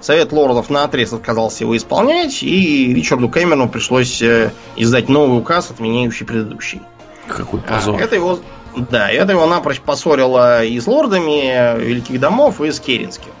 Совет 0.00 0.30
лордов 0.30 0.70
на 0.70 0.84
отрез 0.84 1.12
отказался 1.12 1.64
его 1.64 1.76
исполнять, 1.76 2.42
и 2.42 2.94
Ричарду 2.94 3.28
Кэмерону 3.28 3.68
пришлось 3.68 4.22
э, 4.22 4.52
издать 4.76 5.08
новый 5.08 5.40
указ, 5.40 5.70
отменяющий 5.70 6.26
предыдущий. 6.26 6.80
Какой 7.26 7.60
позор. 7.60 7.96
А, 7.96 8.04
это 8.04 8.14
его, 8.14 8.38
да, 8.76 9.10
это 9.10 9.32
его 9.32 9.46
напрочь 9.46 9.80
поссорило 9.80 10.64
и 10.64 10.78
с 10.78 10.86
лордами 10.86 11.80
Великих 11.80 12.20
Домов, 12.20 12.60
и 12.60 12.70
с 12.70 12.78
Керенским, 12.78 13.32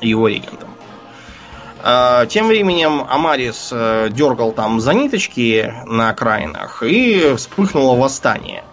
его 0.00 0.26
регентом. 0.26 0.68
А, 1.80 2.26
тем 2.26 2.48
временем 2.48 3.06
Амарис 3.08 3.70
э, 3.72 4.08
дергал 4.10 4.52
там 4.52 4.80
за 4.80 4.94
ниточки 4.94 5.72
на 5.86 6.10
окраинах, 6.10 6.82
и 6.82 7.34
вспыхнуло 7.36 7.96
восстание. 7.96 8.64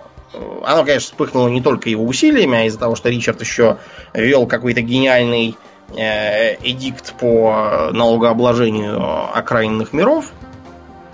Оно, 0.63 0.83
конечно, 0.83 1.11
вспыхнуло 1.11 1.47
не 1.47 1.61
только 1.61 1.89
его 1.89 2.03
усилиями, 2.03 2.57
а 2.57 2.63
из-за 2.65 2.79
того, 2.79 2.95
что 2.95 3.09
Ричард 3.09 3.41
еще 3.41 3.77
вел 4.13 4.47
какой-то 4.47 4.81
гениальный 4.81 5.55
э, 5.95 6.55
эдикт 6.55 7.13
по 7.19 7.91
налогообложению 7.93 9.37
окраинных 9.37 9.93
миров. 9.93 10.31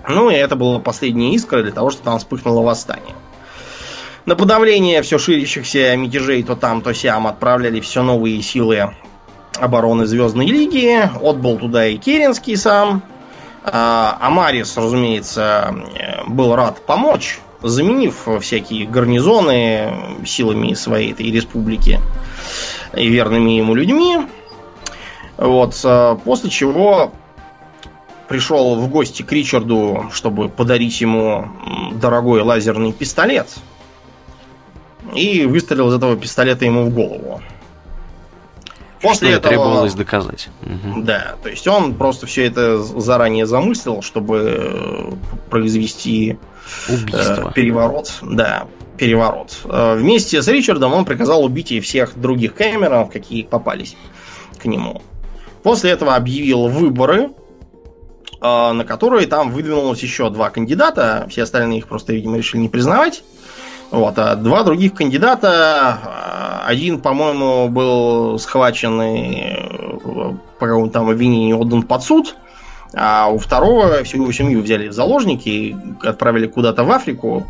Ну 0.08 0.30
и 0.30 0.34
это 0.34 0.56
было 0.56 0.78
последняя 0.78 1.34
искра 1.34 1.62
для 1.62 1.72
того, 1.72 1.90
чтобы 1.90 2.04
там 2.06 2.18
вспыхнуло 2.18 2.62
восстание. 2.62 3.14
На 4.24 4.34
подавление 4.34 5.02
все 5.02 5.18
ширящихся 5.18 5.96
мятежей 5.96 6.42
то 6.42 6.56
там, 6.56 6.80
то 6.80 6.92
сям 6.94 7.26
отправляли 7.26 7.80
все 7.80 8.02
новые 8.02 8.40
силы 8.40 8.92
обороны 9.58 10.06
Звездной 10.06 10.46
Лиги. 10.46 11.08
Отбыл 11.20 11.58
туда 11.58 11.86
и 11.86 11.96
Керенский 11.96 12.56
сам. 12.56 13.02
А 13.64 14.18
Амарис, 14.20 14.76
разумеется, 14.76 15.74
был 16.26 16.54
рад 16.56 16.84
помочь, 16.84 17.38
заменив 17.62 18.28
всякие 18.40 18.86
гарнизоны 18.86 19.92
силами 20.26 20.74
своей 20.74 21.12
этой 21.12 21.30
республики 21.30 22.00
и 22.96 23.08
верными 23.08 23.52
ему 23.52 23.74
людьми. 23.74 24.18
Вот, 25.36 25.80
а 25.84 26.16
после 26.16 26.50
чего 26.50 27.12
пришел 28.28 28.76
в 28.76 28.88
гости 28.88 29.22
к 29.22 29.30
Ричарду, 29.30 30.06
чтобы 30.12 30.48
подарить 30.48 31.00
ему 31.00 31.48
дорогой 31.92 32.42
лазерный 32.42 32.92
пистолет. 32.92 33.48
И 35.14 35.44
выстрелил 35.44 35.88
из 35.90 35.94
этого 35.94 36.16
пистолета 36.16 36.64
ему 36.64 36.84
в 36.84 36.90
голову. 36.90 37.42
После 39.02 39.28
что 39.28 39.36
этого 39.36 39.48
требовалось 39.48 39.94
доказать. 39.94 40.48
Угу. 40.62 41.02
Да, 41.02 41.34
то 41.42 41.48
есть 41.48 41.66
он 41.66 41.94
просто 41.94 42.26
все 42.26 42.46
это 42.46 42.78
заранее 42.78 43.46
замыслил, 43.46 44.00
чтобы 44.00 44.56
э, 44.56 45.12
произвести 45.50 46.38
Убийство. 46.88 47.50
Э, 47.50 47.52
переворот. 47.52 48.12
Да, 48.22 48.66
переворот. 48.96 49.58
Э, 49.64 49.96
вместе 49.96 50.42
с 50.42 50.48
Ричардом 50.48 50.92
он 50.94 51.04
приказал 51.04 51.44
убить 51.44 51.72
и 51.72 51.80
всех 51.80 52.18
других 52.18 52.54
Кэмеронов, 52.54 53.10
какие 53.10 53.42
попались 53.42 53.96
к 54.58 54.64
нему. 54.64 55.02
После 55.62 55.90
этого 55.90 56.14
объявил 56.14 56.68
выборы, 56.68 57.30
э, 58.40 58.72
на 58.72 58.84
которые 58.84 59.26
там 59.26 59.50
выдвинулось 59.50 60.02
еще 60.02 60.30
два 60.30 60.50
кандидата. 60.50 61.26
Все 61.30 61.42
остальные 61.42 61.78
их 61.78 61.88
просто, 61.88 62.12
видимо, 62.12 62.36
решили 62.36 62.62
не 62.62 62.68
признавать. 62.68 63.22
Вот, 63.92 64.18
а 64.18 64.36
два 64.36 64.62
других 64.62 64.94
кандидата, 64.94 66.62
один, 66.64 66.98
по-моему, 66.98 67.68
был 67.68 68.38
схвачен 68.38 69.02
и 69.02 70.40
по 70.58 70.66
какому-то 70.66 70.94
там 70.94 71.10
обвинению 71.10 71.58
отдан 71.58 71.82
под 71.82 72.02
суд, 72.02 72.34
а 72.94 73.28
у 73.28 73.36
второго 73.36 74.02
всю 74.04 74.22
его 74.22 74.32
семью 74.32 74.62
взяли 74.62 74.88
в 74.88 74.94
заложники 74.94 75.48
и 75.48 75.76
отправили 76.02 76.46
куда-то 76.46 76.84
в 76.84 76.90
Африку, 76.90 77.46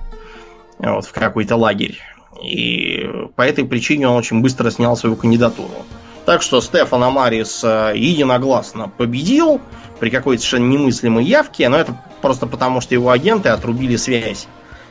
вот, 0.81 1.07
в 1.07 1.13
какой-то 1.13 1.55
лагерь. 1.55 2.01
И 2.43 3.09
по 3.37 3.43
этой 3.43 3.65
причине 3.65 4.09
он 4.09 4.17
очень 4.17 4.41
быстро 4.41 4.69
снял 4.73 4.97
свою 4.97 5.15
кандидатуру. 5.15 5.87
Так 6.27 6.43
что 6.43 6.61
Стефан 6.61 7.05
Амарис 7.05 7.63
э, 7.63 7.93
единогласно 7.95 8.89
победил 8.89 9.61
при 10.01 10.11
какой-то 10.11 10.43
совершенно 10.43 10.69
немыслимой 10.73 11.25
явке, 11.25 11.69
но 11.69 11.77
это 11.77 11.97
просто 12.21 12.49
потому, 12.49 12.81
что 12.81 12.95
его 12.95 13.11
агенты 13.11 13.49
отрубили 13.49 13.95
связь 13.95 14.49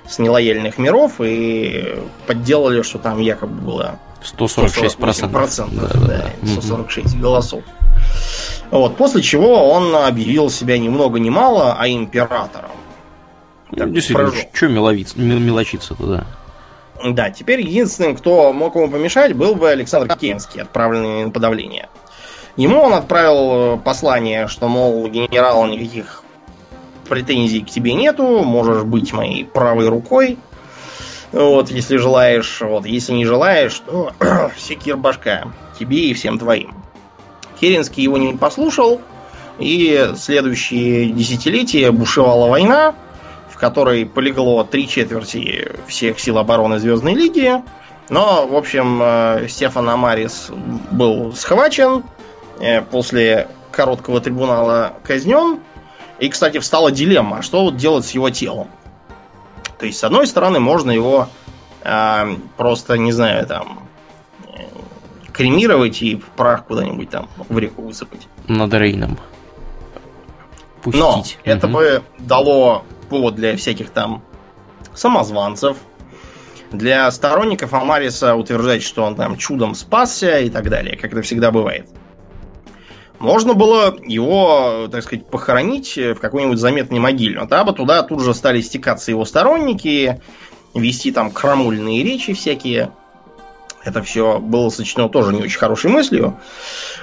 с 0.07 0.19
нелояльных 0.19 0.77
миров 0.77 1.19
и 1.19 1.95
подделали, 2.27 2.81
что 2.81 2.99
там 2.99 3.19
якобы 3.19 3.61
было 3.61 3.99
146%. 4.23 4.97
148%, 4.99 5.69
да, 5.71 5.87
да, 5.93 6.07
да, 6.41 6.47
146 6.47 7.19
голосов. 7.19 7.63
Вот, 8.69 8.95
после 8.97 9.21
чего 9.21 9.71
он 9.71 9.95
объявил 9.95 10.49
себя 10.49 10.77
ни 10.77 10.89
много 10.89 11.19
ни 11.19 11.29
мало, 11.29 11.75
а 11.77 11.87
императором. 11.87 12.71
Ну, 13.71 13.87
действительно, 13.87 14.31
что 14.53 14.67
мелочиться-то, 14.67 16.05
да. 16.05 16.25
Да, 17.03 17.31
теперь 17.31 17.61
единственным, 17.61 18.15
кто 18.15 18.53
мог 18.53 18.75
ему 18.75 18.89
помешать, 18.89 19.33
был 19.33 19.55
бы 19.55 19.69
Александр 19.69 20.15
Кенский, 20.17 20.61
отправленный 20.61 21.25
на 21.25 21.31
подавление. 21.31 21.89
Ему 22.57 22.79
он 22.79 22.93
отправил 22.93 23.79
послание, 23.79 24.47
что, 24.47 24.67
мол, 24.67 25.07
генерал, 25.07 25.65
никаких 25.67 26.23
претензий 27.11 27.59
к 27.59 27.69
тебе 27.69 27.93
нету, 27.93 28.23
можешь 28.41 28.83
быть 28.83 29.11
моей 29.11 29.43
правой 29.43 29.89
рукой. 29.89 30.37
Вот, 31.33 31.69
если 31.69 31.97
желаешь, 31.97 32.61
вот, 32.61 32.85
если 32.85 33.11
не 33.11 33.25
желаешь, 33.25 33.81
то 33.85 34.13
секир 34.57 34.95
башка 34.95 35.49
тебе 35.77 36.05
и 36.05 36.13
всем 36.13 36.39
твоим. 36.39 36.73
Керенский 37.59 38.03
его 38.03 38.17
не 38.17 38.33
послушал, 38.33 39.01
и 39.59 40.11
следующие 40.15 41.11
десятилетия 41.11 41.91
бушевала 41.91 42.49
война, 42.49 42.95
в 43.49 43.57
которой 43.57 44.05
полегло 44.05 44.63
три 44.63 44.87
четверти 44.87 45.69
всех 45.87 46.17
сил 46.17 46.37
обороны 46.37 46.79
Звездной 46.79 47.13
Лиги. 47.13 47.61
Но, 48.07 48.47
в 48.47 48.55
общем, 48.55 49.01
э, 49.03 49.47
Стефан 49.49 49.89
Амарис 49.89 50.49
был 50.91 51.33
схвачен, 51.33 52.05
э, 52.61 52.81
после 52.81 53.49
короткого 53.73 54.21
трибунала 54.21 54.93
казнен. 55.03 55.59
И, 56.21 56.29
кстати, 56.29 56.59
встала 56.59 56.91
дилемма, 56.91 57.41
что 57.41 57.71
делать 57.71 58.05
с 58.05 58.11
его 58.11 58.29
телом. 58.29 58.67
То 59.79 59.87
есть, 59.87 59.97
с 59.97 60.03
одной 60.03 60.27
стороны, 60.27 60.59
можно 60.59 60.91
его 60.91 61.27
э, 61.83 62.35
просто, 62.57 62.95
не 62.99 63.11
знаю, 63.11 63.47
там, 63.47 63.89
кремировать 65.33 66.03
и 66.03 66.17
в 66.17 66.25
прах 66.25 66.65
куда-нибудь 66.65 67.09
там 67.09 67.27
в 67.49 67.57
реку 67.57 67.81
высыпать. 67.81 68.27
Над 68.47 68.71
Рейном. 68.71 69.17
Пустить. 70.83 71.01
Но 71.01 71.17
угу. 71.17 71.25
это 71.43 71.67
бы 71.67 72.03
дало 72.19 72.85
повод 73.09 73.33
для 73.33 73.57
всяких 73.57 73.89
там 73.89 74.21
самозванцев, 74.93 75.77
для 76.71 77.09
сторонников 77.09 77.73
Амариса 77.73 78.35
утверждать, 78.35 78.83
что 78.83 79.03
он 79.03 79.15
там 79.15 79.37
чудом 79.37 79.73
спасся 79.73 80.37
и 80.37 80.51
так 80.51 80.69
далее, 80.69 80.95
как 80.97 81.13
это 81.13 81.23
всегда 81.23 81.49
бывает. 81.49 81.89
Можно 83.21 83.53
было 83.53 83.97
его, 84.03 84.87
так 84.91 85.03
сказать, 85.03 85.27
похоронить 85.27 85.95
в 85.95 86.15
какой-нибудь 86.15 86.57
заметной 86.57 86.99
могиле. 86.99 87.39
Вот, 87.39 87.51
а 87.53 87.63
бы 87.63 87.71
туда 87.73 88.01
тут 88.03 88.21
же 88.21 88.33
стали 88.33 88.61
стекаться 88.61 89.11
его 89.11 89.25
сторонники, 89.25 90.21
вести 90.73 91.11
там 91.11 91.31
крамульные 91.31 92.03
речи 92.03 92.33
всякие 92.33 92.91
это 93.83 94.03
все 94.03 94.39
было 94.39 94.69
сочтено 94.69 95.09
тоже 95.09 95.33
не 95.33 95.41
очень 95.41 95.57
хорошей 95.57 95.89
мыслью. 95.89 96.39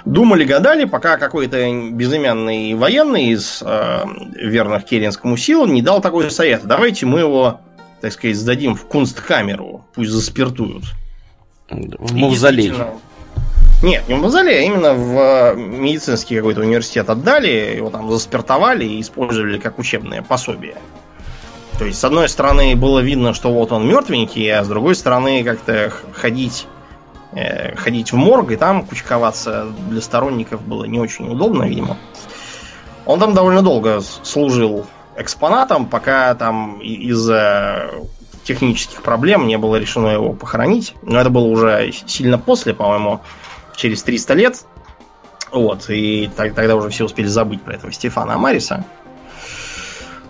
Думали, 0.04 0.44
гадали, 0.44 0.84
пока 0.84 1.16
какой-то 1.16 1.58
безымянный 1.90 2.74
военный 2.74 3.26
из 3.30 3.62
э, 3.64 4.04
верных 4.36 4.84
Керенскому 4.84 5.36
силам 5.36 5.72
не 5.72 5.82
дал 5.82 6.00
такой 6.00 6.30
совет. 6.30 6.62
Давайте 6.64 7.04
мы 7.04 7.20
его, 7.20 7.60
так 8.00 8.12
сказать, 8.12 8.36
сдадим 8.36 8.76
в 8.76 8.84
кунсткамеру, 8.86 9.84
пусть 9.94 10.10
заспиртуют. 10.10 10.84
В 11.68 12.14
мавзолей. 12.14 12.72
Нет, 13.80 14.08
не 14.08 14.14
в 14.14 14.22
мавзолей, 14.22 14.58
а 14.58 14.62
именно 14.62 14.92
в 14.92 15.54
медицинский 15.54 16.36
какой-то 16.36 16.62
университет 16.62 17.08
отдали, 17.08 17.76
его 17.76 17.90
там 17.90 18.10
заспиртовали 18.10 18.84
и 18.84 19.00
использовали 19.00 19.58
как 19.58 19.78
учебное 19.78 20.20
пособие. 20.20 20.76
То 21.78 21.84
есть, 21.84 22.00
с 22.00 22.04
одной 22.04 22.28
стороны, 22.28 22.74
было 22.74 22.98
видно, 22.98 23.34
что 23.34 23.52
вот 23.52 23.70
он 23.70 23.86
мертвенький, 23.86 24.50
а 24.52 24.64
с 24.64 24.68
другой 24.68 24.96
стороны, 24.96 25.44
как-то 25.44 25.92
ходить, 26.12 26.66
э, 27.32 27.76
ходить 27.76 28.10
в 28.10 28.16
морг 28.16 28.50
и 28.50 28.56
там 28.56 28.84
кучковаться 28.84 29.68
для 29.88 30.00
сторонников 30.00 30.60
было 30.60 30.84
не 30.84 30.98
очень 30.98 31.30
удобно, 31.30 31.62
видимо. 31.62 31.98
Он 33.06 33.20
там 33.20 33.32
довольно 33.32 33.62
долго 33.62 34.00
служил 34.24 34.86
экспонатом, 35.16 35.86
пока 35.86 36.34
там 36.34 36.80
из-за 36.80 37.90
технических 38.42 39.02
проблем 39.02 39.46
не 39.46 39.56
было 39.56 39.76
решено 39.76 40.08
его 40.08 40.32
похоронить. 40.32 40.94
Но 41.02 41.20
это 41.20 41.30
было 41.30 41.44
уже 41.44 41.92
сильно 42.06 42.38
после, 42.38 42.74
по-моему, 42.74 43.20
через 43.78 44.02
300 44.02 44.34
лет. 44.34 44.64
Вот, 45.50 45.88
и 45.88 46.28
тогда 46.36 46.76
уже 46.76 46.90
все 46.90 47.04
успели 47.06 47.26
забыть 47.26 47.62
про 47.62 47.74
этого 47.74 47.90
Стефана 47.90 48.34
Амариса. 48.34 48.84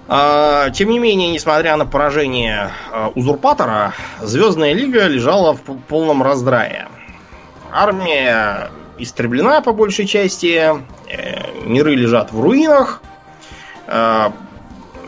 А, 0.07 0.71
тем 0.71 0.91
не 0.91 0.99
менее, 1.01 1.33
несмотря 1.33 1.77
на 1.77 1.85
поражение 1.85 2.71
а, 2.93 3.09
узурпатора, 3.15 3.95
Звездная 4.23 4.73
Лига 4.73 5.07
лежала 5.07 5.55
в 5.55 5.61
полном 5.89 6.23
раздрае. 6.23 6.89
Армия 7.73 8.71
истреблена 8.97 9.61
по 9.61 9.73
большей 9.73 10.07
части, 10.07 10.73
э, 11.09 11.63
миры 11.65 11.95
лежат 11.95 12.33
в 12.33 12.41
руинах, 12.41 13.03
а, 13.87 14.33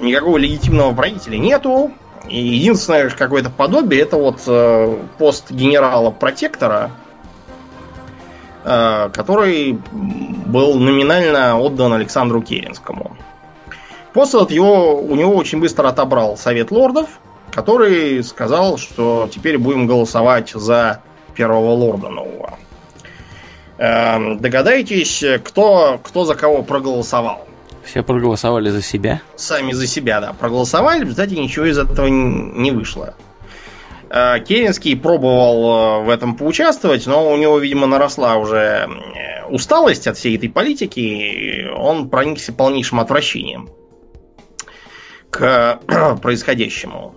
никакого 0.01 0.37
легитимного 0.37 0.95
правителя 0.95 1.39
нету, 1.39 1.93
и 2.29 2.39
единственное 2.39 3.09
какое-то 3.11 3.51
подобие 3.51 4.03
это 4.03 4.17
вот 4.17 4.43
э, 4.47 4.99
пост 5.19 5.51
генерала-протектора, 5.51 6.91
э, 6.91 7.00
который 8.63 9.79
был 10.47 10.75
номинально 10.75 11.59
отдан 11.59 11.93
Александру 11.93 12.43
Керенскому. 12.43 13.17
Этот 14.15 14.51
его, 14.51 15.01
у 15.01 15.15
него 15.15 15.35
очень 15.37 15.61
быстро 15.61 15.89
отобрал 15.89 16.37
Совет 16.37 16.71
Лордов, 16.71 17.09
который 17.53 18.23
сказал, 18.25 18.77
что 18.77 19.29
теперь 19.33 19.57
будем 19.57 19.87
голосовать 19.87 20.51
за 20.51 21.01
первого 21.35 21.71
лорда 21.71 22.09
нового. 22.09 22.59
Эм, 23.79 24.39
догадайтесь, 24.39 25.25
кто, 25.45 26.01
кто 26.03 26.25
за 26.25 26.35
кого 26.35 26.63
проголосовал? 26.63 27.47
Все 27.83 28.03
проголосовали 28.03 28.69
за 28.69 28.83
себя? 28.83 29.23
Сами 29.37 29.73
за 29.73 29.87
себя, 29.87 30.21
да. 30.21 30.33
Проголосовали, 30.33 31.01
в 31.01 31.03
результате 31.05 31.37
ничего 31.37 31.65
из 31.67 31.79
этого 31.79 32.07
не 32.09 32.73
вышло. 32.73 33.15
Э, 34.11 34.41
Керенский 34.41 34.97
пробовал 34.97 36.03
э, 36.03 36.05
в 36.05 36.09
этом 36.09 36.37
поучаствовать, 36.37 37.07
но 37.07 37.31
у 37.31 37.37
него, 37.37 37.59
видимо, 37.59 37.87
наросла 37.87 38.37
уже 38.37 38.57
э, 38.59 39.47
усталость 39.49 40.07
от 40.07 40.17
всей 40.17 40.37
этой 40.37 40.49
политики, 40.49 41.01
и 41.01 41.69
он 41.69 42.11
проникся 42.11 42.53
полнейшим 42.53 43.01
отвращением 43.01 43.71
к 45.31 45.81
происходящему. 46.23 47.15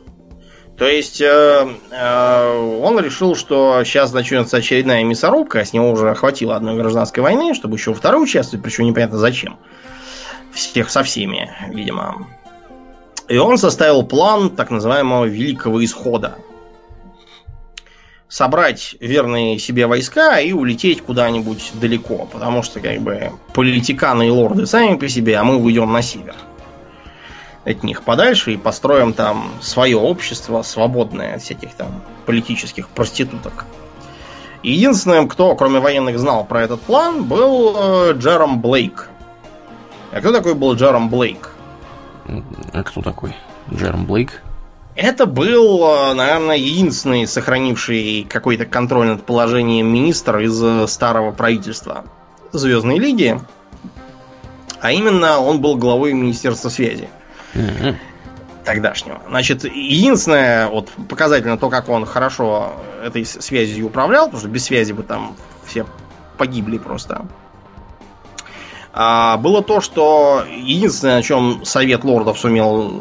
То 0.78 0.88
есть 0.88 1.22
э, 1.22 1.68
э, 1.92 2.80
он 2.82 3.00
решил, 3.00 3.36
что 3.36 3.84
сейчас 3.84 4.12
начнется 4.12 4.58
очередная 4.58 5.04
мясорубка, 5.04 5.60
а 5.60 5.66
с 5.66 5.74
него 5.74 5.92
уже 5.92 6.14
хватило 6.16 6.56
одной 6.56 6.76
гражданской 6.76 7.22
войны, 7.22 7.54
чтобы 7.54 7.78
еще 7.78 7.94
второй 7.94 8.24
участвовать, 8.24 8.64
причем 8.64 8.86
непонятно 8.86 9.18
зачем. 9.18 9.58
Всех 10.52 10.90
со 10.90 11.04
всеми, 11.04 11.52
видимо. 11.70 12.28
И 13.28 13.38
он 13.38 13.58
составил 13.58 14.04
план 14.04 14.50
так 14.50 14.70
называемого 14.72 15.26
Великого 15.26 15.84
Исхода. 15.84 16.38
Собрать 18.34 18.96
верные 19.00 19.60
себе 19.60 19.86
войска 19.86 20.40
и 20.40 20.54
улететь 20.54 21.04
куда-нибудь 21.04 21.70
далеко, 21.76 22.28
потому 22.34 22.64
что 22.64 22.80
как 22.80 23.00
бы 23.00 23.30
политиканы 23.54 24.26
и 24.26 24.32
лорды 24.32 24.66
сами 24.66 24.96
по 24.96 25.08
себе, 25.08 25.38
а 25.38 25.44
мы 25.44 25.58
уйдем 25.58 25.94
на 25.94 26.02
север 26.02 26.34
от 27.64 27.84
них 27.84 28.02
подальше 28.02 28.54
и 28.54 28.58
построим 28.58 29.14
там 29.14 29.52
свое 29.62 29.98
общество, 29.98 30.64
свободное 30.64 31.36
от 31.36 31.44
всяких 31.44 31.76
там 31.76 32.02
политических 32.26 32.90
проституток. 32.90 33.66
Единственным, 34.64 35.28
кто, 35.28 35.56
кроме 35.56 35.80
военных, 35.80 36.18
знал 36.18 36.44
про 36.44 36.64
этот 36.64 36.82
план, 36.82 37.26
был 37.26 37.76
э, 37.78 38.14
Джером 38.14 38.62
Блейк. 38.62 39.10
А 40.12 40.22
кто 40.22 40.32
такой 40.32 40.56
был 40.56 40.74
Джером 40.74 41.08
Блейк? 41.12 41.52
А 42.74 42.82
кто 42.82 43.04
такой 43.04 43.36
Джером 43.72 44.08
Блейк? 44.08 44.42
Это 44.96 45.26
был, 45.26 45.84
э, 45.84 46.14
наверное, 46.14 46.56
единственный 46.56 47.26
сохранивший 47.26 48.28
какой-то 48.30 48.66
контроль 48.66 49.08
над 49.08 49.26
положением 49.26 49.92
министр 49.92 50.40
из 50.40 50.62
э, 50.64 50.88
старого 50.88 51.32
правительства 51.32 52.06
Звездной 52.52 53.00
Лиги. 53.00 53.40
А 54.80 54.92
именно, 54.92 55.40
он 55.40 55.62
был 55.62 55.78
главой 55.78 56.14
Министерства 56.14 56.70
связи. 56.70 57.10
Mm-hmm. 57.56 57.96
Тогдашнего. 58.66 59.22
Значит, 59.28 59.64
единственное, 59.64 60.68
вот 60.68 60.90
показательно 61.10 61.58
то, 61.58 61.70
как 61.70 61.90
он 61.90 62.06
хорошо 62.06 62.74
этой 63.04 63.26
связью 63.26 63.88
управлял, 63.88 64.26
потому 64.26 64.40
что 64.40 64.50
без 64.50 64.64
связи 64.64 64.94
бы 64.94 65.04
там 65.04 65.36
все 65.66 65.86
погибли 66.38 66.78
просто. 66.78 67.26
А, 68.96 69.38
было 69.38 69.64
то, 69.64 69.82
что 69.82 70.44
единственное, 70.48 71.18
о 71.18 71.22
чем 71.24 71.66
Совет 71.66 72.04
Лордов 72.04 72.38
сумел 72.38 72.94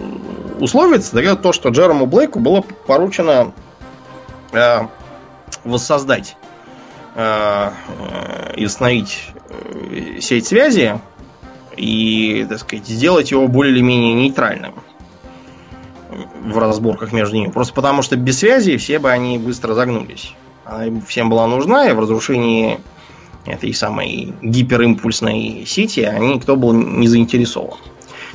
условиться, 0.59 1.19
это 1.21 1.37
то, 1.37 1.53
что 1.53 1.69
Джерому 1.69 2.07
Блейку 2.07 2.41
было 2.41 2.63
поручено 2.63 3.53
э, 4.53 4.79
воссоздать 5.65 6.37
э, 7.15 7.71
э 7.99 8.55
и 8.57 8.65
установить 8.65 9.21
э, 9.91 10.21
сеть 10.21 10.47
связи 10.47 10.99
и, 11.77 12.47
так 12.49 12.59
сказать, 12.59 12.87
сделать 12.87 13.31
его 13.31 13.47
более 13.47 13.75
или 13.75 13.83
менее 13.83 14.15
нейтральным 14.15 14.75
в 16.43 16.57
разборках 16.57 17.13
между 17.13 17.37
ними. 17.37 17.51
Просто 17.51 17.75
потому 17.75 18.01
что 18.01 18.17
без 18.17 18.39
связи 18.39 18.79
все 18.79 18.99
бы 18.99 19.11
они 19.11 19.37
быстро 19.39 19.75
загнулись. 19.75 20.35
Она 20.65 20.87
им 20.87 21.03
всем 21.03 21.29
была 21.29 21.47
нужна, 21.47 21.89
и 21.89 21.93
в 21.93 22.01
разрушении 22.01 22.81
этой 23.47 23.73
самой 23.75 24.33
гиперимпульсной 24.43 25.65
сети 25.67 26.01
они 26.01 26.35
никто 26.35 26.57
был 26.57 26.73
не 26.73 27.09
заинтересован. 27.09 27.79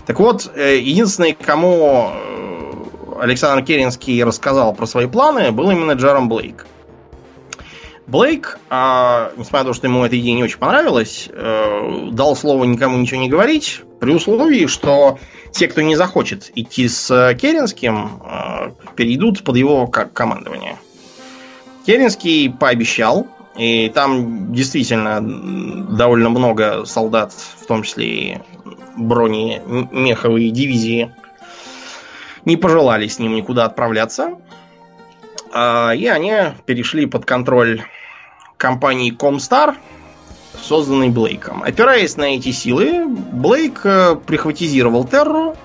Так 0.05 0.19
вот, 0.19 0.51
э, 0.55 0.77
единственный, 0.79 1.33
кому 1.33 2.11
э, 2.13 3.19
Александр 3.19 3.63
Керенский 3.63 4.23
рассказал 4.23 4.73
про 4.73 4.85
свои 4.85 5.07
планы, 5.07 5.51
был 5.51 5.69
именно 5.69 5.93
Джером 5.93 6.29
Блейк. 6.29 6.65
Блейк, 8.05 8.57
а, 8.69 9.33
несмотря 9.35 9.59
на 9.59 9.65
то, 9.65 9.73
что 9.73 9.87
ему 9.87 10.05
эта 10.05 10.17
идея 10.17 10.33
не 10.33 10.43
очень 10.43 10.59
понравилась, 10.59 11.27
э, 11.29 12.09
дал 12.11 12.37
слово 12.37 12.63
никому 12.63 12.97
ничего 12.97 13.19
не 13.19 13.27
говорить, 13.27 13.81
при 13.99 14.13
условии, 14.13 14.65
что 14.67 15.19
те, 15.51 15.67
кто 15.67 15.81
не 15.81 15.97
захочет 15.97 16.51
идти 16.55 16.87
с 16.87 17.35
Керенским, 17.37 18.21
перейдут 18.95 19.43
под 19.43 19.57
его 19.57 19.87
командование. 19.87 20.77
Керенский 21.85 22.49
пообещал, 22.49 23.27
и 23.57 23.89
там 23.89 24.53
действительно 24.53 25.19
довольно 25.21 26.29
много 26.29 26.85
солдат, 26.85 27.33
в 27.33 27.65
том 27.65 27.83
числе 27.83 28.05
и 28.05 28.37
брони 28.95 29.61
меховые 29.91 30.51
дивизии, 30.51 31.11
не 32.45 32.55
пожелали 32.55 33.07
с 33.07 33.19
ним 33.19 33.35
никуда 33.35 33.65
отправляться. 33.65 34.35
А, 35.51 35.91
и 35.91 36.05
они 36.07 36.33
перешли 36.65 37.05
под 37.05 37.25
контроль 37.25 37.83
компании 38.57 39.15
Comstar, 39.15 39.75
созданной 40.61 41.09
Блейком. 41.09 41.63
Опираясь 41.63 42.17
на 42.17 42.35
эти 42.35 42.51
силы, 42.51 43.05
Блейк 43.07 43.81
э, 43.83 44.15
прихватизировал 44.25 45.05
Терру, 45.05 45.55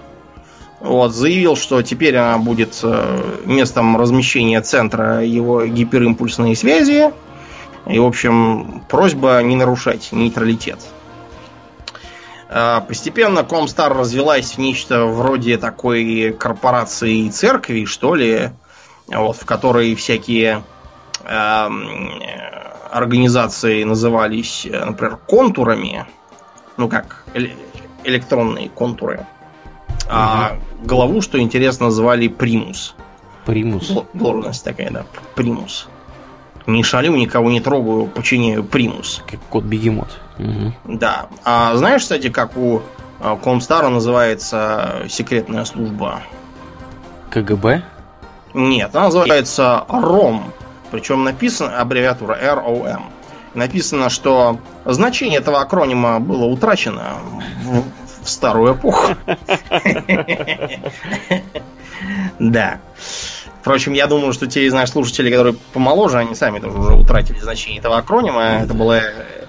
вот, 0.81 1.15
заявил, 1.15 1.57
что 1.57 1.83
теперь 1.83 2.17
она 2.17 2.39
будет 2.39 2.79
э, 2.83 3.21
местом 3.45 3.97
размещения 3.97 4.61
центра 4.61 5.25
его 5.25 5.65
гиперимпульсной 5.65 6.57
связи. 6.57 7.13
И, 7.87 7.99
в 7.99 8.05
общем, 8.05 8.83
просьба 8.89 9.43
не 9.43 9.57
нарушать 9.57 10.11
нейтралитет. 10.13 10.79
А, 12.49 12.81
постепенно 12.81 13.45
Комстар 13.45 13.97
развелась 13.97 14.53
в 14.53 14.59
нечто 14.59 15.07
вроде 15.07 15.57
такой 15.59 16.33
корпорации 16.39 17.29
церкви, 17.29 17.85
что 17.87 18.15
ли, 18.15 18.51
вот, 19.09 19.37
в 19.37 19.47
которой 19.47 19.95
всякие 19.95 20.63
эм, 21.25 22.23
организации 22.91 23.85
назывались, 23.85 24.67
э, 24.67 24.85
например, 24.85 25.17
контурами, 25.27 26.07
ну 26.77 26.89
как, 26.89 27.25
электронные 28.05 28.69
контуры. 28.69 29.27
А 30.09 30.59
главу, 30.83 31.23
что 31.23 31.41
интересно, 31.41 31.87
называли 31.87 32.29
примус. 32.29 32.95
Примус. 33.47 33.93
Должность 34.13 34.63
такая, 34.63 34.91
да. 34.91 35.07
Примус. 35.35 35.89
Не 36.67 36.83
шалю, 36.83 37.15
никого 37.17 37.51
не 37.51 37.61
трогаю, 37.61 38.07
подчиняю 38.07 38.65
примус. 38.65 39.23
Как 39.29 39.41
кот 39.49 39.65
бегемот. 39.65 40.09
Угу. 40.39 40.97
Да. 40.99 41.27
А 41.45 41.75
знаешь, 41.77 42.03
кстати, 42.03 42.29
как 42.29 42.57
у 42.57 42.83
э, 43.21 43.37
Комстара 43.43 43.89
называется 43.89 45.03
секретная 45.09 45.65
служба? 45.65 46.23
КГБ? 47.31 47.83
Нет, 48.55 48.95
она 48.95 49.07
называется 49.07 49.85
РОМ. 49.89 50.53
Причем 50.91 51.25
написано 51.25 51.81
аббревиатура 51.81 52.39
ROM. 52.41 53.03
Написано, 53.55 54.11
что 54.11 54.59
значение 54.85 55.39
этого 55.39 55.61
акронима 55.61 56.21
было 56.21 56.45
утрачено 56.45 57.17
в, 57.63 57.83
в 58.25 58.29
старую 58.29 58.75
эпоху. 58.75 59.15
Да. 62.39 62.81
Впрочем, 63.63 63.93
я 63.93 64.09
думаю, 64.09 64.33
что 64.33 64.49
те 64.49 64.67
из 64.67 64.73
наших 64.73 64.95
слушателей, 64.95 65.31
которые 65.31 65.55
помоложе, 65.73 66.19
они 66.19 66.35
сами 66.35 66.59
тоже 66.59 66.77
уже 66.77 66.95
утратили 66.95 67.39
значение 67.39 67.79
этого 67.79 67.97
акронима. 67.97 68.43
Это 68.43 68.75
была 68.75 69.01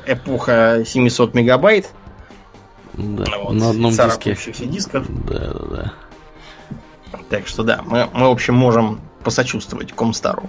эпоха 0.06 0.84
700 0.86 1.34
мегабайт. 1.34 1.90
Да, 2.94 3.40
вот, 3.40 3.54
на 3.54 3.72
одном 3.72 3.92
диске. 3.92 4.38
дисков. 4.68 5.08
Да, 5.26 5.40
да, 5.40 5.66
да. 5.66 5.94
Так 7.32 7.48
что 7.48 7.64
да, 7.64 7.82
мы, 7.84 8.08
мы, 8.14 8.28
в 8.28 8.32
общем, 8.32 8.54
можем 8.54 9.02
посочувствовать 9.24 9.94
Комстару. 9.94 10.48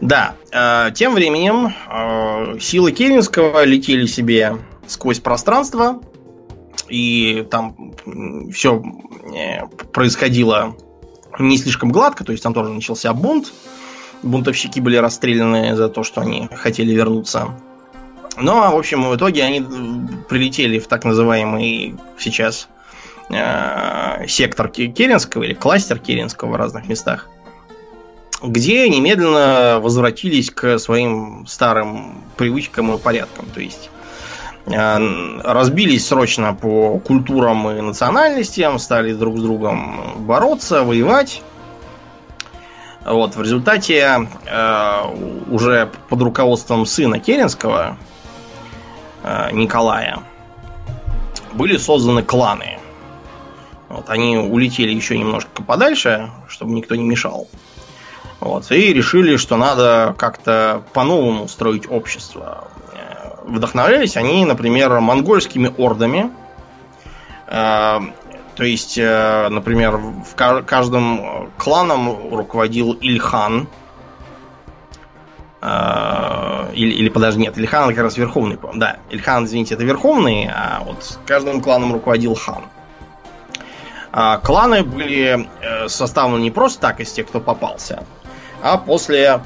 Да, 0.00 0.36
э, 0.52 0.92
тем 0.94 1.14
временем 1.14 1.74
э, 1.90 2.60
силы 2.60 2.92
Керенского 2.92 3.64
летели 3.64 4.06
себе 4.06 4.58
сквозь 4.86 5.18
пространство, 5.18 6.00
и 6.88 7.44
там 7.50 7.94
все 8.52 8.80
э, 9.34 9.66
происходило 9.92 10.76
не 11.38 11.58
слишком 11.58 11.90
гладко, 11.90 12.24
то 12.24 12.32
есть 12.32 12.42
там 12.42 12.54
тоже 12.54 12.70
начался 12.70 13.12
бунт. 13.12 13.52
Бунтовщики 14.22 14.80
были 14.80 14.96
расстреляны 14.96 15.74
за 15.74 15.88
то, 15.88 16.04
что 16.04 16.20
они 16.20 16.48
хотели 16.52 16.92
вернуться. 16.92 17.54
Но, 18.36 18.70
в 18.70 18.78
общем, 18.78 19.08
в 19.08 19.16
итоге 19.16 19.42
они 19.42 19.60
прилетели 20.28 20.78
в 20.78 20.86
так 20.86 21.04
называемый 21.04 21.96
сейчас 22.18 22.68
э, 23.30 24.26
сектор 24.26 24.68
Керенского 24.68 25.42
или 25.42 25.54
кластер 25.54 25.98
Керенского 25.98 26.52
в 26.52 26.56
разных 26.56 26.88
местах, 26.88 27.28
где 28.42 28.88
немедленно 28.88 29.80
возвратились 29.80 30.50
к 30.50 30.78
своим 30.78 31.46
старым 31.46 32.22
привычкам 32.36 32.94
и 32.94 32.98
порядкам. 32.98 33.46
То 33.52 33.60
есть 33.60 33.90
э, 33.90 33.91
разбились 34.64 36.06
срочно 36.06 36.54
по 36.54 36.98
культурам 37.00 37.68
и 37.70 37.80
национальностям, 37.80 38.78
стали 38.78 39.12
друг 39.12 39.38
с 39.38 39.42
другом 39.42 40.24
бороться, 40.24 40.84
воевать. 40.84 41.42
Вот, 43.04 43.34
в 43.34 43.42
результате 43.42 44.28
э, 44.46 45.02
уже 45.50 45.90
под 46.08 46.22
руководством 46.22 46.86
сына 46.86 47.18
Керенского, 47.18 47.96
э, 49.24 49.50
Николая, 49.50 50.20
были 51.52 51.76
созданы 51.76 52.22
кланы. 52.22 52.78
Вот, 53.88 54.08
они 54.08 54.36
улетели 54.36 54.92
еще 54.92 55.18
немножко 55.18 55.64
подальше, 55.64 56.30
чтобы 56.46 56.72
никто 56.72 56.94
не 56.94 57.02
мешал. 57.02 57.48
Вот, 58.38 58.70
и 58.70 58.92
решили, 58.92 59.36
что 59.36 59.56
надо 59.56 60.14
как-то 60.16 60.82
по-новому 60.92 61.48
строить 61.48 61.90
общество. 61.90 62.68
Э, 63.42 63.50
вдохновлялись 63.50 64.16
они, 64.16 64.44
например, 64.44 65.00
монгольскими 65.00 65.72
ордами. 65.76 66.30
Э, 67.46 68.00
то 68.54 68.64
есть, 68.64 68.98
э, 68.98 69.48
например, 69.48 69.96
в 69.96 70.34
каждом 70.34 71.50
кланом 71.58 72.34
руководил 72.34 72.92
Ильхан. 72.92 73.68
Или, 75.62 76.92
или 76.94 77.08
подожди, 77.08 77.40
нет, 77.40 77.56
Ильхан 77.56 77.90
как 77.90 77.98
раз 77.98 78.16
верховный, 78.16 78.58
Да, 78.74 78.96
Ильхан, 79.10 79.44
извините, 79.44 79.74
это 79.74 79.84
верховный, 79.84 80.50
а 80.52 80.82
вот 80.84 81.20
каждым 81.24 81.60
кланом 81.60 81.92
руководил 81.92 82.34
хан. 82.34 82.64
А 84.10 84.38
кланы 84.38 84.82
были 84.82 85.48
составлены 85.86 86.42
не 86.42 86.50
просто 86.50 86.80
так 86.80 86.98
из 86.98 87.12
тех, 87.12 87.28
кто 87.28 87.38
попался, 87.38 88.02
а 88.60 88.76
после 88.76 89.40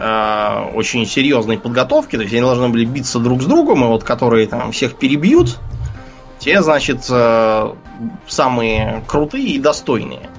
э, 0.00 0.70
очень 0.74 1.06
серьезной 1.06 1.58
подготовки, 1.58 2.16
то 2.16 2.22
есть 2.22 2.32
они 2.32 2.42
должны 2.42 2.68
были 2.68 2.84
биться 2.84 3.18
друг 3.18 3.42
с 3.42 3.44
другом, 3.44 3.84
и 3.84 3.86
вот 3.86 4.02
которые 4.02 4.46
там 4.46 4.72
всех 4.72 4.96
перебьют, 4.96 5.58
те, 6.38 6.62
значит, 6.62 7.06
э, 7.10 7.74
самые 8.26 9.04
крутые 9.06 9.46
и 9.46 9.58
достойные. 9.58 10.30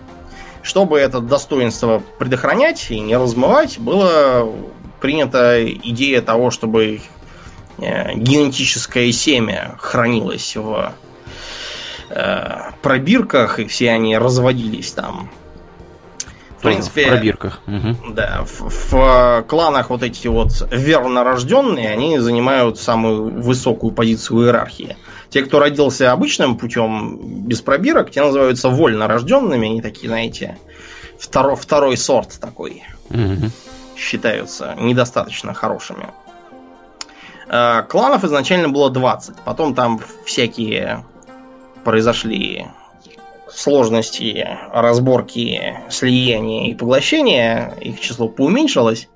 Чтобы 0.63 0.99
это 0.99 1.21
достоинство 1.21 2.03
предохранять 2.19 2.91
и 2.91 2.99
не 2.99 3.15
размывать, 3.15 3.79
было 3.79 4.51
принята 4.99 5.63
идея 5.63 6.21
того, 6.21 6.51
чтобы 6.51 7.01
э, 7.77 8.13
генетическое 8.15 9.11
семя 9.11 9.75
хранилось 9.79 10.55
в 10.55 10.93
э, 12.09 12.71
пробирках, 12.81 13.59
и 13.59 13.65
все 13.65 13.91
они 13.91 14.17
разводились 14.17 14.91
там 14.91 15.29
в 16.61 16.63
принципе, 16.63 17.05
в 17.05 17.07
пробирках. 17.09 17.59
Угу. 17.65 18.13
Да, 18.13 18.45
в, 18.45 18.91
в 18.91 19.45
кланах 19.47 19.89
вот 19.89 20.03
эти 20.03 20.27
вот 20.27 20.67
верно 20.71 21.23
рожденные, 21.23 21.89
они 21.89 22.19
занимают 22.19 22.79
самую 22.79 23.41
высокую 23.41 23.91
позицию 23.91 24.37
в 24.37 24.43
иерархии. 24.43 24.95
Те, 25.29 25.41
кто 25.41 25.59
родился 25.59 26.11
обычным 26.11 26.57
путем 26.57 27.17
без 27.47 27.61
пробирок, 27.61 28.11
те 28.11 28.21
называются 28.21 28.69
вольно 28.69 29.07
рожденными, 29.07 29.69
они 29.69 29.81
такие, 29.81 30.07
знаете, 30.07 30.57
второй, 31.19 31.55
второй 31.55 31.97
сорт 31.97 32.37
такой. 32.39 32.83
Угу. 33.09 33.49
Считаются 33.97 34.75
недостаточно 34.79 35.53
хорошими. 35.53 36.07
А, 37.49 37.81
кланов 37.83 38.23
изначально 38.23 38.69
было 38.69 38.89
20, 38.91 39.37
потом 39.45 39.73
там 39.73 39.99
всякие 40.25 41.05
произошли 41.83 42.67
сложности 43.53 44.57
разборки, 44.71 45.79
слияния 45.89 46.71
и 46.71 46.75
поглощения, 46.75 47.75
их 47.81 47.99
число 47.99 48.27
поуменьшилось. 48.27 49.07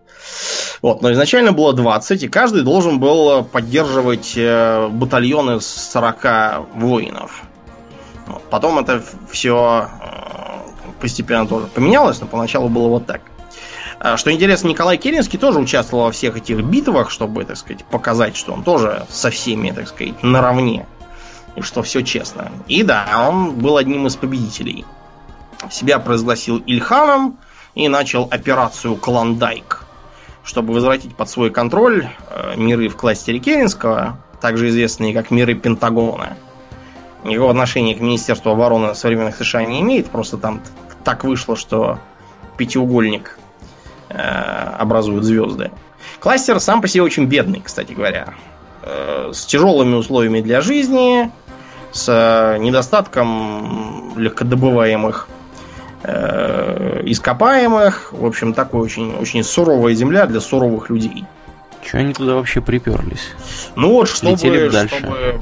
Вот, 0.82 1.02
но 1.02 1.12
изначально 1.14 1.52
было 1.52 1.74
20, 1.74 2.24
и 2.24 2.28
каждый 2.28 2.64
должен 2.64 3.00
был 3.00 3.44
поддерживать 3.44 4.34
э, 4.36 4.88
батальоны 4.88 5.62
с 5.62 5.68
40 5.68 6.76
воинов. 6.76 7.44
Вот, 8.28 8.42
потом 8.50 8.80
это 8.80 9.04
все 9.32 9.90
э, 10.02 10.92
постепенно 11.00 11.48
тоже 11.48 11.68
поменялось, 11.68 12.20
но 12.20 12.28
поначалу 12.28 12.70
было 12.70 12.88
вот 12.88 13.06
так. 13.06 13.22
А, 14.00 14.18
что 14.18 14.32
интересно, 14.32 14.68
Николай 14.68 14.98
Керенский 14.98 15.40
тоже 15.40 15.60
участвовал 15.60 16.06
во 16.06 16.12
всех 16.12 16.38
этих 16.38 16.64
битвах, 16.64 17.10
чтобы, 17.10 17.46
так 17.46 17.58
сказать, 17.58 17.86
показать, 17.86 18.36
что 18.36 18.54
он 18.54 18.64
тоже 18.64 19.06
со 19.10 19.30
всеми, 19.30 19.72
так 19.72 19.88
сказать, 19.88 20.22
наравне 20.22 20.86
что 21.62 21.82
все 21.84 22.02
честно. 22.02 22.52
И 22.68 22.84
да, 22.84 23.28
он 23.30 23.56
был 23.56 23.78
одним 23.78 24.08
из 24.08 24.16
победителей. 24.16 24.86
Себя 25.70 26.00
провозгласил 26.00 26.58
Ильханом 26.58 27.38
и 27.74 27.88
начал 27.88 28.28
операцию 28.30 28.96
Клондайк, 28.96 29.84
чтобы 30.44 30.74
возвратить 30.74 31.16
под 31.16 31.30
свой 31.30 31.50
контроль 31.50 32.10
э, 32.30 32.56
миры 32.58 32.90
в 32.90 32.96
кластере 32.96 33.40
Керенского, 33.40 34.20
также 34.42 34.70
известные 34.70 35.14
как 35.14 35.32
миры 35.32 35.56
Пентагона. 35.56 36.38
Его 37.24 37.50
отношение 37.50 37.96
к 37.96 38.02
Министерству 38.02 38.52
обороны 38.52 38.94
современных 38.94 39.36
США 39.38 39.66
не 39.66 39.82
имеет, 39.82 40.10
просто 40.10 40.38
там 40.38 40.62
так 41.04 41.24
вышло, 41.24 41.56
что 41.56 42.00
пятиугольник 42.58 43.40
э, 44.10 44.18
образуют 44.18 45.24
звезды. 45.24 45.72
Кластер 46.20 46.60
сам 46.60 46.82
по 46.82 46.88
себе 46.88 47.04
очень 47.04 47.26
бедный, 47.26 47.62
кстати 47.62 47.94
говоря. 47.94 48.36
Э, 48.88 49.32
с 49.34 49.46
тяжелыми 49.46 49.96
условиями 49.96 50.42
для 50.42 50.62
жизни, 50.62 51.32
с 51.96 52.10
э, 52.10 52.58
недостатком 52.58 54.14
легкодобываемых 54.18 55.30
э, 56.04 57.04
ископаемых. 57.06 58.12
В 58.12 58.26
общем, 58.26 58.54
такой 58.54 58.82
очень, 58.82 59.16
очень 59.16 59.44
суровая 59.46 59.94
земля 59.94 60.26
для 60.26 60.42
суровых 60.42 60.90
людей. 60.90 61.24
Че 61.86 62.00
они 62.00 62.14
туда 62.14 62.36
вообще 62.36 62.60
приперлись? 62.60 63.30
Ну 63.78 63.94
вот, 63.94 64.10
чтобы, 64.10 64.36
чтобы 64.38 65.42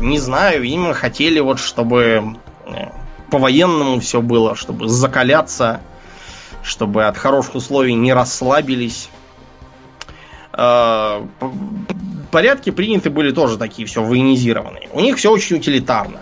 не 0.00 0.18
знаю, 0.18 0.60
видимо, 0.60 0.92
хотели 0.92 1.40
вот, 1.40 1.58
чтобы 1.58 2.36
э, 2.66 2.70
по-военному 3.30 3.98
все 4.00 4.20
было, 4.20 4.56
чтобы 4.56 4.88
закаляться, 4.88 5.80
чтобы 6.62 7.06
от 7.06 7.16
хороших 7.16 7.54
условий 7.54 7.94
не 7.94 8.12
расслабились. 8.12 9.08
Порядки 12.34 12.70
приняты 12.70 13.10
были 13.10 13.30
тоже 13.30 13.56
такие 13.56 13.86
все 13.86 14.02
военизированные. 14.02 14.88
У 14.92 14.98
них 14.98 15.18
все 15.18 15.30
очень 15.30 15.58
утилитарно. 15.58 16.18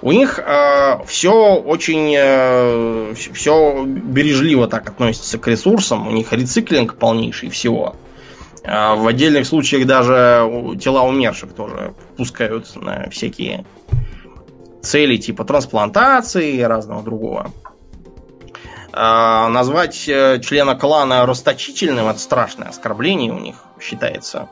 У 0.00 0.12
них 0.12 0.38
э, 0.38 1.04
все 1.04 1.56
очень 1.56 2.14
э, 2.16 3.12
все 3.32 3.84
бережливо 3.84 4.68
так 4.68 4.88
относится 4.88 5.40
к 5.40 5.48
ресурсам. 5.48 6.06
У 6.06 6.12
них 6.12 6.32
рециклинг 6.32 6.94
полнейший 6.94 7.50
всего. 7.50 7.96
Э, 8.62 8.94
в 8.94 9.04
отдельных 9.08 9.44
случаях 9.44 9.84
даже 9.84 10.48
тела 10.80 11.02
умерших 11.02 11.54
тоже 11.54 11.94
пускают 12.16 12.76
на 12.76 13.10
всякие 13.10 13.64
цели 14.80 15.16
типа 15.16 15.44
трансплантации 15.44 16.52
и 16.52 16.62
разного 16.62 17.02
другого. 17.02 17.50
Э, 18.92 19.48
назвать 19.48 20.08
э, 20.08 20.38
члена 20.40 20.76
клана 20.76 21.26
расточительным 21.26 22.06
это 22.06 22.20
страшное 22.20 22.68
оскорбление 22.68 23.32
у 23.32 23.40
них 23.40 23.56
считается. 23.80 24.48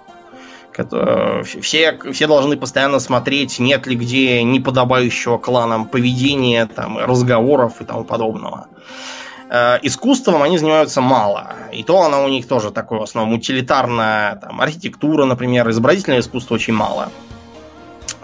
Все, 1.62 1.98
все 2.12 2.26
должны 2.26 2.56
постоянно 2.56 3.00
смотреть, 3.00 3.58
нет 3.58 3.86
ли 3.86 3.96
где 3.96 4.42
неподобающего 4.42 5.38
кланам 5.38 5.86
поведения, 5.86 6.66
там, 6.66 6.98
разговоров 6.98 7.80
и 7.80 7.84
тому 7.84 8.04
подобного. 8.04 8.68
Э, 9.50 9.78
искусством 9.82 10.42
они 10.42 10.58
занимаются 10.58 11.00
мало. 11.00 11.54
И 11.72 11.82
то 11.82 12.02
оно 12.02 12.24
у 12.24 12.28
них 12.28 12.46
тоже 12.46 12.70
такое 12.70 13.00
в 13.00 13.02
основном 13.02 13.34
утилитарная 13.34 14.36
там, 14.36 14.60
архитектура, 14.60 15.24
например, 15.24 15.68
изобразительное 15.70 16.20
искусство 16.20 16.54
очень 16.54 16.72
мало. 16.72 17.10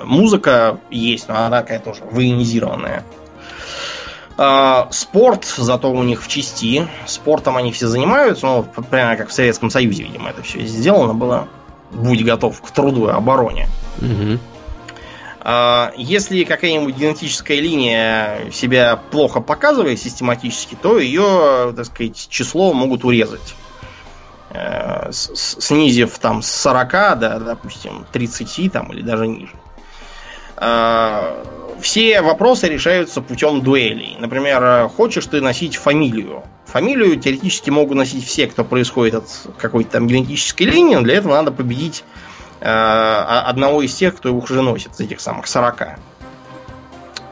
Музыка 0.03 0.79
есть, 0.89 1.29
но 1.29 1.37
она 1.37 1.51
такая 1.51 1.81
тоже 1.81 2.03
военизированная. 2.09 3.03
Э, 4.39 4.85
спорт, 4.91 5.45
зато 5.45 5.91
у 5.91 6.03
них 6.05 6.23
в 6.23 6.29
части. 6.29 6.87
Спортом 7.07 7.57
они 7.57 7.73
все 7.73 7.89
занимаются, 7.89 8.47
ну, 8.47 8.63
прямо 8.89 9.17
как 9.17 9.31
в 9.31 9.33
Советском 9.33 9.69
Союзе, 9.69 10.05
видимо, 10.05 10.31
это 10.31 10.43
все 10.43 10.65
сделано 10.65 11.15
было 11.15 11.49
будь 11.93 12.25
готов 12.25 12.61
к 12.61 12.71
труду 12.71 13.09
и 13.09 13.13
обороне. 13.13 13.69
Угу. 13.99 14.39
Если 15.97 16.43
какая-нибудь 16.43 16.97
генетическая 16.97 17.61
линия 17.61 18.51
себя 18.51 18.97
плохо 18.97 19.41
показывает 19.41 20.01
систематически, 20.01 20.77
то 20.81 20.99
ее, 20.99 21.73
так 21.77 21.87
сказать, 21.87 22.27
число 22.29 22.73
могут 22.73 23.05
урезать. 23.05 23.55
Э, 24.51 25.11
снизив 25.13 26.19
там 26.19 26.41
с 26.41 26.51
40 26.51 27.19
до, 27.19 27.41
допустим, 27.41 28.07
30 28.11 28.73
там, 28.73 28.93
или 28.93 29.03
даже 29.03 29.27
ниже. 29.27 29.53
Э, 30.57 31.45
все 31.81 32.23
вопросы 32.23 32.69
решаются 32.69 33.21
путем 33.21 33.61
дуэлей. 33.61 34.17
Например, 34.19 34.89
хочешь 34.89 35.27
ты 35.27 35.41
носить 35.41 35.77
фамилию? 35.77 36.43
Фамилию 36.67 37.19
теоретически 37.19 37.71
могут 37.71 37.97
носить 37.97 38.27
все, 38.27 38.47
кто 38.47 38.65
происходит 38.65 39.15
от 39.15 39.29
какой-то 39.59 39.93
там 39.93 40.07
генетической 40.07 40.65
линии, 40.65 40.97
но 40.97 41.03
для 41.03 41.17
этого 41.17 41.35
надо 41.35 41.53
победить 41.53 42.05
э, 42.61 42.67
одного 42.67 43.83
из 43.83 43.95
тех, 43.95 44.17
кто 44.17 44.37
их 44.37 44.45
уже 44.45 44.63
носит, 44.63 44.99
этих 44.99 45.21
самых 45.21 45.47
40. 45.47 45.99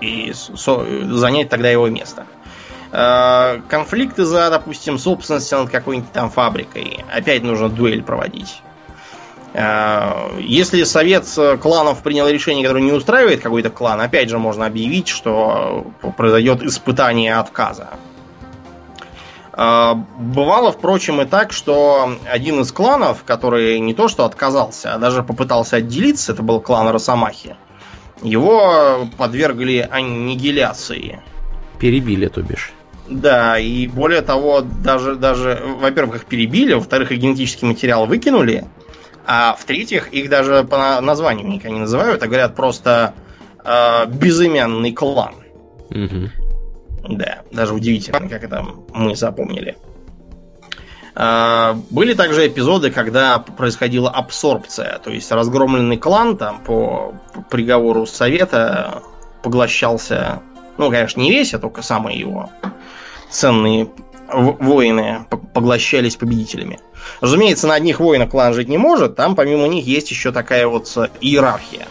И 0.01 0.33
со, 0.33 0.87
занять 1.15 1.49
тогда 1.49 1.71
его 1.71 1.89
место. 1.89 2.27
Э, 2.93 3.61
конфликты 3.69 4.25
за, 4.25 4.51
допустим, 4.51 4.99
собственность 4.99 5.51
над 5.51 5.71
какой-нибудь 5.71 6.13
там 6.13 6.31
фабрикой. 6.31 7.05
Опять 7.13 7.43
нужно 7.43 7.69
дуэль 7.69 8.03
проводить. 8.03 8.63
Э, 9.55 10.37
если 10.41 10.83
совет 10.83 11.27
кланов 11.63 12.03
принял 12.03 12.29
решение, 12.29 12.65
которое 12.65 12.83
не 12.83 12.93
устраивает 12.93 13.41
какой-то 13.41 13.71
клан, 13.71 14.01
опять 14.01 14.29
же 14.29 14.39
можно 14.39 14.67
объявить, 14.67 15.09
что 15.09 15.87
произойдет 16.17 16.63
испытание 16.63 17.37
отказа. 17.37 17.91
Э, 19.53 19.95
бывало, 20.19 20.73
впрочем, 20.73 21.21
и 21.21 21.25
так, 21.25 21.53
что 21.53 22.17
один 22.29 22.61
из 22.61 22.73
кланов, 22.73 23.23
который 23.25 23.79
не 23.79 23.95
то 23.95 24.09
что 24.09 24.25
отказался, 24.25 24.95
а 24.95 24.99
даже 24.99 25.23
попытался 25.23 25.77
отделиться, 25.77 26.33
это 26.33 26.43
был 26.43 26.61
клан 26.61 26.89
Росомахи, 26.89 27.57
его 28.23 29.07
подвергли 29.17 29.89
аннигиляции. 29.89 31.21
Перебили, 31.79 32.27
то 32.27 32.43
бишь. 32.43 32.73
Да, 33.09 33.59
и 33.59 33.87
более 33.87 34.23
того, 34.23 34.63
даже, 34.63 35.15
даже 35.15 35.63
во-первых, 35.79 36.17
их 36.17 36.25
перебили, 36.25 36.73
во-вторых, 36.73 37.13
их 37.13 37.19
генетический 37.19 37.69
материал 37.69 38.07
выкинули, 38.07 38.65
а 39.27 39.57
в-третьих, 39.59 40.13
их 40.13 40.29
даже 40.29 40.65
по 40.65 41.01
названию 41.01 41.47
никогда 41.47 41.75
не 41.75 41.81
называют, 41.81 42.23
а 42.23 42.27
говорят 42.27 42.55
просто 42.55 43.15
э, 43.65 44.07
безымянный 44.07 44.93
клан. 44.93 45.35
Угу. 45.91 47.17
Да, 47.17 47.43
даже 47.51 47.75
удивительно, 47.75 48.29
как 48.29 48.45
это 48.45 48.67
мы 48.93 49.17
запомнили. 49.17 49.77
Э, 51.15 51.75
были 51.91 52.15
также 52.15 52.47
эпизоды, 52.47 52.91
когда 52.91 53.39
происходила 53.39 54.11
абсорбция, 54.11 54.99
то 54.99 55.11
есть 55.11 55.31
разгромленный 55.33 55.97
клан 55.97 56.37
там 56.37 56.63
по 56.63 57.15
приговору 57.51 58.07
совета 58.07 59.03
поглощался, 59.43 60.41
ну, 60.79 60.91
конечно, 60.91 61.21
не 61.21 61.31
весь, 61.31 61.55
а 61.55 61.59
только 61.59 61.83
самые 61.83 62.19
его 62.19 62.51
ценные 63.31 63.89
воины 64.35 65.27
поглощались 65.53 66.17
победителями. 66.17 66.79
Разумеется, 67.21 67.67
на 67.67 67.75
одних 67.75 68.01
воинах 68.01 68.31
клан 68.31 68.55
жить 68.55 68.69
не 68.69 68.79
может, 68.79 69.17
там 69.17 69.37
помимо 69.37 69.67
них 69.69 69.87
есть 69.87 70.11
еще 70.11 70.33
такая 70.33 70.67
вот 70.67 70.93
э, 70.97 71.09
иерархия. 71.21 71.87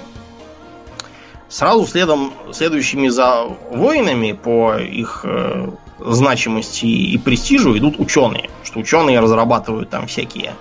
Сразу 1.50 1.86
следом, 1.86 2.34
следующими 2.52 3.10
за 3.10 3.44
воинами 3.72 4.32
по 4.32 4.76
их 4.78 5.22
э, 5.24 5.70
значимости 6.00 6.86
и 6.86 7.18
престижу 7.18 7.78
идут 7.78 8.00
ученые. 8.00 8.50
Что 8.64 8.80
ученые 8.80 9.20
разрабатывают 9.20 9.90
там 9.90 10.08
всякие 10.08 10.54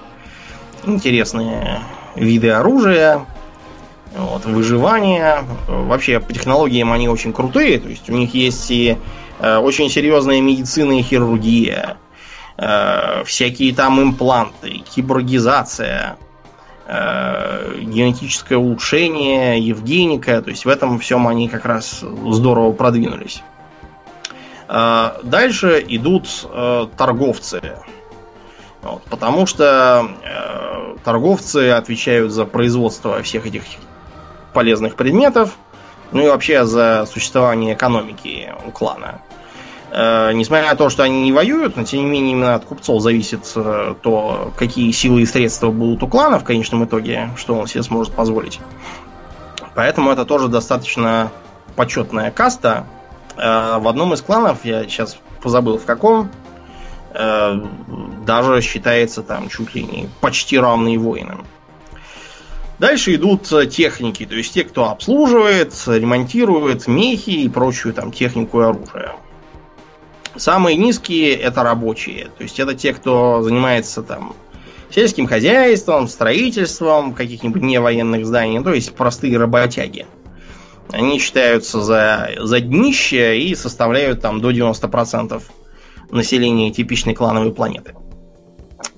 интересные 0.85 1.81
виды 2.15 2.51
оружия, 2.51 3.25
вот, 4.17 4.45
выживания. 4.45 5.45
Вообще 5.69 6.21
по 6.21 6.33
технологиям 6.33 6.93
они 6.93 7.09
очень 7.09 7.33
крутые. 7.33 7.81
То 7.81 7.89
есть 7.89 8.09
у 8.11 8.13
них 8.13 8.35
есть 8.35 8.71
и 8.71 8.99
очень 9.59 9.91
серьезная 9.91 10.41
медицина 10.41 10.99
и 10.99 11.03
хирургия, 11.03 11.97
э, 12.57 13.25
всякие 13.25 13.75
там 13.75 14.01
импланты, 14.03 14.83
киборгизация, 14.95 16.17
э, 16.87 17.79
генетическое 17.81 18.57
улучшение, 18.57 19.59
евгеника. 19.61 20.43
То 20.43 20.51
есть 20.51 20.65
в 20.65 20.69
этом 20.69 20.99
всем 20.99 21.27
они 21.27 21.49
как 21.49 21.65
раз 21.65 22.01
здорово 22.01 22.73
продвинулись. 22.73 23.43
Э, 24.73 25.19
дальше 25.23 25.85
идут 25.87 26.29
э, 26.45 26.87
торговцы. 26.97 27.61
Вот, 28.81 29.03
потому 29.05 29.47
что 29.47 30.09
э, 30.25 30.97
торговцы 31.05 31.71
отвечают 31.71 32.33
за 32.33 32.47
производство 32.47 33.23
всех 33.23 33.47
этих 33.47 33.63
полезных 34.55 34.97
предметов, 34.97 35.57
ну 36.11 36.25
и 36.25 36.29
вообще 36.29 36.65
за 36.65 37.07
существование 37.07 37.75
экономики 37.75 38.53
у 38.67 38.71
клана. 38.71 39.21
Э, 39.95 40.33
несмотря 40.33 40.71
на 40.71 40.75
то, 40.75 40.89
что 40.89 41.03
они 41.03 41.21
не 41.21 41.33
воюют, 41.33 41.77
но 41.77 41.85
тем 41.85 42.01
не 42.01 42.07
менее 42.07 42.33
именно 42.33 42.55
от 42.55 42.65
купцов 42.65 43.03
зависит 43.03 43.41
э, 43.57 43.95
то, 44.01 44.51
какие 44.57 44.91
силы 44.91 45.21
и 45.21 45.27
средства 45.27 45.71
будут 45.71 46.03
у 46.03 46.09
клана 46.09 46.39
в 46.39 46.45
конечном 46.45 46.87
итоге, 46.87 47.29
что 47.37 47.55
он 47.55 47.67
себе 47.67 47.83
сможет 47.83 48.15
позволить. 48.15 48.59
Поэтому 49.75 50.11
это 50.11 50.25
тоже 50.25 50.49
достаточно 50.49 51.31
почетная 51.77 52.31
каста. 52.31 52.87
Э, 53.37 53.79
в 53.81 53.87
одном 53.87 54.15
из 54.15 54.23
кланов, 54.23 54.65
я 54.65 54.85
сейчас 54.85 55.19
позабыл 55.43 55.77
в 55.77 55.85
каком, 55.85 56.31
даже 57.13 58.63
считается 58.63 59.23
там 59.23 59.51
чуть 59.51 59.75
ли 59.75 59.83
не 59.83 60.09
почти 60.23 60.59
равный 60.59 60.97
воинам. 60.97 61.45
Дальше 62.79 63.15
идут 63.17 63.53
техники, 63.71 64.25
то 64.25 64.35
есть 64.35 64.55
те, 64.55 64.65
кто 64.65 64.89
обслуживает, 64.89 65.75
ремонтирует 65.87 66.87
мехи 66.87 67.31
и 67.31 67.49
прочую 67.51 67.93
там 67.93 68.13
технику 68.13 68.63
и 68.63 68.65
оружие. 68.65 69.13
Самые 70.37 70.77
низкие 70.77 71.35
это 71.35 71.63
рабочие. 71.63 72.29
То 72.37 72.43
есть 72.43 72.59
это 72.59 72.75
те, 72.75 72.93
кто 72.95 73.43
занимается 73.43 74.03
там 74.03 74.35
сельским 74.91 75.27
хозяйством, 75.27 76.09
строительством 76.09 77.15
каких-нибудь 77.15 77.63
невоенных 77.63 78.27
зданий, 78.27 78.63
то 78.63 78.73
есть 78.73 78.95
простые 78.95 79.39
работяги. 79.39 80.07
Они 80.91 81.19
считаются 81.19 81.81
за, 81.81 82.31
за 82.39 82.61
днище 82.61 83.39
и 83.39 83.55
составляют 83.55 84.21
там 84.21 84.41
до 84.41 84.51
90% 84.51 85.43
населения 86.11 86.71
типичной 86.71 87.15
клановой 87.15 87.53
планеты. 87.53 87.95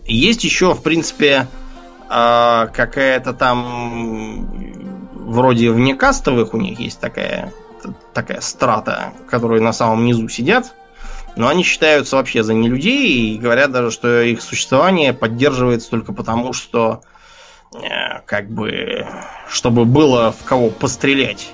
Есть 0.05 0.45
еще, 0.45 0.75
в 0.75 0.83
принципе, 0.83 1.47
а, 2.09 2.67
какая-то 2.67 3.33
там 3.33 4.49
вроде 5.15 5.71
внекастовых 5.71 6.55
у 6.55 6.59
них 6.59 6.81
есть 6.81 7.01
такая, 7.01 7.53
такая 8.13 8.41
страта, 8.41 9.13
которые 9.29 9.63
на 9.63 9.73
самом 9.73 10.05
низу 10.05 10.29
сидят 10.29 10.75
но 11.37 11.49
они 11.49 11.63
считаются 11.63 12.17
вообще 12.17 12.43
за 12.43 12.55
не 12.55 12.69
людей 12.69 13.35
и 13.35 13.39
говорят 13.39 13.73
даже, 13.73 13.91
что 13.91 14.23
их 14.23 14.41
существование 14.41 15.13
поддерживается 15.13 15.91
только 15.91 16.13
потому, 16.13 16.53
что 16.53 17.03
э, 17.75 18.21
как 18.27 18.49
бы 18.49 19.07
чтобы 19.49 19.85
было 19.85 20.33
в 20.33 20.45
кого 20.45 20.71
пострелять 20.71 21.53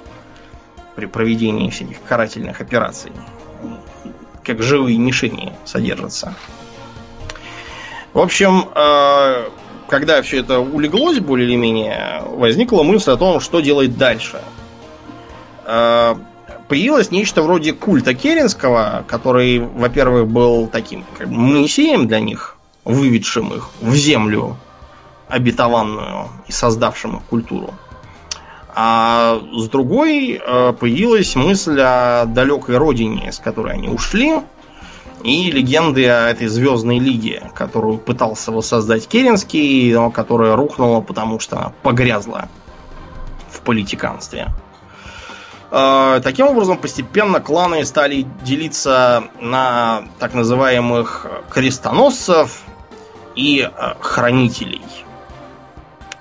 при 0.96 1.06
проведении 1.06 1.70
всяких 1.70 2.02
карательных 2.02 2.60
операций. 2.60 3.12
Как 4.44 4.62
живые 4.62 4.98
мишени 4.98 5.52
содержатся. 5.64 6.34
В 8.12 8.18
общем, 8.18 8.68
э, 8.74 9.48
когда 9.88 10.20
все 10.22 10.40
это 10.40 10.60
улеглось 10.60 11.20
более 11.20 11.48
или 11.48 11.56
менее, 11.56 12.22
возникла 12.26 12.82
мысль 12.82 13.12
о 13.12 13.16
том, 13.16 13.40
что 13.40 13.60
делать 13.60 13.96
дальше. 13.96 14.40
Появилось 16.70 17.10
нечто 17.10 17.42
вроде 17.42 17.72
культа 17.72 18.14
Керенского, 18.14 19.04
который, 19.08 19.58
во-первых, 19.58 20.28
был 20.28 20.68
таким 20.68 21.04
как 21.18 21.28
бы, 21.28 21.34
Моисеем 21.34 22.06
для 22.06 22.20
них, 22.20 22.56
выведшим 22.84 23.52
их 23.52 23.70
в 23.80 23.92
землю 23.96 24.56
обетованную 25.26 26.28
и 26.46 26.52
создавшим 26.52 27.16
их 27.16 27.22
культуру. 27.24 27.74
А 28.72 29.40
с 29.52 29.68
другой 29.68 30.40
э, 30.40 30.72
появилась 30.78 31.34
мысль 31.34 31.80
о 31.80 32.24
далекой 32.26 32.76
родине, 32.76 33.32
с 33.32 33.40
которой 33.40 33.74
они 33.74 33.88
ушли, 33.88 34.38
и 35.24 35.50
легенды 35.50 36.06
о 36.06 36.28
этой 36.28 36.46
звездной 36.46 37.00
лиге, 37.00 37.50
которую 37.52 37.98
пытался 37.98 38.52
воссоздать 38.52 39.08
Керенский, 39.08 39.92
но 39.92 40.12
которая 40.12 40.54
рухнула, 40.54 41.00
потому 41.00 41.40
что 41.40 41.72
погрязла 41.82 42.48
в 43.50 43.60
политиканстве. 43.62 44.54
Э, 45.70 46.20
таким 46.22 46.46
образом, 46.48 46.78
постепенно 46.78 47.40
кланы 47.40 47.84
стали 47.84 48.26
делиться 48.42 49.24
на 49.40 50.04
так 50.18 50.34
называемых 50.34 51.26
крестоносцев 51.50 52.62
и 53.36 53.60
э, 53.60 53.94
хранителей. 54.00 54.82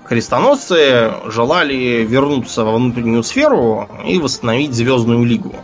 Крестоносцы 0.06 1.12
желали 1.26 2.04
вернуться 2.04 2.64
во 2.64 2.72
внутреннюю 2.72 3.22
сферу 3.22 3.88
и 4.04 4.18
восстановить 4.18 4.72
Звездную 4.72 5.24
Лигу 5.24 5.54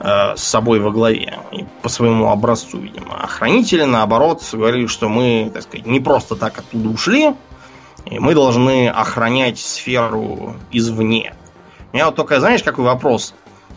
э, 0.00 0.36
с 0.36 0.42
собой 0.42 0.80
во 0.80 0.90
главе. 0.90 1.38
И 1.52 1.64
по 1.82 1.88
своему 1.88 2.30
образцу, 2.30 2.78
видимо. 2.78 3.18
А 3.22 3.26
хранители, 3.26 3.84
наоборот, 3.84 4.42
говорили, 4.52 4.86
что 4.86 5.08
мы, 5.08 5.50
так 5.52 5.62
сказать, 5.62 5.86
не 5.86 6.00
просто 6.00 6.36
так 6.36 6.58
оттуда 6.58 6.90
ушли, 6.90 7.34
и 8.04 8.18
мы 8.18 8.34
должны 8.34 8.88
охранять 8.88 9.58
сферу 9.58 10.56
извне. 10.70 11.34
У 11.92 11.96
меня 11.96 12.06
вот 12.06 12.16
только, 12.16 12.40
знаешь, 12.40 12.62
какой 12.62 12.84
вопрос? 12.84 13.34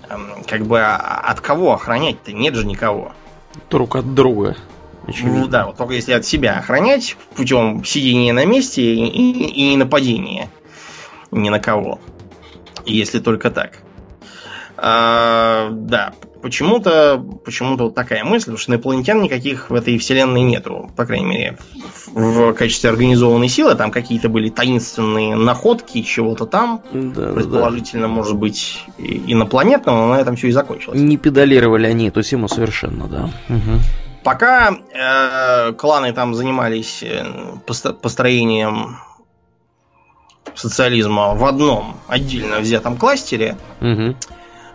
Эм, 0.10 0.44
как 0.48 0.66
бы 0.66 0.80
а, 0.82 0.98
от 0.98 1.40
кого 1.40 1.74
охранять-то? 1.74 2.34
Нет 2.34 2.56
же 2.56 2.66
никого. 2.66 3.14
Друг 3.70 3.96
от 3.96 4.14
друга. 4.14 4.58
Очевидно. 5.08 5.40
Ну 5.40 5.48
да, 5.48 5.66
вот 5.68 5.78
только 5.78 5.94
если 5.94 6.14
от 6.14 6.26
себя 6.26 6.60
охранять 6.60 7.18
путем 7.36 7.84
сидения 7.84 8.34
на 8.34 8.46
месте 8.46 8.82
и, 8.82 9.08
и, 9.08 9.46
и 9.46 9.70
не 9.70 9.78
нападения 9.78 10.50
ни 11.32 11.50
на 11.50 11.60
кого. 11.60 12.00
Если 12.86 13.20
только 13.20 13.50
так. 13.50 13.80
А, 14.84 15.70
да, 15.70 16.14
почему-то 16.42 17.24
почему 17.46 17.78
вот 17.78 17.94
такая 17.94 18.24
мысль, 18.24 18.58
что 18.58 18.72
инопланетян 18.72 19.22
никаких 19.22 19.70
в 19.70 19.76
этой 19.76 20.00
вселенной 20.00 20.42
нету, 20.42 20.90
по 20.96 21.06
крайней 21.06 21.28
мере, 21.28 21.58
в, 22.08 22.50
в 22.50 22.54
качестве 22.54 22.90
организованной 22.90 23.48
силы. 23.48 23.76
Там 23.76 23.92
какие-то 23.92 24.28
были 24.28 24.50
таинственные 24.50 25.36
находки 25.36 26.02
чего-то 26.02 26.48
там, 26.48 26.82
да, 26.92 27.32
предположительно, 27.32 28.08
да. 28.08 28.14
может 28.14 28.36
быть, 28.38 28.84
инопланетного, 28.98 29.98
но 29.98 30.16
на 30.16 30.20
этом 30.20 30.36
все 30.36 30.48
и 30.48 30.52
закончилось. 30.52 31.00
Не 31.00 31.18
педалировали 31.18 31.86
они 31.86 32.08
эту 32.08 32.24
тему 32.24 32.48
совершенно, 32.48 33.08
да. 33.08 33.30
Угу. 33.50 33.80
Пока 34.24 34.72
э, 34.72 35.74
кланы 35.74 36.12
там 36.12 36.34
занимались 36.34 37.04
э, 37.04 37.24
построением 38.02 38.98
социализма 40.56 41.36
в 41.36 41.46
одном 41.46 41.98
отдельно 42.08 42.60
взятом 42.60 42.98
кластере, 42.98 43.58
угу. 43.80 44.16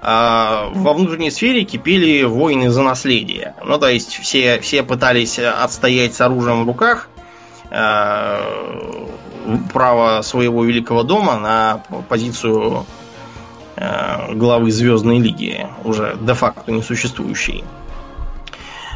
А, 0.09 0.71
во 0.73 0.93
внутренней 0.93 1.33
сфере 1.33 1.65
кипели 1.65 2.23
войны 2.23 2.71
за 2.71 2.83
наследие. 2.83 3.57
Ну, 3.65 3.77
то 3.77 3.89
есть 3.89 4.15
все, 4.15 4.61
все 4.61 4.85
пытались 4.85 5.37
отстоять 5.41 6.15
с 6.15 6.21
оружием 6.21 6.63
в 6.63 6.67
руках 6.69 7.09
а, 7.73 8.41
право 9.73 10.23
своего 10.23 10.65
великого 10.65 11.03
дома 11.03 11.41
на 11.41 11.83
позицию 12.09 12.87
а, 13.75 14.33
главы 14.33 14.71
Звездной 14.71 15.19
Лиги, 15.19 15.67
уже 15.83 16.17
де-факто 16.21 16.71
несуществующей. 16.71 17.65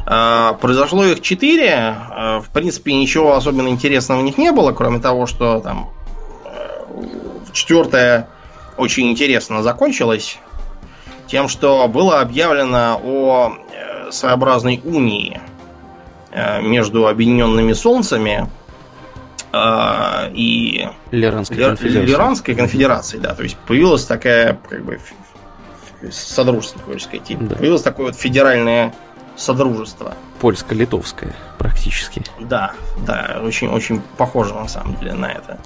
Произошло 0.07 1.05
их 1.05 1.23
четыре. 1.23 1.95
В 2.41 2.47
принципе, 2.53 2.95
ничего 2.95 3.35
особенно 3.35 3.69
интересного 3.69 4.21
в 4.21 4.23
них 4.23 4.39
не 4.39 4.51
было, 4.51 4.73
кроме 4.73 4.99
того, 4.99 5.27
что 5.27 5.61
там 5.61 5.91
четвертая 7.53 8.29
очень 8.77 9.11
интересно 9.11 9.63
закончилась 9.63 10.39
тем, 11.31 11.49
что 11.49 11.87
было 11.87 12.21
объявлено 12.21 13.01
о 13.03 13.53
э, 13.73 14.11
своеобразной 14.11 14.81
унии 14.85 15.41
э, 16.33 16.61
между 16.61 17.07
Объединенными 17.07 17.73
Солнцами 17.73 18.51
э, 19.53 20.31
и 20.35 20.89
Лиранской 21.13 21.57
конфедерацией. 21.57 22.07
Лиранской 22.07 22.55
конфедерацией, 22.57 23.23
да. 23.23 23.35
То 23.35 23.45
есть 23.45 23.57
появилась 23.59 24.05
такая, 24.05 24.59
как 24.69 24.85
бы, 24.85 24.99
содружество, 26.11 26.81
хочешь 26.83 27.05
сказать. 27.05 27.37
Да. 27.49 27.55
Появилось 27.55 27.83
такое 27.83 28.07
вот 28.07 28.17
федеральное 28.17 28.93
содружество. 29.37 30.15
Польско-литовское, 30.41 31.35
практически. 31.59 32.25
Да, 32.41 32.73
да, 33.07 33.41
очень-очень 33.43 34.03
похоже 34.17 34.55
на 34.55 34.67
самом 34.67 34.97
деле 34.97 35.13
на 35.13 35.31
это. 35.31 35.61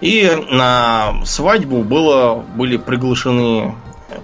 И 0.00 0.30
на 0.50 1.24
свадьбу 1.24 1.82
было, 1.82 2.34
были 2.34 2.76
приглашены 2.78 3.74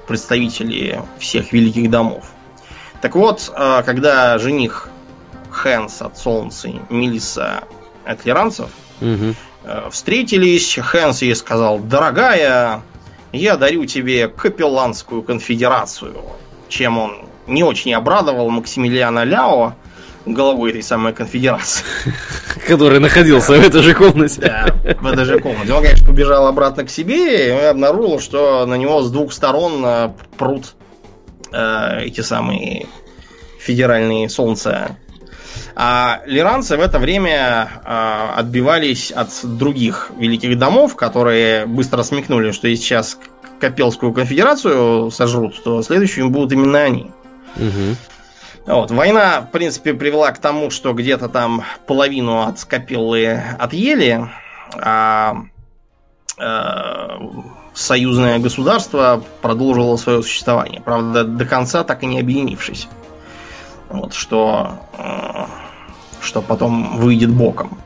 представители 0.06 1.02
всех 1.18 1.52
великих 1.52 1.90
домов. 1.90 2.24
Так 3.00 3.14
вот, 3.14 3.50
а, 3.54 3.82
когда 3.82 4.38
жених 4.38 4.88
Хэнс 5.50 6.02
от 6.02 6.18
Солнца 6.18 6.68
и 6.68 6.80
Мелисса 6.90 7.64
от 8.04 8.24
Лиранцев 8.24 8.70
угу. 9.00 9.34
встретились, 9.90 10.78
Хэнс 10.78 11.22
ей 11.22 11.34
сказал, 11.34 11.78
дорогая, 11.78 12.82
я 13.32 13.56
дарю 13.56 13.84
тебе 13.84 14.28
капелланскую 14.28 15.22
конфедерацию, 15.22 16.16
чем 16.68 16.98
он 16.98 17.24
не 17.46 17.62
очень 17.62 17.94
обрадовал 17.94 18.48
Максимилиана 18.50 19.24
Ляо, 19.24 19.74
головой 20.26 20.70
этой 20.70 20.82
самой 20.82 21.12
конфедерации. 21.12 21.84
Который 22.66 23.00
находился 23.00 23.52
в 23.52 23.60
этой 23.60 23.82
же 23.82 23.94
комнате. 23.94 24.40
Да, 24.40 24.94
в 25.00 25.06
этой 25.06 25.24
же 25.24 25.38
комнате. 25.40 25.72
Он, 25.72 25.82
конечно, 25.82 26.06
побежал 26.06 26.46
обратно 26.46 26.84
к 26.84 26.90
себе 26.90 27.48
и 27.48 27.50
обнаружил, 27.50 28.20
что 28.20 28.66
на 28.66 28.74
него 28.74 29.02
с 29.02 29.10
двух 29.10 29.32
сторон 29.32 29.82
э, 29.84 30.10
прут 30.36 30.74
э, 31.52 32.04
эти 32.04 32.20
самые 32.20 32.86
федеральные 33.58 34.28
солнца. 34.28 34.96
А 35.74 36.20
лиранцы 36.26 36.76
в 36.76 36.80
это 36.80 36.98
время 36.98 37.68
э, 37.84 38.28
отбивались 38.36 39.10
от 39.10 39.28
других 39.42 40.10
великих 40.18 40.58
домов, 40.58 40.96
которые 40.96 41.66
быстро 41.66 42.02
смекнули, 42.02 42.50
что 42.52 42.68
если 42.68 42.84
сейчас 42.84 43.18
Капелскую 43.60 44.12
конфедерацию 44.12 45.10
сожрут, 45.10 45.62
то 45.62 45.82
следующими 45.82 46.28
будут 46.28 46.52
именно 46.52 46.78
они. 46.78 47.10
Угу. 47.56 47.96
Вот. 48.70 48.92
Война, 48.92 49.40
в 49.40 49.50
принципе, 49.50 49.94
привела 49.94 50.30
к 50.30 50.38
тому, 50.38 50.70
что 50.70 50.92
где-то 50.92 51.28
там 51.28 51.64
половину 51.86 52.42
от 52.42 52.60
Скопиллы 52.60 53.42
отъели, 53.58 54.28
а 54.74 55.38
э, 56.38 57.18
союзное 57.74 58.38
государство 58.38 59.24
продолжило 59.42 59.96
свое 59.96 60.22
существование. 60.22 60.80
Правда, 60.80 61.24
до 61.24 61.44
конца 61.46 61.82
так 61.82 62.04
и 62.04 62.06
не 62.06 62.20
объединившись. 62.20 62.86
Вот, 63.88 64.14
что, 64.14 64.78
э, 64.96 65.46
что 66.22 66.40
потом 66.40 66.98
выйдет 66.98 67.30
боком. 67.30 67.76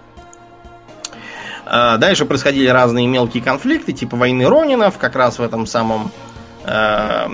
Э, 1.64 1.96
дальше 1.96 2.26
происходили 2.26 2.68
разные 2.68 3.06
мелкие 3.06 3.42
конфликты, 3.42 3.94
типа 3.94 4.16
войны 4.16 4.46
Ронинов, 4.46 4.98
как 4.98 5.16
раз 5.16 5.38
в 5.38 5.42
этом 5.42 5.64
самом 5.64 6.10
э, 6.64 7.26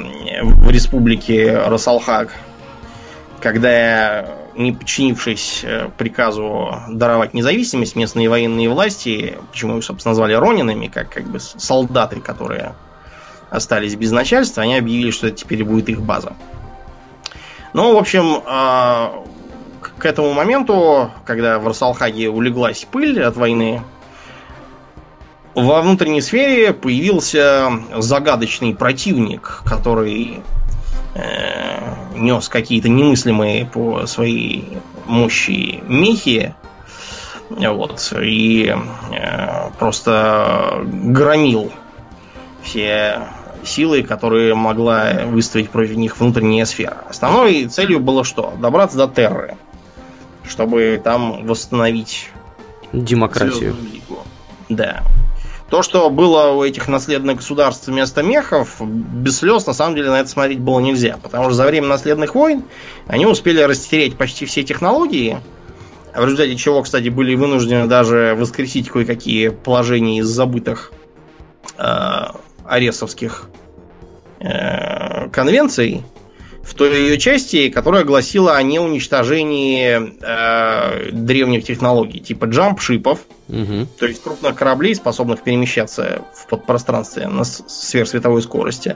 в 0.44 0.70
республике 0.70 1.58
Росалхак, 1.66 2.32
когда, 3.40 4.26
не 4.54 4.72
подчинившись 4.72 5.60
э, 5.64 5.88
приказу 5.96 6.74
даровать 6.88 7.34
независимость, 7.34 7.96
местные 7.96 8.28
военные 8.28 8.68
власти, 8.68 9.38
почему 9.50 9.78
их, 9.78 9.84
собственно, 9.84 10.10
назвали 10.10 10.34
ронинами, 10.34 10.86
как, 10.88 11.10
как 11.10 11.24
бы 11.24 11.40
солдаты, 11.40 12.20
которые 12.20 12.74
остались 13.50 13.96
без 13.96 14.12
начальства, 14.12 14.62
они 14.62 14.76
объявили, 14.76 15.10
что 15.10 15.26
это 15.26 15.36
теперь 15.36 15.64
будет 15.64 15.88
их 15.88 16.02
база. 16.02 16.34
Ну, 17.72 17.94
в 17.94 17.98
общем, 17.98 18.42
а, 18.46 19.24
к 19.98 20.04
этому 20.04 20.32
моменту, 20.32 21.10
когда 21.24 21.58
в 21.58 21.66
Росалхаге 21.66 22.28
улеглась 22.28 22.86
пыль 22.90 23.22
от 23.22 23.36
войны, 23.36 23.82
во 25.54 25.82
внутренней 25.82 26.20
сфере 26.20 26.72
появился 26.72 27.70
загадочный 27.96 28.74
противник, 28.74 29.62
который 29.64 30.42
э, 31.14 31.89
нес 32.14 32.48
какие-то 32.48 32.88
немыслимые 32.88 33.66
по 33.66 34.06
своей 34.06 34.78
мощи 35.06 35.82
мехи. 35.86 36.54
Вот, 37.48 38.12
и 38.20 38.72
э, 39.12 39.70
просто 39.78 40.84
громил 40.84 41.72
все 42.62 43.28
силы, 43.64 44.02
которые 44.02 44.54
могла 44.54 45.24
выставить 45.26 45.70
против 45.70 45.96
них 45.96 46.18
внутренняя 46.18 46.64
сфера. 46.64 47.04
Основной 47.08 47.66
целью 47.66 48.00
было 48.00 48.24
что? 48.24 48.54
Добраться 48.58 48.96
до 48.96 49.08
Терры, 49.08 49.56
чтобы 50.44 51.00
там 51.02 51.44
восстановить 51.46 52.30
демократию. 52.92 53.74
Да. 54.68 55.02
То, 55.70 55.82
что 55.82 56.10
было 56.10 56.50
у 56.50 56.64
этих 56.64 56.88
наследных 56.88 57.36
государств 57.36 57.86
вместо 57.86 58.24
мехов, 58.24 58.80
без 58.80 59.38
слез 59.38 59.66
на 59.66 59.72
самом 59.72 59.94
деле 59.94 60.10
на 60.10 60.20
это 60.20 60.28
смотреть 60.28 60.58
было 60.58 60.80
нельзя. 60.80 61.16
Потому 61.22 61.44
что 61.44 61.54
за 61.54 61.64
время 61.64 61.86
наследных 61.86 62.34
войн 62.34 62.64
они 63.06 63.24
успели 63.24 63.60
растереть 63.62 64.16
почти 64.16 64.46
все 64.46 64.64
технологии, 64.64 65.38
в 66.12 66.24
результате 66.24 66.56
чего, 66.56 66.82
кстати, 66.82 67.08
были 67.08 67.36
вынуждены 67.36 67.86
даже 67.86 68.34
воскресить 68.36 68.88
кое-какие 68.88 69.50
положения 69.50 70.18
из 70.18 70.26
забытых 70.26 70.90
э, 71.78 71.84
аресовских 72.64 73.48
э, 74.40 75.28
конвенций 75.28 76.02
в 76.70 76.74
той 76.74 76.96
ее 76.96 77.18
части, 77.18 77.68
которая 77.68 78.04
гласила 78.04 78.56
о 78.56 78.62
неуничтожении 78.62 80.14
э, 80.20 81.10
древних 81.10 81.64
технологий, 81.64 82.20
типа 82.20 82.44
джамп-шипов, 82.44 83.18
угу. 83.48 83.86
то 83.98 84.06
есть 84.06 84.22
крупных 84.22 84.54
кораблей, 84.54 84.94
способных 84.94 85.42
перемещаться 85.42 86.22
в 86.32 86.46
подпространстве 86.46 87.26
на 87.26 87.42
сверхсветовой 87.42 88.40
скорости, 88.42 88.90
э, 88.90 88.94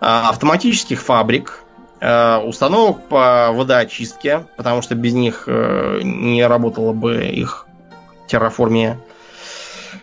автоматических 0.00 1.02
фабрик, 1.02 1.64
э, 2.00 2.36
установок 2.36 3.08
по 3.08 3.50
водоочистке, 3.52 4.46
потому 4.56 4.80
что 4.80 4.94
без 4.94 5.12
них 5.12 5.44
э, 5.48 6.00
не 6.04 6.46
работала 6.46 6.92
бы 6.92 7.24
их 7.24 7.66
терраформия. 8.28 8.96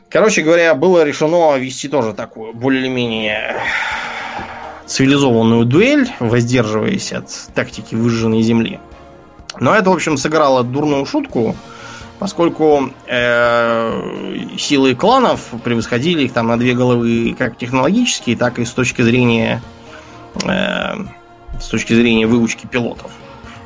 Короче 0.09 0.41
говоря, 0.41 0.75
было 0.75 1.05
решено 1.05 1.55
вести 1.55 1.87
тоже 1.87 2.13
такую 2.13 2.53
более-менее 2.53 3.55
цивилизованную 4.89 5.65
дуэль, 5.65 6.09
воздерживаясь 6.19 7.13
от 7.13 7.29
тактики 7.53 7.93
выжженной 7.93 8.41
земли. 8.41 8.79
Но 9.59 9.75
это, 9.75 9.91
в 9.91 9.93
общем, 9.93 10.17
сыграло 10.17 10.63
дурную 10.63 11.05
шутку, 11.05 11.55
поскольку 12.17 12.89
э, 13.07 14.01
силы 14.57 14.95
кланов 14.95 15.41
превосходили 15.63 16.23
их 16.23 16.33
там 16.33 16.47
на 16.47 16.57
две 16.57 16.73
головы 16.73 17.35
как 17.37 17.57
технологически, 17.57 18.35
так 18.35 18.57
и 18.57 18.65
с 18.65 18.71
точки 18.71 19.03
зрения 19.03 19.61
э, 20.43 20.95
с 21.59 21.67
точки 21.67 21.93
зрения 21.93 22.25
выучки 22.25 22.65
пилотов. 22.65 23.11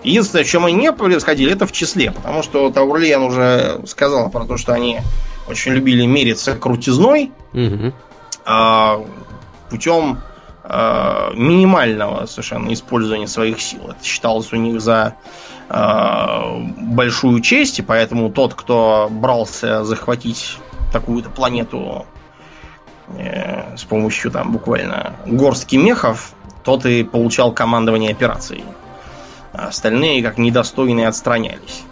Единственное, 0.04 0.44
в 0.44 0.48
чем 0.48 0.66
они 0.66 0.76
не 0.76 0.92
превосходили, 0.92 1.54
это 1.54 1.66
в 1.66 1.72
числе, 1.72 2.12
потому 2.12 2.44
что 2.44 2.70
Таурлиен 2.70 3.22
уже 3.22 3.82
сказал 3.86 4.30
про 4.30 4.44
то, 4.44 4.58
что 4.58 4.74
они 4.74 5.00
очень 5.48 5.72
любили 5.72 6.06
мериться 6.06 6.56
крутизной. 6.56 7.32
Угу. 7.54 7.94
путем 9.70 10.18
э, 10.18 10.33
минимального 10.66 12.26
совершенно 12.26 12.74
использования 12.74 13.28
своих 13.28 13.62
сил. 13.62 13.90
Это 13.90 14.04
считалось 14.04 14.54
у 14.54 14.56
них 14.56 14.80
за 14.80 15.16
э, 15.70 16.60
большую 16.78 17.42
честь, 17.42 17.80
и 17.80 17.82
поэтому 17.82 18.32
тот, 18.32 18.54
кто 18.54 19.10
брался 19.12 19.84
захватить 19.84 20.58
такую-то 20.94 21.30
планету 21.30 22.06
э, 23.10 23.76
с 23.76 23.84
помощью 23.84 24.32
там 24.32 24.54
буквально 24.54 25.14
горстки 25.26 25.76
мехов, 25.76 26.34
тот 26.64 26.86
и 26.86 27.04
получал 27.04 27.52
командование 27.52 28.12
операцией. 28.12 28.64
А 29.52 29.68
остальные, 29.68 30.24
как 30.24 30.38
недостойные, 30.38 31.08
отстранялись. 31.08 31.84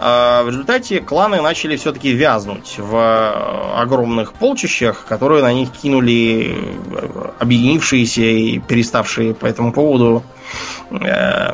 А 0.00 0.44
в 0.44 0.48
результате 0.48 1.00
кланы 1.00 1.40
начали 1.42 1.76
все-таки 1.76 2.12
вязнуть 2.12 2.76
в 2.78 2.94
э, 2.94 3.80
огромных 3.80 4.32
полчищах, 4.32 5.04
которые 5.06 5.42
на 5.42 5.52
них 5.52 5.72
кинули 5.72 6.54
э, 6.54 7.30
объединившиеся 7.40 8.22
и 8.22 8.58
переставшие 8.60 9.34
по 9.34 9.46
этому 9.46 9.72
поводу 9.72 10.22
э, 10.90 11.52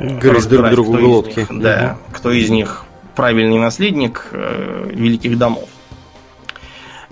Грызть 0.00 0.48
друг 0.48 0.70
другу 0.70 0.98
глотки. 0.98 1.40
Них, 1.40 1.48
да, 1.50 1.96
угу. 1.96 2.16
кто 2.16 2.30
из 2.30 2.48
них 2.48 2.84
правильный 3.16 3.58
наследник 3.58 4.28
э, 4.30 4.90
великих 4.92 5.36
домов. 5.36 5.68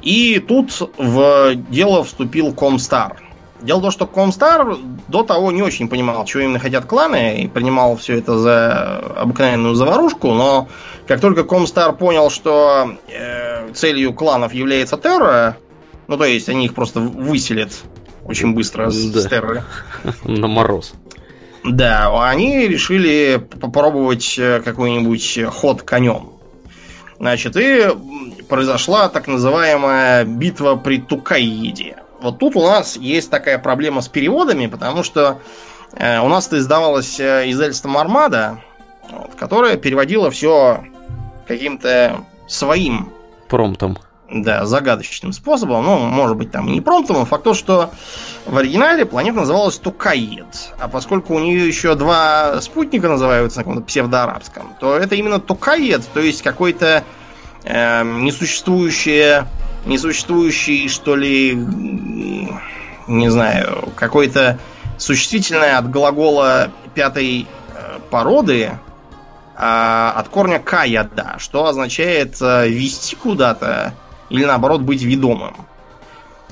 И 0.01 0.39
тут 0.47 0.93
в 0.97 1.55
дело 1.55 2.05
вступил 2.05 2.55
Комстар– 2.55 3.17
Дело 3.63 3.79
в 3.79 3.83
том, 3.83 3.91
что 3.93 4.07
Комстар 4.07 4.77
до 5.09 5.23
того 5.23 5.53
не 5.53 5.63
очень 5.63 5.89
понимал, 5.89 6.25
чего 6.25 6.43
именно 6.43 6.59
хотят 6.59 6.85
кланы, 6.85 7.43
и 7.43 7.49
принимал 7.49 7.97
все 7.97 8.19
это 8.19 8.37
за 8.37 8.99
обыкновенную 9.17 9.75
заварушку, 9.75 10.33
но 10.33 10.69
как 11.07 11.21
только 11.21 11.45
Комстар 11.45 11.93
понял, 11.93 12.29
что 12.31 12.97
э, 13.09 13.73
целью 13.73 14.15
кланов 14.15 14.53
является 14.53 14.97
терра, 14.97 15.57
ну 16.09 16.17
то 16.17 16.25
есть 16.25 16.49
они 16.49 16.67
их 16.67 16.75
просто 16.75 17.01
выселят 17.01 17.73
очень 18.25 18.55
быстро 18.55 18.91
с, 18.91 19.11
да. 19.11 19.21
с 19.21 19.27
терры. 19.29 19.63
На 20.25 20.49
мороз. 20.49 20.95
Да, 21.65 22.29
они 22.29 22.67
решили 22.67 23.45
попробовать 23.61 24.37
э, 24.39 24.61
какой-нибудь 24.65 25.41
ход 25.47 25.83
конем. 25.83 26.31
Значит, 27.19 27.57
и 27.57 27.87
произошла 28.49 29.09
так 29.09 29.29
называемая 29.29 30.25
битва 30.25 30.75
при 30.75 30.99
Тукаиде. 30.99 31.97
Вот 32.23 32.39
тут 32.39 32.57
у 32.57 32.63
нас 32.63 32.97
есть 32.97 33.31
такая 33.31 33.59
проблема 33.59 34.01
с 34.01 34.09
переводами, 34.09 34.67
потому 34.67 35.03
что 35.03 35.41
э, 35.95 36.21
у 36.21 36.29
нас-то 36.29 36.59
издавалась 36.59 37.19
э, 37.19 37.51
издательством 37.51 37.97
Армада, 37.99 38.61
вот, 39.11 39.35
которая 39.35 39.77
переводила 39.77 40.31
все 40.31 40.85
каким-то 41.47 42.25
своим 42.47 43.13
промптом. 43.49 43.99
Да, 44.31 44.65
загадочным 44.65 45.33
способом. 45.33 45.85
Ну, 45.85 45.99
может 45.99 46.39
быть, 46.39 46.51
там 46.51 46.67
и 46.69 46.73
не 46.73 46.81
промптом, 46.81 47.17
но 47.17 47.25
факт 47.27 47.45
то, 47.45 47.53
что 47.53 47.91
в 48.47 48.57
оригинале 48.57 49.05
планета 49.05 49.41
называлась 49.41 49.77
Тукаид. 49.79 50.73
А 50.79 50.89
поскольку 50.89 51.35
у 51.35 51.39
нее 51.39 51.67
еще 51.67 51.95
два 51.97 52.59
спутника 52.63 53.09
называются 53.09 53.59
на 53.59 53.65
каком-то 53.65 53.85
псевдоарабском, 53.85 54.75
то 54.81 54.97
это 54.97 55.17
именно 55.17 55.39
Тукаид, 55.39 56.03
то 56.15 56.21
есть 56.21 56.41
какой-то 56.41 57.05
э, 57.65 58.03
несуществующее 58.05 59.47
несуществующий, 59.85 60.89
что 60.89 61.17
ли, 61.17 61.55
не 63.07 63.29
знаю, 63.29 63.89
какой-то 63.97 64.59
существительное 64.99 65.79
от 65.79 65.91
глагола 65.91 66.71
пятой 66.95 67.47
э, 67.75 67.99
породы, 68.11 68.71
а 69.57 70.13
от 70.17 70.29
корня 70.29 70.59
каяда, 70.59 71.37
что 71.39 71.67
означает 71.67 72.41
э, 72.41 72.69
вести 72.69 73.17
куда-то 73.17 73.95
или 74.31 74.45
наоборот 74.45 74.83
быть 74.83 75.03
ведомым. 75.03 75.55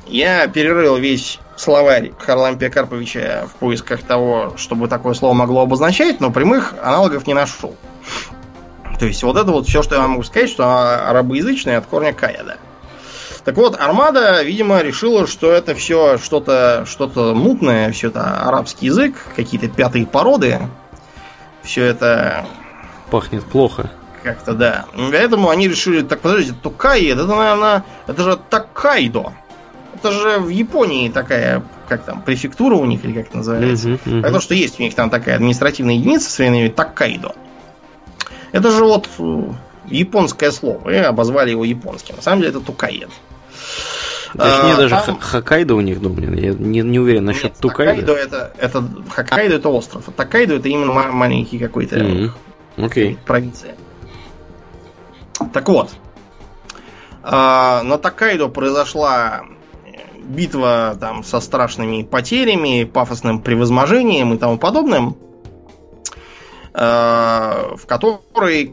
Я 0.07 0.49
перерыл 0.49 0.97
весь 0.97 1.39
словарь 1.57 2.13
Харлампия 2.19 2.69
Карповича 2.69 3.47
в 3.49 3.55
поисках 3.57 4.03
того, 4.03 4.55
чтобы 4.57 4.89
такое 4.89 5.15
слово 5.15 5.35
могло 5.35 5.63
обозначать, 5.63 6.21
но 6.21 6.33
прямых 6.33 6.75
аналогов 6.83 7.27
не 7.27 7.35
нашел. 7.35 7.77
То 9.01 9.07
есть 9.07 9.23
вот 9.23 9.39
это 9.39 9.51
вот 9.51 9.67
все, 9.67 9.83
что 9.83 9.95
я 9.95 10.07
могу 10.07 10.23
сказать, 10.23 10.51
что 10.51 11.09
арабоязычное 11.09 11.79
от 11.79 11.87
корня 11.87 12.13
каяда. 12.13 12.59
Так 13.47 13.57
вот, 13.57 13.81
Армада, 13.81 14.43
видимо, 14.43 14.83
решила, 14.83 15.27
что 15.27 15.51
это 15.51 15.75
все 15.75 16.19
что-то 16.19 16.85
что 16.87 17.35
мутное, 17.35 17.93
все 17.93 18.09
это 18.09 18.43
арабский 18.47 18.87
язык, 18.87 19.15
какие-то 19.35 19.69
пятые 19.69 20.05
породы. 20.05 20.59
Все 21.63 21.87
это... 21.87 22.45
Пахнет 23.11 23.43
плохо. 23.43 23.91
Как-то 24.23 24.53
да. 24.53 24.85
Поэтому 24.95 25.49
они 25.49 25.67
решили, 25.67 26.03
так 26.03 26.21
подождите, 26.21 26.55
Токай, 26.63 27.07
это, 27.07 27.25
наверное, 27.25 27.85
это 28.07 28.23
же 28.23 28.39
Такайдо. 28.51 29.33
Это 29.95 30.13
же 30.13 30.39
в 30.41 30.51
Японии 30.51 31.09
такая, 31.09 31.63
как 31.89 32.05
там, 32.05 32.21
префектура 32.21 32.75
у 32.75 32.85
них, 32.85 33.03
или 33.07 33.15
как 33.15 33.29
это 33.29 33.39
называется. 33.39 33.89
Uh-huh, 33.89 34.01
uh-huh. 34.05 34.31
То, 34.31 34.41
что 34.41 34.55
есть 34.55 34.79
у 34.79 34.83
них 34.83 34.95
там 34.95 35.09
такая 35.09 35.37
административная 35.37 35.95
единица 35.95 36.31
с 36.31 36.37
временами 36.37 36.69
Такайдо. 36.69 37.35
Это 38.53 38.71
же 38.71 38.85
вот 38.85 39.09
э, 39.19 39.43
японское 39.87 40.51
слово, 40.51 40.91
и 40.91 40.97
обозвали 40.97 41.51
его 41.51 41.65
японским. 41.65 42.17
На 42.17 42.23
самом 42.23 42.43
деле 42.43 42.51
это 42.51 42.61
Тукаед. 42.61 43.11
Точнее, 44.33 44.75
а, 44.75 44.77
даже 44.77 45.03
там... 45.05 45.19
Хоккайдо 45.19 45.75
у 45.75 45.81
них, 45.81 46.01
думаю, 46.01 46.41
я 46.41 46.53
не, 46.53 46.81
не 46.81 46.99
уверен 47.01 47.25
насчет 47.25 47.45
Нет, 47.45 47.59
Тукайдо. 47.59 47.93
Хоккайдо 47.93 48.13
это, 48.13 48.53
это, 48.59 48.85
Хоккайдо 49.11 49.55
это 49.57 49.69
остров, 49.69 50.05
а 50.07 50.13
Токайдо 50.13 50.55
это 50.55 50.69
именно 50.69 50.93
маленький 50.93 51.59
какой-то 51.59 51.97
mm-hmm. 51.97 52.31
okay. 52.77 53.19
провинция. 53.27 53.75
Так 55.53 55.69
вот, 55.69 55.91
а, 57.23 57.83
на 57.83 57.99
Токайдо 57.99 58.49
произошла 58.49 59.43
битва 60.23 60.97
там 61.01 61.25
со 61.25 61.41
страшными 61.41 62.03
потерями, 62.03 62.85
пафосным 62.85 63.41
превозможением 63.41 64.35
и 64.35 64.39
тому 64.39 64.59
подобным, 64.59 65.17
в 66.81 67.81
которой 67.87 68.73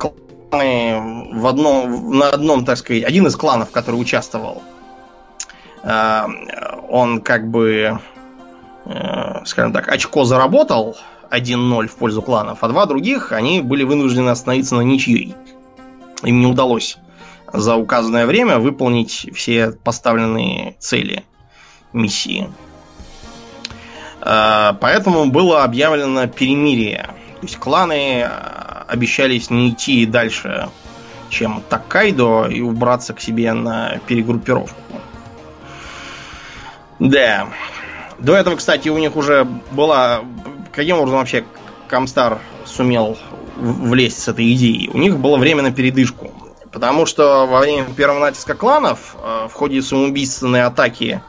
в 0.51 1.47
одном, 1.47 2.17
на 2.17 2.29
одном, 2.29 2.65
так 2.65 2.77
сказать, 2.77 3.03
один 3.03 3.27
из 3.27 3.35
кланов, 3.35 3.71
который 3.71 3.97
участвовал, 3.97 4.63
э, 5.83 6.25
он 6.89 7.21
как 7.21 7.49
бы, 7.49 7.99
э, 8.85 9.45
скажем 9.45 9.73
так, 9.73 9.89
очко 9.89 10.23
заработал 10.23 10.97
1-0 11.29 11.87
в 11.87 11.95
пользу 11.95 12.21
кланов, 12.21 12.59
а 12.61 12.67
два 12.69 12.85
других, 12.85 13.31
они 13.31 13.61
были 13.61 13.83
вынуждены 13.83 14.29
остановиться 14.29 14.75
на 14.75 14.81
ничьей. 14.81 15.35
Им 16.23 16.39
не 16.39 16.47
удалось 16.47 16.97
за 17.51 17.75
указанное 17.75 18.25
время 18.25 18.59
выполнить 18.59 19.29
все 19.33 19.71
поставленные 19.71 20.75
цели 20.79 21.23
миссии. 21.93 22.49
Э, 24.21 24.73
поэтому 24.79 25.25
было 25.25 25.63
объявлено 25.63 26.27
перемирие. 26.27 27.09
То 27.39 27.43
есть 27.43 27.57
кланы 27.57 28.23
обещались 28.87 29.51
не 29.51 29.69
идти 29.69 30.07
дальше, 30.07 30.69
чем 31.29 31.61
Такайдо, 31.69 32.47
и 32.47 32.61
убраться 32.61 33.13
к 33.13 33.21
себе 33.21 33.53
на 33.53 33.99
перегруппировку. 34.07 34.81
Да. 36.97 37.47
До 38.17 38.35
этого, 38.35 38.55
кстати, 38.55 38.89
у 38.89 38.97
них 38.97 39.15
уже 39.15 39.47
была... 39.71 40.21
Каким 40.73 40.97
образом 40.97 41.19
вообще 41.19 41.45
Камстар 41.87 42.39
сумел 42.65 43.17
влезть 43.55 44.23
с 44.23 44.27
этой 44.27 44.51
идеей? 44.53 44.89
У 44.91 44.97
них 44.97 45.17
было 45.17 45.37
время 45.37 45.61
на 45.61 45.71
передышку. 45.71 46.31
Потому 46.71 47.05
что 47.05 47.45
во 47.45 47.59
время 47.59 47.85
первого 47.85 48.19
натиска 48.19 48.55
кланов 48.55 49.15
э, 49.15 49.47
в 49.47 49.53
ходе 49.53 49.81
самоубийственной 49.81 50.63
атаки 50.63 51.21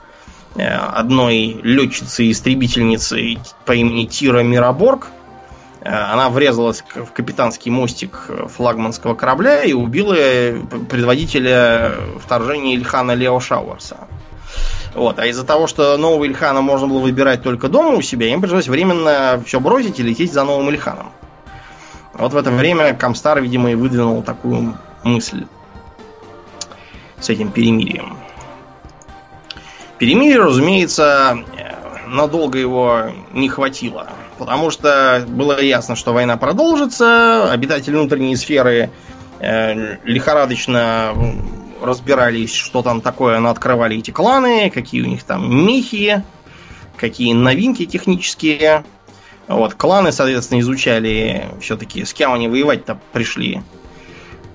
э, 0.57 0.67
одной 0.67 1.61
летчицы-истребительницы 1.63 3.39
по 3.65 3.73
имени 3.73 4.05
Тира 4.07 4.43
Мираборг 4.43 5.09
Э, 5.09 5.18
она 5.89 6.29
врезалась 6.29 6.85
в 6.95 7.13
капитанский 7.13 7.71
мостик 7.71 8.31
флагманского 8.55 9.15
корабля 9.15 9.63
и 9.65 9.73
убила 9.73 10.15
предводителя 10.89 11.93
вторжения 12.23 12.75
Ильхана 12.75 13.13
Лео 13.13 13.41
Шауэрса. 13.41 13.97
Вот. 14.95 15.19
А 15.19 15.27
из-за 15.27 15.45
того, 15.45 15.67
что 15.67 15.97
нового 15.97 16.25
Ильхана 16.25 16.61
можно 16.61 16.87
было 16.89 16.99
выбирать 16.99 17.43
только 17.43 17.69
дома 17.69 17.97
у 17.97 18.03
себя, 18.03 18.27
им 18.29 18.41
пришлось 18.41 18.69
временно 18.69 19.43
все 19.47 19.61
бросить 19.61 19.99
и 20.01 20.03
лететь 20.03 20.33
за 20.33 20.45
новым 20.45 20.69
Ильханом. 20.71 21.13
Вот 22.15 22.33
в 22.33 22.37
это 22.37 22.51
время 22.51 22.95
Камстар, 22.95 23.41
видимо, 23.41 23.71
и 23.71 23.75
выдвинул 23.75 24.23
такую 24.23 24.77
мысль 25.05 25.47
с 27.21 27.29
этим 27.31 27.51
перемирием. 27.51 28.17
Перемирие, 29.99 30.41
разумеется, 30.41 31.39
надолго 32.07 32.59
его 32.59 33.05
не 33.33 33.49
хватило. 33.49 34.09
Потому 34.39 34.71
что 34.71 35.25
было 35.27 35.61
ясно, 35.61 35.97
что 35.97 36.13
война 36.13 36.37
продолжится, 36.37 37.51
обитатели 37.51 37.97
внутренней 37.97 38.37
сферы 38.37 38.91
э, 39.41 39.97
лихорадочно 40.05 41.13
разбирались, 41.83 42.55
что 42.55 42.83
там 42.83 43.01
такое, 43.01 43.45
открывали 43.49 43.99
эти 43.99 44.11
кланы, 44.11 44.71
какие 44.71 45.03
у 45.03 45.07
них 45.07 45.25
там 45.25 45.67
мехи, 45.67 46.23
какие 46.97 47.33
новинки 47.33 47.85
технические. 47.85 48.85
Вот, 49.49 49.75
кланы, 49.75 50.13
соответственно, 50.13 50.61
изучали 50.61 51.47
все-таки, 51.61 52.05
с 52.05 52.13
кем 52.13 52.33
они 52.33 52.49
воевать-то 52.49 53.01
пришли, 53.13 53.63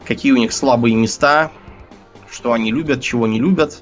какие 0.05 0.31
у 0.31 0.37
них 0.37 0.53
слабые 0.53 0.95
места, 0.95 1.51
что 2.31 2.53
они 2.53 2.71
любят, 2.71 3.01
чего 3.01 3.27
не 3.27 3.39
любят. 3.39 3.81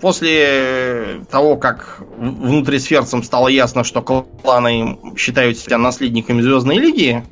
После 0.00 1.22
того, 1.30 1.56
как 1.56 2.02
внутрисферцам 2.16 3.22
стало 3.22 3.48
ясно, 3.48 3.82
что 3.84 4.00
кланы 4.02 4.98
считают 5.16 5.58
себя 5.58 5.78
наследниками 5.78 6.40
Звездной 6.40 6.76
Лиги, 6.76 7.24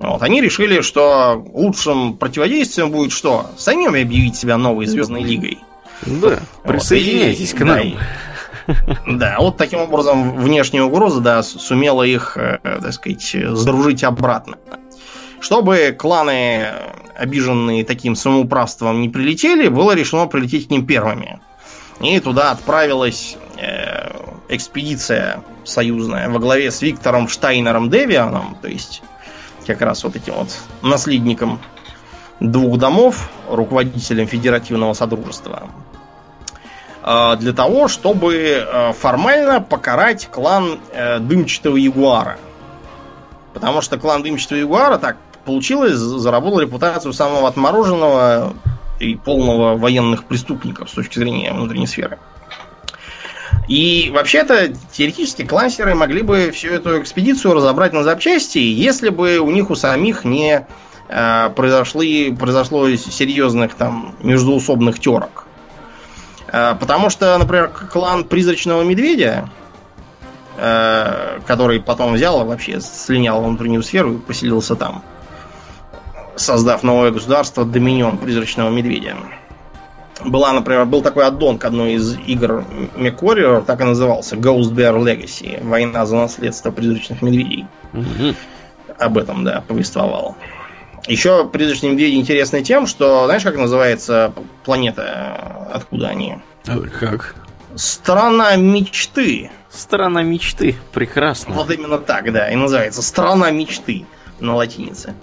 вот, 0.00 0.22
они 0.22 0.40
решили, 0.40 0.80
что 0.80 1.44
лучшим 1.52 2.16
противодействием 2.16 2.90
будет 2.90 3.12
что? 3.12 3.46
Самим 3.56 3.90
объявить 3.90 4.36
себя 4.36 4.56
новой 4.56 4.86
Звездной 4.86 5.22
Лигой. 5.22 5.58
Да, 6.06 6.40
присоединяйтесь 6.64 7.52
вот, 7.52 7.60
и, 7.60 7.62
к 7.62 7.66
нам. 7.66 7.78
Да, 8.66 8.98
да, 9.06 9.36
вот 9.38 9.56
таким 9.56 9.80
образом 9.80 10.36
внешняя 10.36 10.82
угроза, 10.82 11.20
да, 11.20 11.42
сумела 11.42 12.02
их, 12.02 12.36
э, 12.36 12.58
так 12.62 12.92
сказать, 12.92 13.36
задружить 13.50 14.02
обратно. 14.02 14.56
Чтобы 15.40 15.94
кланы, 15.96 16.66
обиженные 17.16 17.84
таким 17.84 18.14
самоуправством, 18.14 19.00
не 19.00 19.08
прилетели, 19.08 19.68
было 19.68 19.92
решено 19.92 20.26
прилететь 20.26 20.68
к 20.68 20.70
ним 20.70 20.86
первыми. 20.86 21.40
И 22.00 22.18
туда 22.20 22.50
отправилась 22.50 23.36
э, 23.56 24.10
экспедиция 24.48 25.42
союзная 25.64 26.28
во 26.28 26.38
главе 26.38 26.70
с 26.70 26.82
Виктором 26.82 27.28
Штайнером 27.28 27.90
Девианом, 27.90 28.56
то 28.60 28.68
есть 28.68 29.02
как 29.66 29.80
раз 29.80 30.02
вот 30.04 30.16
этим 30.16 30.34
вот 30.34 30.48
наследником 30.82 31.60
двух 32.40 32.78
домов, 32.78 33.30
руководителем 33.48 34.26
Федеративного 34.26 34.92
Содружества, 34.94 35.68
э, 37.04 37.36
для 37.38 37.52
того, 37.52 37.88
чтобы 37.88 38.34
э, 38.34 38.92
формально 38.92 39.60
покарать 39.60 40.28
клан 40.30 40.80
э, 40.92 41.18
Дымчатого 41.20 41.76
Ягуара. 41.76 42.38
Потому 43.54 43.82
что 43.82 43.98
клан 43.98 44.22
Дымчатого 44.22 44.58
Ягуара 44.58 44.98
так 44.98 45.16
получилось, 45.44 45.94
заработал 45.94 46.60
репутацию 46.60 47.12
самого 47.12 47.48
отмороженного 47.48 48.54
и 49.02 49.16
полного 49.16 49.76
военных 49.76 50.24
преступников 50.24 50.90
с 50.90 50.92
точки 50.92 51.18
зрения 51.18 51.52
внутренней 51.52 51.86
сферы. 51.86 52.18
И 53.68 54.10
вообще-то, 54.12 54.72
теоретически, 54.92 55.44
классеры 55.44 55.94
могли 55.94 56.22
бы 56.22 56.50
всю 56.52 56.68
эту 56.68 57.00
экспедицию 57.00 57.54
разобрать 57.54 57.92
на 57.92 58.02
запчасти, 58.02 58.58
если 58.58 59.08
бы 59.08 59.38
у 59.38 59.50
них 59.50 59.70
у 59.70 59.74
самих 59.74 60.24
не 60.24 60.66
э, 61.08 61.50
произошли, 61.50 62.34
произошло 62.34 62.88
серьезных 62.96 63.74
там 63.74 64.14
междуусобных 64.20 64.98
терок. 64.98 65.46
Э, 66.48 66.74
потому 66.78 67.08
что, 67.10 67.38
например, 67.38 67.68
клан 67.68 68.24
Призрачного 68.24 68.82
Медведя, 68.82 69.48
э, 70.56 71.40
который 71.46 71.80
потом 71.80 72.14
взял 72.14 72.44
вообще 72.44 72.80
слинял 72.80 73.42
внутреннюю 73.42 73.82
сферу 73.82 74.14
и 74.14 74.18
поселился 74.18 74.74
там, 74.74 75.02
создав 76.36 76.82
новое 76.82 77.10
государство 77.10 77.64
Доминион 77.64 78.18
Призрачного 78.18 78.70
Медведя. 78.70 79.16
Была, 80.24 80.52
например, 80.52 80.84
был 80.86 81.02
такой 81.02 81.24
аддон 81.26 81.58
к 81.58 81.64
одной 81.64 81.94
из 81.94 82.16
игр 82.26 82.64
MechWarrior, 82.96 83.64
так 83.64 83.80
и 83.80 83.84
назывался, 83.84 84.36
Ghost 84.36 84.72
Bear 84.72 84.96
Legacy, 84.96 85.64
война 85.66 86.06
за 86.06 86.16
наследство 86.16 86.70
призрачных 86.70 87.22
медведей. 87.22 87.66
Mm-hmm. 87.92 88.36
Об 88.98 89.18
этом, 89.18 89.44
да, 89.44 89.64
повествовал. 89.66 90.36
Еще 91.08 91.48
призрачные 91.48 91.92
медведи 91.92 92.14
интересны 92.14 92.62
тем, 92.62 92.86
что, 92.86 93.24
знаешь, 93.24 93.42
как 93.42 93.56
называется 93.56 94.32
планета, 94.64 95.68
откуда 95.72 96.08
они? 96.08 96.38
Как? 97.00 97.34
Страна 97.74 98.54
мечты. 98.54 99.50
Страна 99.70 100.22
мечты, 100.22 100.76
прекрасно. 100.92 101.54
Вот 101.54 101.70
именно 101.70 101.98
так, 101.98 102.30
да, 102.32 102.48
и 102.48 102.54
называется 102.54 103.02
Страна 103.02 103.50
мечты 103.50 104.06
на 104.38 104.54
латинице 104.54 105.14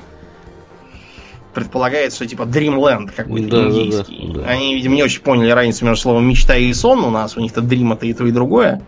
предполагает, 1.60 2.14
что 2.14 2.26
типа 2.26 2.44
Dreamland 2.44 3.11
какой-то 3.15 3.49
да, 3.49 3.68
индийский. 3.68 4.27
Да, 4.27 4.34
да, 4.34 4.41
да. 4.41 4.49
Они, 4.49 4.76
видимо, 4.76 4.95
не 4.95 5.03
очень 5.03 5.22
поняли 5.22 5.52
разницу 5.52 5.86
между 5.86 6.02
словом 6.02 6.27
мечта 6.27 6.56
и 6.56 6.73
сон. 6.73 7.03
У 7.03 7.10
нас 7.10 7.38
у 7.38 7.41
них-то 7.41 7.61
Dream 7.61 7.94
это 7.94 8.06
и 8.06 8.14
то, 8.14 8.26
и 8.26 8.31
другое. 8.31 8.81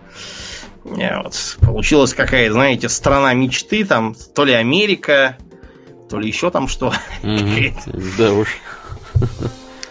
И 0.85 1.10
вот, 1.23 1.57
получилась 1.61 2.14
какая-то, 2.14 2.53
знаете, 2.53 2.89
страна 2.89 3.34
мечты, 3.34 3.85
там 3.85 4.15
то 4.34 4.45
ли 4.45 4.53
Америка, 4.53 5.38
то 6.10 6.19
ли 6.19 6.27
еще 6.27 6.49
там 6.49 6.68
что. 6.68 6.93
Да 7.22 8.34
уж. 8.34 8.57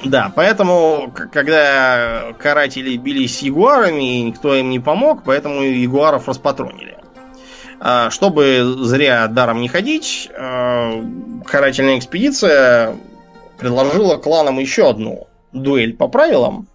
Да, 0.02 0.32
поэтому, 0.35 1.12
когда 1.32 2.32
каратели 2.39 2.97
бились 2.97 3.39
с 3.39 3.43
ягуарами, 3.43 4.23
никто 4.23 4.55
им 4.55 4.70
не 4.70 4.81
помог, 4.81 5.24
поэтому 5.24 5.62
ягуаров 5.62 6.27
распатронили. 6.27 6.97
А, 7.82 8.11
чтобы 8.11 8.77
зря 8.81 9.27
даром 9.27 9.62
не 9.62 9.69
ходить, 9.69 10.31
а, 10.36 11.02
карательная 11.47 11.98
экспедиция 11.98 12.94
предложила 13.57 14.19
кланам 14.19 14.59
еще 14.59 14.90
одну 14.90 15.28
дуэль 15.52 15.97
по 15.97 16.07
правилам. 16.07 16.66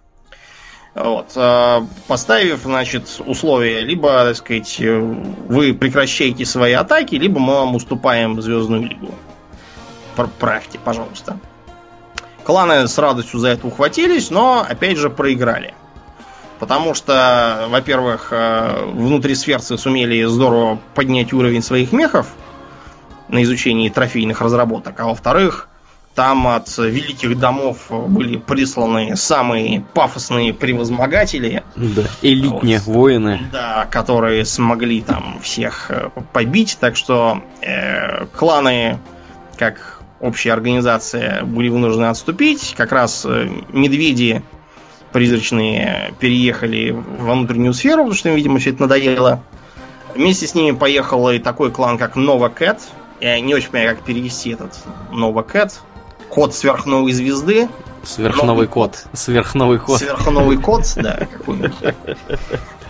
Вот, 0.96 1.34
а, 1.36 1.86
поставив, 2.08 2.62
значит, 2.64 3.22
условия, 3.24 3.82
либо, 3.82 4.26
так 4.26 4.36
сказать, 4.36 4.80
вы 4.80 5.76
прекращаете 5.76 6.44
свои 6.44 6.74
атаки, 6.74 7.14
либо 7.16 7.40
мы 7.40 7.54
вам 7.54 7.76
уступаем 7.76 8.42
Звездную 8.42 8.82
Лигу. 8.82 9.14
Правьте, 10.40 10.80
пожалуйста. 10.80 11.38
Кланы 12.44 12.88
с 12.88 12.98
радостью 12.98 13.40
за 13.40 13.50
это 13.50 13.68
ухватились, 13.68 14.32
но, 14.32 14.66
опять 14.68 14.98
же, 14.98 15.12
проиграли. 15.12 15.76
Потому 16.60 16.94
что, 16.94 17.68
во-первых, 17.70 18.30
э, 18.32 18.86
внутри 18.94 19.36
сферцы 19.36 19.78
сумели 19.78 20.24
здорово 20.24 20.80
поднять 20.94 21.34
уровень 21.34 21.62
своих 21.62 21.92
мехов 21.92 22.28
на 23.28 23.44
изучении 23.44 23.90
трофейных 23.90 24.42
разработок, 24.42 25.00
а 25.00 25.06
во-вторых, 25.06 25.68
там 26.16 26.48
от 26.48 26.76
великих 26.78 27.38
домов 27.38 27.88
были 27.90 28.38
присланы 28.38 29.18
самые 29.18 29.82
пафосные 29.94 30.54
превозмогатели. 30.54 31.64
Да, 31.76 32.04
элитные 32.22 32.80
вот, 32.80 32.88
воины. 32.88 33.42
Да, 33.52 33.86
которые 33.92 34.46
смогли 34.46 35.02
там 35.02 35.40
всех 35.42 35.92
э, 35.92 36.10
побить. 36.32 36.78
Так 36.80 36.96
что 36.96 37.44
э, 37.62 38.28
кланы, 38.28 38.98
как 39.58 40.00
общая 40.22 40.54
организация, 40.54 41.44
были 41.44 41.68
вынуждены 41.68 42.06
отступить. 42.06 42.76
Как 42.78 42.94
раз 42.94 43.26
э, 43.26 43.50
медведи 43.74 44.42
призрачные 45.16 46.14
переехали 46.20 46.92
во 46.92 47.36
внутреннюю 47.36 47.74
сферу, 47.74 48.00
потому 48.00 48.16
что 48.16 48.28
им, 48.28 48.36
видимо, 48.36 48.60
все 48.60 48.72
это 48.72 48.82
надоело. 48.82 49.42
Вместе 50.14 50.46
с 50.46 50.54
ними 50.54 50.76
поехал 50.76 51.30
и 51.30 51.40
такой 51.40 51.72
клан, 51.72 51.98
как 51.98 52.18
Нова 52.18 52.50
Кэт. 52.50 52.80
Я 53.22 53.40
не 53.40 53.56
очень 53.56 53.70
понимаю, 53.70 53.96
как 53.96 54.04
перевести 54.04 54.50
этот 54.50 54.78
Нова 55.14 55.42
Кэт. 55.42 55.80
Кот 56.28 56.54
сверхновой 56.54 57.14
звезды. 57.14 57.70
Сверхновый 58.04 58.68
кот. 58.68 59.06
Сверхновый 59.14 59.80
кот. 59.80 60.00
Сверхновый 60.00 60.58
кот, 60.58 60.84
да, 60.98 61.26
какой-нибудь. 61.32 61.72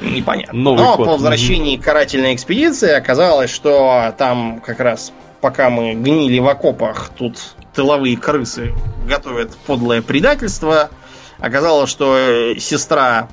Непонятно. 0.01 0.59
Новый 0.59 0.83
Но 0.83 0.95
код. 0.95 1.05
по 1.05 1.11
возвращении 1.11 1.77
карательной 1.77 2.33
экспедиции 2.33 2.89
оказалось, 2.89 3.51
что 3.51 4.15
там 4.17 4.61
как 4.61 4.79
раз 4.79 5.13
пока 5.41 5.69
мы 5.69 5.93
гнили 5.93 6.39
в 6.39 6.47
окопах, 6.47 7.11
тут 7.15 7.37
тыловые 7.75 8.17
крысы 8.17 8.73
готовят 9.07 9.55
подлое 9.67 10.01
предательство– 10.01 10.89
Оказалось, 11.39 11.89
что 11.89 12.17
э, 12.17 12.55
сестра 12.59 13.29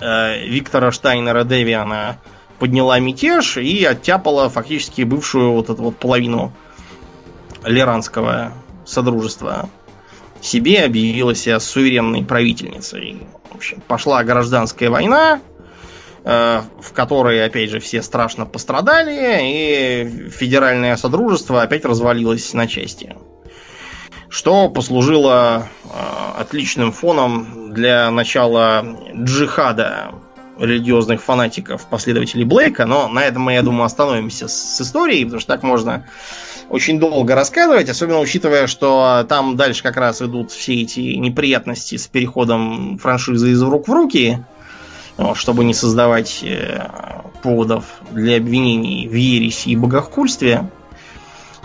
э, 0.00 0.46
Виктора 0.46 0.90
Штайнера 0.90 1.44
Девиана 1.44 2.18
подняла 2.58 2.98
мятеж 2.98 3.56
и 3.56 3.84
оттяпала 3.84 4.48
фактически 4.48 5.02
бывшую 5.02 5.52
вот 5.52 5.70
эту 5.70 5.82
вот 5.82 5.96
половину 5.96 6.52
Леранского 7.64 8.52
содружества 8.84 9.68
себе, 10.40 10.84
объявила 10.84 11.34
себя 11.34 11.60
суверенной 11.60 12.24
правительницей. 12.24 13.22
В 13.50 13.56
общем, 13.56 13.80
пошла 13.86 14.22
гражданская 14.24 14.90
война, 14.90 15.40
э, 16.24 16.62
в 16.80 16.92
которой, 16.92 17.44
опять 17.44 17.70
же, 17.70 17.78
все 17.78 18.02
страшно 18.02 18.46
пострадали, 18.46 19.38
и 19.42 20.30
федеральное 20.30 20.96
содружество 20.96 21.62
опять 21.62 21.84
развалилось 21.84 22.52
на 22.54 22.66
части 22.66 23.16
что 24.32 24.70
послужило 24.70 25.68
э, 25.84 25.88
отличным 26.40 26.90
фоном 26.90 27.74
для 27.74 28.10
начала 28.10 28.96
джихада 29.14 30.12
религиозных 30.58 31.22
фанатиков, 31.22 31.86
последователей 31.86 32.44
Блейка, 32.44 32.86
но 32.86 33.08
на 33.08 33.24
этом 33.24 33.42
мы, 33.42 33.52
я 33.52 33.62
думаю, 33.62 33.84
остановимся 33.84 34.48
с, 34.48 34.80
историей, 34.80 35.24
потому 35.24 35.40
что 35.40 35.52
так 35.52 35.62
можно 35.62 36.06
очень 36.70 36.98
долго 36.98 37.34
рассказывать, 37.34 37.90
особенно 37.90 38.20
учитывая, 38.20 38.66
что 38.68 39.26
там 39.28 39.56
дальше 39.56 39.82
как 39.82 39.98
раз 39.98 40.22
идут 40.22 40.50
все 40.50 40.80
эти 40.80 41.00
неприятности 41.00 41.96
с 41.96 42.06
переходом 42.06 42.98
франшизы 42.98 43.50
из 43.50 43.62
рук 43.62 43.86
в 43.86 43.92
руки, 43.92 44.42
вот, 45.18 45.36
чтобы 45.36 45.62
не 45.64 45.74
создавать 45.74 46.42
э, 46.42 46.88
поводов 47.42 47.84
для 48.10 48.38
обвинений 48.38 49.08
в 49.08 49.14
ереси 49.14 49.68
и 49.68 49.76
богохульстве 49.76 50.70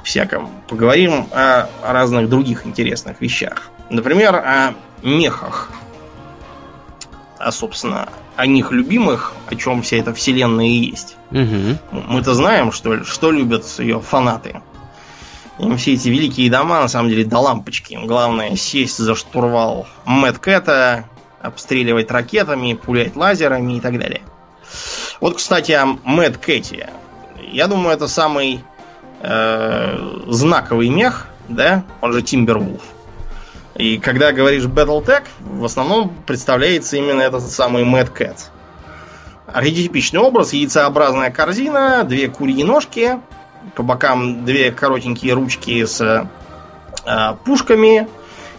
всяком. 0.07 0.49
Поговорим 0.67 1.27
о, 1.31 1.67
разных 1.83 2.29
других 2.29 2.65
интересных 2.65 3.21
вещах. 3.21 3.69
Например, 3.89 4.35
о 4.35 4.73
мехах. 5.03 5.69
А, 7.37 7.51
собственно, 7.51 8.09
о 8.35 8.47
них 8.47 8.71
любимых, 8.71 9.33
о 9.47 9.55
чем 9.55 9.81
вся 9.81 9.97
эта 9.97 10.13
вселенная 10.13 10.65
и 10.65 10.89
есть. 10.91 11.17
Угу. 11.31 12.01
Мы-то 12.07 12.33
знаем, 12.33 12.71
что, 12.71 13.03
что 13.03 13.31
любят 13.31 13.65
ее 13.79 13.99
фанаты. 13.99 14.61
Им 15.59 15.75
все 15.77 15.93
эти 15.93 16.09
великие 16.09 16.49
дома, 16.49 16.81
на 16.81 16.87
самом 16.87 17.09
деле, 17.09 17.25
до 17.25 17.39
лампочки. 17.39 17.93
Им 17.93 18.07
главное 18.07 18.55
сесть 18.55 18.97
за 18.97 19.13
штурвал 19.15 19.87
Мэтт 20.05 20.39
Кэта, 20.39 21.05
обстреливать 21.41 22.11
ракетами, 22.11 22.73
пулять 22.73 23.15
лазерами 23.15 23.77
и 23.77 23.81
так 23.81 23.99
далее. 23.99 24.21
Вот, 25.19 25.37
кстати, 25.37 25.73
о 25.73 25.97
Мэтт. 26.03 26.47
Я 27.51 27.67
думаю, 27.67 27.95
это 27.95 28.07
самый 28.07 28.63
э, 29.21 30.21
знаковый 30.27 30.89
мех, 30.89 31.27
да, 31.47 31.83
он 32.01 32.13
же 32.13 32.21
Тимбервулф. 32.21 32.81
И 33.75 33.99
когда 33.99 34.31
говоришь 34.31 34.63
Battletech, 34.63 35.23
в 35.39 35.63
основном 35.63 36.13
представляется 36.25 36.97
именно 36.97 37.21
этот 37.21 37.43
самый 37.49 37.83
Mad 37.83 38.11
Cat. 38.11 38.37
Архетипичный 39.45 40.19
образ, 40.19 40.53
яйцеобразная 40.53 41.29
корзина, 41.31 42.03
две 42.03 42.27
курьи 42.27 42.63
ножки, 42.63 43.19
по 43.75 43.83
бокам 43.83 44.45
две 44.45 44.71
коротенькие 44.71 45.33
ручки 45.33 45.85
с 45.85 46.01
э, 47.05 47.35
пушками 47.45 48.07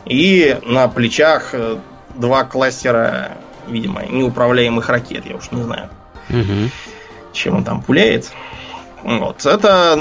и 0.04 0.58
на 0.64 0.88
плечах 0.88 1.50
э, 1.52 1.78
два 2.14 2.44
кластера, 2.44 3.32
видимо, 3.66 4.04
неуправляемых 4.06 4.88
ракет, 4.88 5.26
я 5.26 5.36
уж 5.36 5.50
не 5.50 5.62
знаю, 5.62 5.90
угу. 6.30 6.70
чем 7.32 7.56
он 7.56 7.64
там 7.64 7.82
пуляет. 7.82 8.30
Вот. 9.02 9.46
Это 9.46 9.98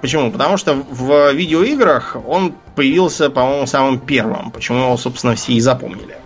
почему? 0.00 0.30
Потому 0.30 0.56
что 0.56 0.74
в 0.74 1.32
видеоиграх 1.32 2.16
он 2.26 2.54
появился, 2.74 3.30
по-моему, 3.30 3.66
самым 3.66 3.98
первым. 3.98 4.50
Почему 4.50 4.84
его, 4.84 4.96
собственно, 4.96 5.34
все 5.34 5.52
и 5.52 5.60
запомнили. 5.60 6.18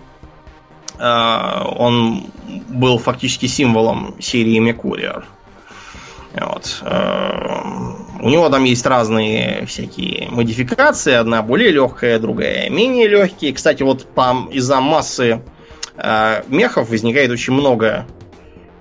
А, 0.99 1.65
он 1.77 2.25
был 2.69 2.97
фактически 2.97 3.45
символом 3.45 4.15
серии 4.19 4.59
Мекуриер. 4.59 5.25
Вот. 6.33 6.79
А, 6.81 7.95
у 8.19 8.29
него 8.29 8.49
там 8.49 8.63
есть 8.63 8.85
разные 8.85 9.65
всякие 9.65 10.29
модификации. 10.29 11.13
Одна 11.13 11.41
более 11.41 11.71
легкая, 11.71 12.19
другая 12.19 12.69
менее 12.69 13.07
легкие. 13.07 13.53
Кстати, 13.53 13.83
вот 13.83 14.07
из-за 14.51 14.81
массы 14.81 15.41
э, 15.95 16.43
мехов 16.47 16.89
возникает 16.89 17.31
очень 17.31 17.53
много 17.53 18.05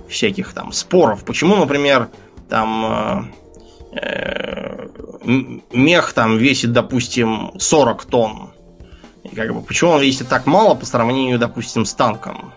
всяких 0.09 0.53
там 0.53 0.73
споров. 0.73 1.25
Почему, 1.25 1.57
например, 1.57 2.09
там 2.49 3.31
э, 3.93 4.01
э 4.01 4.87
мех 5.73 6.13
там 6.13 6.39
весит, 6.39 6.73
допустим, 6.73 7.53
40 7.59 8.05
тонн. 8.05 8.51
И 9.25 9.35
как 9.35 9.53
бы, 9.53 9.61
почему 9.63 9.93
он 9.93 10.01
весит 10.01 10.29
так 10.29 10.47
мало 10.47 10.75
по 10.75 10.87
сравнению, 10.87 11.39
допустим, 11.39 11.85
с 11.85 11.95
танком 11.95 12.53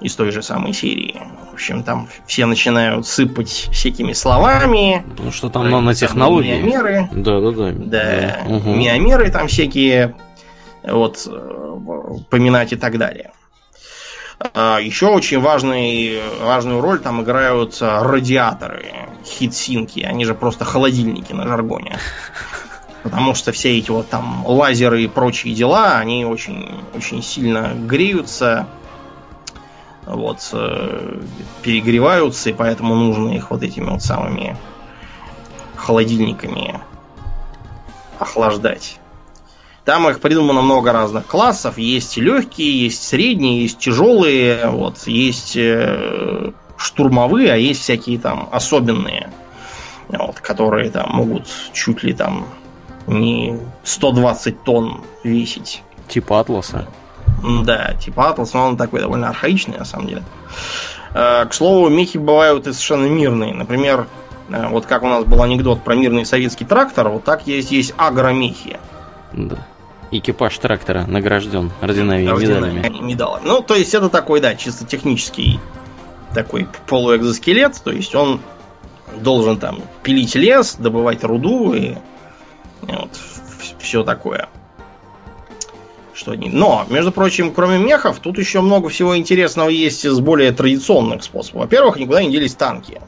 из 0.00 0.14
той 0.14 0.30
же 0.30 0.42
самой 0.42 0.74
серии? 0.74 1.16
В 1.50 1.54
общем, 1.54 1.82
там 1.82 2.08
все 2.26 2.46
начинают 2.46 3.06
сыпать 3.06 3.68
всякими 3.72 4.12
словами. 4.12 5.04
Ну, 5.18 5.32
что 5.32 5.48
там 5.48 5.70
нанотехнологии. 5.70 6.60
Миомеры. 6.60 7.08
Да, 7.12 7.40
да, 7.40 7.50
да. 7.50 7.72
Да, 7.72 8.44
да. 8.46 8.56
Угу. 8.56 8.74
миомеры 8.74 9.30
там 9.30 9.48
всякие 9.48 10.14
вот 10.84 11.26
э, 11.26 12.18
поминать 12.30 12.72
и 12.72 12.76
так 12.76 12.98
далее. 12.98 13.32
А, 14.54 14.78
Еще 14.78 15.06
очень 15.06 15.40
важный, 15.40 16.20
важную 16.40 16.80
роль 16.80 17.00
там 17.00 17.22
играют 17.22 17.78
радиаторы, 17.80 18.92
хитсинки. 19.24 20.00
Они 20.00 20.24
же 20.24 20.34
просто 20.34 20.64
холодильники 20.64 21.32
на 21.32 21.46
жаргоне. 21.46 21.98
Потому 23.02 23.34
что 23.34 23.52
все 23.52 23.78
эти 23.78 23.90
вот 23.90 24.08
там 24.08 24.44
лазеры 24.46 25.02
и 25.02 25.08
прочие 25.08 25.54
дела, 25.54 25.98
они 25.98 26.24
очень, 26.24 26.82
очень 26.94 27.22
сильно 27.22 27.72
греются, 27.74 28.66
вот, 30.04 30.38
э, 30.52 31.20
перегреваются, 31.62 32.50
и 32.50 32.52
поэтому 32.52 32.94
нужно 32.94 33.30
их 33.30 33.50
вот 33.50 33.62
этими 33.62 33.90
вот 33.90 34.02
самыми 34.02 34.56
холодильниками 35.76 36.80
охлаждать. 38.18 38.98
Там 39.88 40.06
их 40.06 40.20
придумано 40.20 40.60
много 40.60 40.92
разных 40.92 41.26
классов. 41.26 41.78
Есть 41.78 42.18
легкие, 42.18 42.84
есть 42.84 43.08
средние, 43.08 43.62
есть 43.62 43.78
тяжелые, 43.78 44.68
вот, 44.68 45.06
есть 45.06 45.56
э, 45.56 46.52
штурмовые, 46.76 47.54
а 47.54 47.56
есть 47.56 47.80
всякие 47.80 48.18
там 48.18 48.50
особенные, 48.52 49.30
вот, 50.08 50.40
которые 50.40 50.90
там 50.90 51.08
могут 51.10 51.46
чуть 51.72 52.02
ли 52.02 52.12
там 52.12 52.44
не 53.06 53.58
120 53.82 54.62
тонн 54.62 55.00
весить. 55.24 55.82
Типа 56.06 56.40
Атласа. 56.40 56.86
Да, 57.64 57.94
типа 57.94 58.28
Атлас, 58.28 58.52
но 58.52 58.66
он 58.66 58.76
такой 58.76 59.00
довольно 59.00 59.30
архаичный, 59.30 59.78
на 59.78 59.86
самом 59.86 60.08
деле. 60.08 60.22
Э, 61.14 61.46
к 61.46 61.54
слову, 61.54 61.88
мехи 61.88 62.18
бывают 62.18 62.66
и 62.66 62.74
совершенно 62.74 63.06
мирные. 63.06 63.54
Например, 63.54 64.06
э, 64.50 64.68
вот 64.68 64.84
как 64.84 65.02
у 65.02 65.08
нас 65.08 65.24
был 65.24 65.42
анекдот 65.42 65.82
про 65.82 65.94
мирный 65.94 66.26
советский 66.26 66.66
трактор, 66.66 67.08
вот 67.08 67.24
так 67.24 67.46
есть, 67.46 67.72
есть 67.72 67.94
агромехи. 67.96 68.78
Да 69.32 69.56
экипаж 70.10 70.56
трактора 70.58 71.04
награжден 71.06 71.70
орденами 71.80 72.22
и 72.22 72.26
медалями. 72.26 72.88
медалями. 73.00 73.46
Ну, 73.46 73.62
то 73.62 73.74
есть 73.74 73.94
это 73.94 74.08
такой, 74.08 74.40
да, 74.40 74.54
чисто 74.54 74.84
технический 74.86 75.60
такой 76.34 76.68
полуэкзоскелет, 76.86 77.80
то 77.82 77.90
есть 77.90 78.14
он 78.14 78.40
должен 79.16 79.58
там 79.58 79.82
пилить 80.02 80.34
лес, 80.34 80.76
добывать 80.78 81.24
руду 81.24 81.74
и 81.74 81.94
вот, 82.82 83.10
все 83.78 84.04
такое. 84.04 84.48
Что 86.14 86.34
не... 86.34 86.48
Но, 86.48 86.84
между 86.88 87.12
прочим, 87.12 87.52
кроме 87.52 87.78
мехов, 87.78 88.18
тут 88.18 88.38
еще 88.38 88.60
много 88.60 88.88
всего 88.88 89.16
интересного 89.16 89.68
есть 89.68 90.04
из 90.04 90.18
более 90.18 90.52
традиционных 90.52 91.22
способов. 91.22 91.62
Во-первых, 91.62 91.96
никуда 91.96 92.22
не 92.22 92.30
делись 92.30 92.54
танки. 92.54 93.00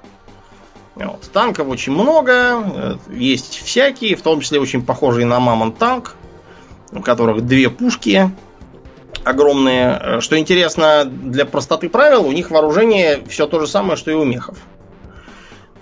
Вот. 0.95 1.29
Танков 1.33 1.69
очень 1.69 1.93
много, 1.93 2.33
э, 2.33 2.97
есть 3.11 3.63
всякие, 3.65 4.17
в 4.17 4.23
том 4.23 4.41
числе 4.41 4.61
очень 4.61 4.85
похожие 4.85 5.27
на 5.27 5.41
Мамонт 5.41 5.79
танк 5.79 6.15
у 6.93 7.01
которых 7.01 7.47
две 7.47 7.71
пушки 7.71 8.31
огромные. 9.25 9.99
Э, 10.01 10.21
что 10.21 10.39
интересно, 10.39 11.05
для 11.05 11.45
простоты 11.45 11.89
правил, 11.89 12.27
у 12.27 12.33
них 12.33 12.51
вооружение 12.51 13.21
все 13.29 13.47
то 13.47 13.61
же 13.61 13.67
самое, 13.67 13.97
что 13.97 14.11
и 14.11 14.15
у 14.15 14.25
мехов. 14.25 14.59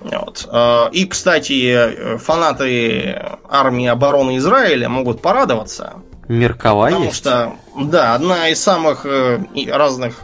Вот. 0.01 0.49
Э, 0.51 0.91
и, 0.93 1.07
кстати, 1.07 2.17
фанаты 2.19 3.23
армии 3.49 3.87
обороны 3.87 4.37
Израиля 4.39 4.89
могут 4.89 5.23
порадоваться. 5.23 5.95
Меркова 6.29 6.87
потому 6.87 7.07
есть? 7.07 7.17
что, 7.17 7.55
да, 7.77 8.15
одна 8.15 8.49
из 8.49 8.63
самых 8.63 9.07
э, 9.07 9.41
разных 9.69 10.21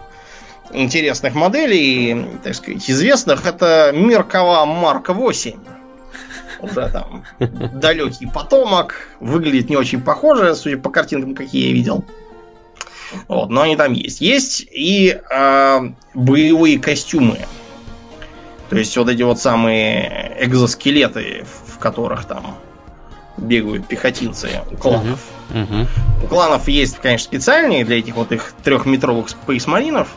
интересных 0.71 1.35
моделей, 1.35 2.27
так 2.43 2.55
сказать, 2.55 2.89
известных, 2.91 3.47
это 3.47 3.93
Меркова 3.95 4.65
Марк 4.67 5.09
8 5.09 5.55
уже 6.65 6.89
там 6.89 7.25
далекий 7.39 8.27
потомок, 8.27 9.09
выглядит 9.21 9.71
не 9.71 9.77
очень 9.77 10.01
похоже, 10.01 10.55
судя 10.55 10.79
по 10.79 10.91
картинкам, 10.91 11.35
какие 11.35 11.69
я 11.69 11.73
видел. 11.73 12.05
Вот, 13.29 13.51
но 13.51 13.63
они 13.63 13.77
там 13.77 13.93
есть. 13.93 14.21
Есть 14.21 14.67
и 14.71 15.19
э, 15.31 15.81
боевые 16.15 16.79
костюмы. 16.79 17.39
То 18.71 18.77
есть 18.77 18.97
вот 18.97 19.09
эти 19.09 19.23
вот 19.23 19.39
самые 19.39 20.37
экзоскелеты, 20.41 21.45
в 21.67 21.79
которых 21.79 22.25
там 22.25 22.57
бегают 23.37 23.87
пехотинцы 23.87 24.61
у 24.71 24.77
кланов. 24.77 25.21
Uh-huh. 25.51 25.69
Uh-huh. 25.69 25.87
У 26.25 26.27
кланов 26.27 26.69
есть, 26.69 26.99
конечно, 26.99 27.25
специальные 27.25 27.85
для 27.85 27.99
этих 27.99 28.17
вот 28.17 28.33
их 28.33 28.55
трехметровых 28.63 29.29
спейсмаринов. 29.29 30.09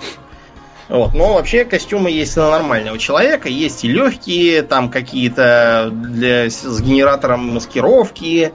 Вот. 0.89 1.13
Но 1.13 1.33
вообще 1.33 1.65
костюмы 1.65 2.11
есть 2.11 2.37
на 2.37 2.49
нормального 2.49 2.97
человека. 2.97 3.49
Есть 3.49 3.83
и 3.83 3.89
легкие, 3.89 4.61
там 4.61 4.89
какие-то 4.89 5.89
для, 5.91 6.49
с 6.49 6.81
генератором 6.81 7.53
маскировки, 7.53 8.53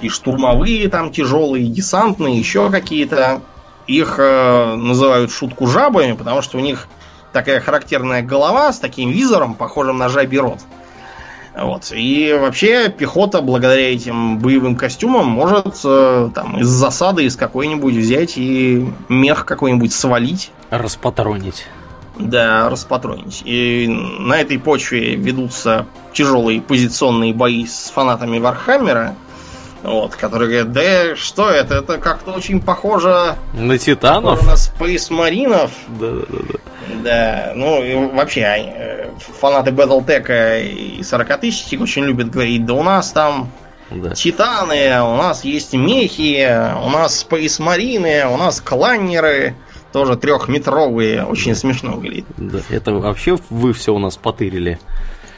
и 0.00 0.08
штурмовые 0.08 0.88
там 0.88 1.10
тяжелые, 1.10 1.66
и 1.66 1.70
десантные, 1.70 2.38
еще 2.38 2.70
какие-то. 2.70 3.40
Их 3.86 4.16
э, 4.18 4.74
называют 4.74 5.30
шутку 5.30 5.68
жабами, 5.68 6.12
потому 6.12 6.42
что 6.42 6.58
у 6.58 6.60
них 6.60 6.88
такая 7.32 7.60
характерная 7.60 8.22
голова 8.22 8.72
с 8.72 8.80
таким 8.80 9.10
визором, 9.10 9.54
похожим 9.54 9.98
на 9.98 10.08
жабий 10.08 10.38
рот. 10.38 10.58
Вот. 11.56 11.92
И 11.94 12.36
вообще 12.38 12.88
пехота, 12.88 13.40
благодаря 13.40 13.94
этим 13.94 14.38
боевым 14.38 14.76
костюмам, 14.76 15.26
может 15.26 15.80
э, 15.84 16.30
там 16.34 16.58
из 16.58 16.66
засады 16.66 17.24
из 17.24 17.36
какой-нибудь 17.36 17.94
взять 17.94 18.36
и 18.36 18.86
мех 19.08 19.46
какой-нибудь 19.46 19.92
свалить. 19.92 20.50
Распатронить. 20.70 21.66
Да, 22.18 22.68
распатронить. 22.70 23.42
И 23.44 23.86
на 23.88 24.40
этой 24.40 24.58
почве 24.58 25.16
ведутся 25.16 25.86
тяжелые 26.12 26.60
позиционные 26.62 27.34
бои 27.34 27.66
с 27.66 27.90
фанатами 27.90 28.38
Вархаммера. 28.38 29.14
Вот, 29.82 30.16
которые 30.16 30.48
говорят, 30.48 30.72
да 30.72 31.16
что 31.16 31.48
это, 31.48 31.76
это 31.76 31.98
как-то 31.98 32.32
очень 32.32 32.60
похоже 32.60 33.36
на 33.52 33.78
титанов, 33.78 34.44
на 34.44 34.54
Space 34.54 35.12
Marine 35.12 35.51
ов. 35.51 35.70
Да, 35.86 36.10
да, 36.10 36.24
да. 36.28 36.58
Да, 37.04 37.52
ну 37.54 37.84
и 37.84 37.94
вообще 37.94 38.40
э, 38.40 39.10
фанаты 39.18 39.70
Battletech 39.70 40.98
и 40.98 41.02
40 41.02 41.40
тысяч 41.40 41.78
очень 41.78 42.04
любят 42.04 42.30
говорить, 42.30 42.64
да 42.64 42.74
у 42.74 42.82
нас 42.82 43.12
там 43.12 43.50
да. 43.90 44.10
Титаны, 44.14 45.00
у 45.02 45.16
нас 45.16 45.44
есть 45.44 45.72
мехи, 45.72 46.48
у 46.82 46.90
нас 46.90 47.24
Space 47.24 47.62
Марины, 47.62 48.26
у 48.26 48.36
нас 48.36 48.60
кланнеры, 48.60 49.54
тоже 49.96 50.18
трехметровые, 50.18 51.24
очень 51.24 51.54
смешно 51.54 51.92
выглядит. 51.92 52.26
Да, 52.36 52.58
это 52.68 52.92
вообще 52.92 53.38
вы 53.48 53.72
все 53.72 53.94
у 53.94 53.98
нас 53.98 54.18
потырили. 54.18 54.78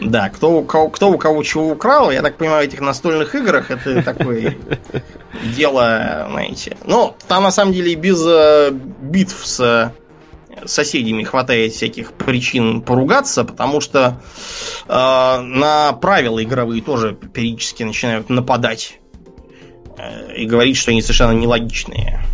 Да, 0.00 0.30
кто 0.30 0.50
у 0.50 0.64
кого, 0.64 0.88
кто 0.88 1.12
у 1.12 1.16
кого 1.16 1.44
чего 1.44 1.68
украл, 1.68 2.10
я 2.10 2.22
так 2.22 2.38
понимаю, 2.38 2.64
в 2.64 2.68
этих 2.68 2.80
настольных 2.80 3.36
играх 3.36 3.70
это 3.70 4.02
такое 4.04 4.56
дело, 5.56 6.26
знаете. 6.28 6.76
Ну, 6.84 7.14
там 7.28 7.44
на 7.44 7.52
самом 7.52 7.72
деле 7.72 7.94
без 7.94 8.20
э, 8.26 8.72
битв 8.72 9.46
с 9.46 9.92
соседями 10.64 11.22
хватает 11.22 11.72
всяких 11.72 12.12
причин 12.14 12.82
поругаться, 12.82 13.44
потому 13.44 13.80
что 13.80 14.20
э, 14.88 14.92
на 14.92 15.92
правила 15.92 16.42
игровые 16.42 16.82
тоже 16.82 17.14
периодически 17.14 17.84
начинают 17.84 18.28
нападать 18.28 18.98
э, 19.96 20.34
и 20.34 20.46
говорить, 20.46 20.76
что 20.76 20.90
они 20.90 21.00
совершенно 21.00 21.30
нелогичные. 21.30 22.24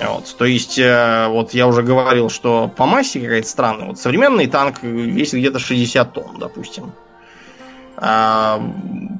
Вот, 0.00 0.34
то 0.36 0.44
есть, 0.44 0.78
э, 0.78 1.26
вот 1.28 1.54
я 1.54 1.66
уже 1.66 1.82
говорил, 1.82 2.28
что 2.28 2.70
по 2.74 2.86
массе 2.86 3.20
какая-то 3.20 3.48
странная. 3.48 3.86
Вот 3.88 3.98
современный 3.98 4.46
танк 4.46 4.82
весит 4.82 5.34
где-то 5.34 5.58
60 5.58 6.12
тонн, 6.12 6.38
допустим. 6.38 6.92
А 7.96 8.60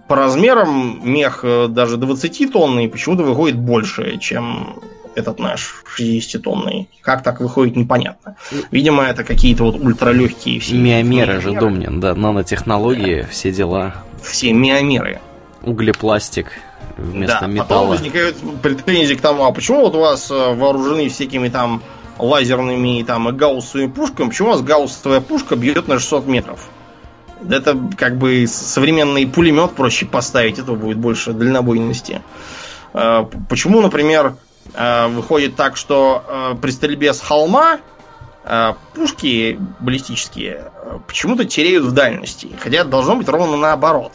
по 0.06 0.16
размерам 0.16 1.00
мех 1.02 1.40
э, 1.42 1.68
даже 1.68 1.96
20 1.96 2.52
тонный 2.52 2.88
почему-то 2.88 3.22
выходит 3.22 3.58
больше, 3.58 4.18
чем 4.18 4.80
этот 5.14 5.38
наш 5.38 5.82
60-тонный. 5.98 6.90
Как 7.00 7.22
так 7.22 7.40
выходит, 7.40 7.74
непонятно. 7.74 8.36
Видимо, 8.70 9.04
это 9.04 9.24
какие-то 9.24 9.64
вот 9.64 9.76
ультралегкие 9.76 10.60
все. 10.60 10.76
Миомеры 10.76 11.40
же, 11.40 11.52
Домнин, 11.52 12.00
да, 12.00 12.14
нанотехнологии, 12.14 13.22
да. 13.22 13.28
все 13.28 13.50
дела. 13.50 13.94
Все 14.22 14.52
миомеры. 14.52 15.20
Углепластик 15.62 16.52
вместо 16.96 17.40
да, 17.40 17.46
металла. 17.46 17.68
Потом 17.68 17.88
возникают 17.88 18.36
претензии 18.62 19.14
к 19.14 19.20
тому, 19.20 19.44
а 19.44 19.52
почему 19.52 19.82
вот 19.82 19.94
у 19.94 20.00
вас 20.00 20.30
э, 20.30 20.54
вооружены 20.54 21.08
всякими 21.08 21.48
там 21.48 21.82
лазерными 22.18 23.02
там, 23.02 23.28
и 23.28 23.32
гауссовыми 23.32 23.88
пушками, 23.88 24.28
почему 24.28 24.48
у 24.48 24.52
вас 24.52 24.62
гауссовая 24.62 25.20
пушка 25.20 25.56
бьет 25.56 25.88
на 25.88 25.98
600 25.98 26.26
метров? 26.26 26.68
Это 27.48 27.78
как 27.98 28.16
бы 28.16 28.46
современный 28.48 29.26
пулемет 29.26 29.72
проще 29.72 30.06
поставить, 30.06 30.58
это 30.58 30.72
будет 30.72 30.96
больше 30.96 31.32
дальнобойности. 31.32 32.22
Э, 32.94 33.26
почему, 33.48 33.82
например, 33.82 34.36
э, 34.74 35.08
выходит 35.08 35.56
так, 35.56 35.76
что 35.76 36.56
при 36.60 36.70
стрельбе 36.70 37.12
с 37.12 37.20
холма 37.20 37.78
пушки 38.94 39.58
баллистические 39.80 40.70
почему-то 41.08 41.44
теряют 41.44 41.84
в 41.84 41.90
дальности, 41.90 42.48
хотя 42.60 42.84
должно 42.84 43.16
быть 43.16 43.28
ровно 43.28 43.56
наоборот. 43.56 44.12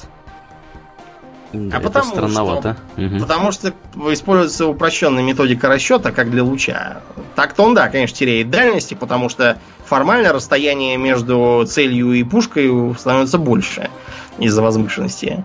Да, 1.53 1.77
а 1.77 1.79
потому 1.81 2.05
странновато. 2.05 2.77
Что, 2.93 3.05
угу. 3.05 3.19
Потому 3.19 3.51
что 3.51 3.73
используется 4.11 4.67
упрощенная 4.67 5.23
методика 5.23 5.67
расчета, 5.67 6.11
как 6.11 6.31
для 6.31 6.43
луча. 6.43 7.01
Так-то 7.35 7.63
он, 7.63 7.73
да, 7.73 7.89
конечно, 7.89 8.15
теряет 8.15 8.49
дальности, 8.49 8.93
потому 8.93 9.27
что 9.29 9.57
формально 9.85 10.31
расстояние 10.31 10.97
между 10.97 11.65
целью 11.67 12.13
и 12.13 12.23
пушкой 12.23 12.95
становится 12.97 13.37
больше 13.37 13.89
из-за 14.39 14.61
возвышенности. 14.61 15.43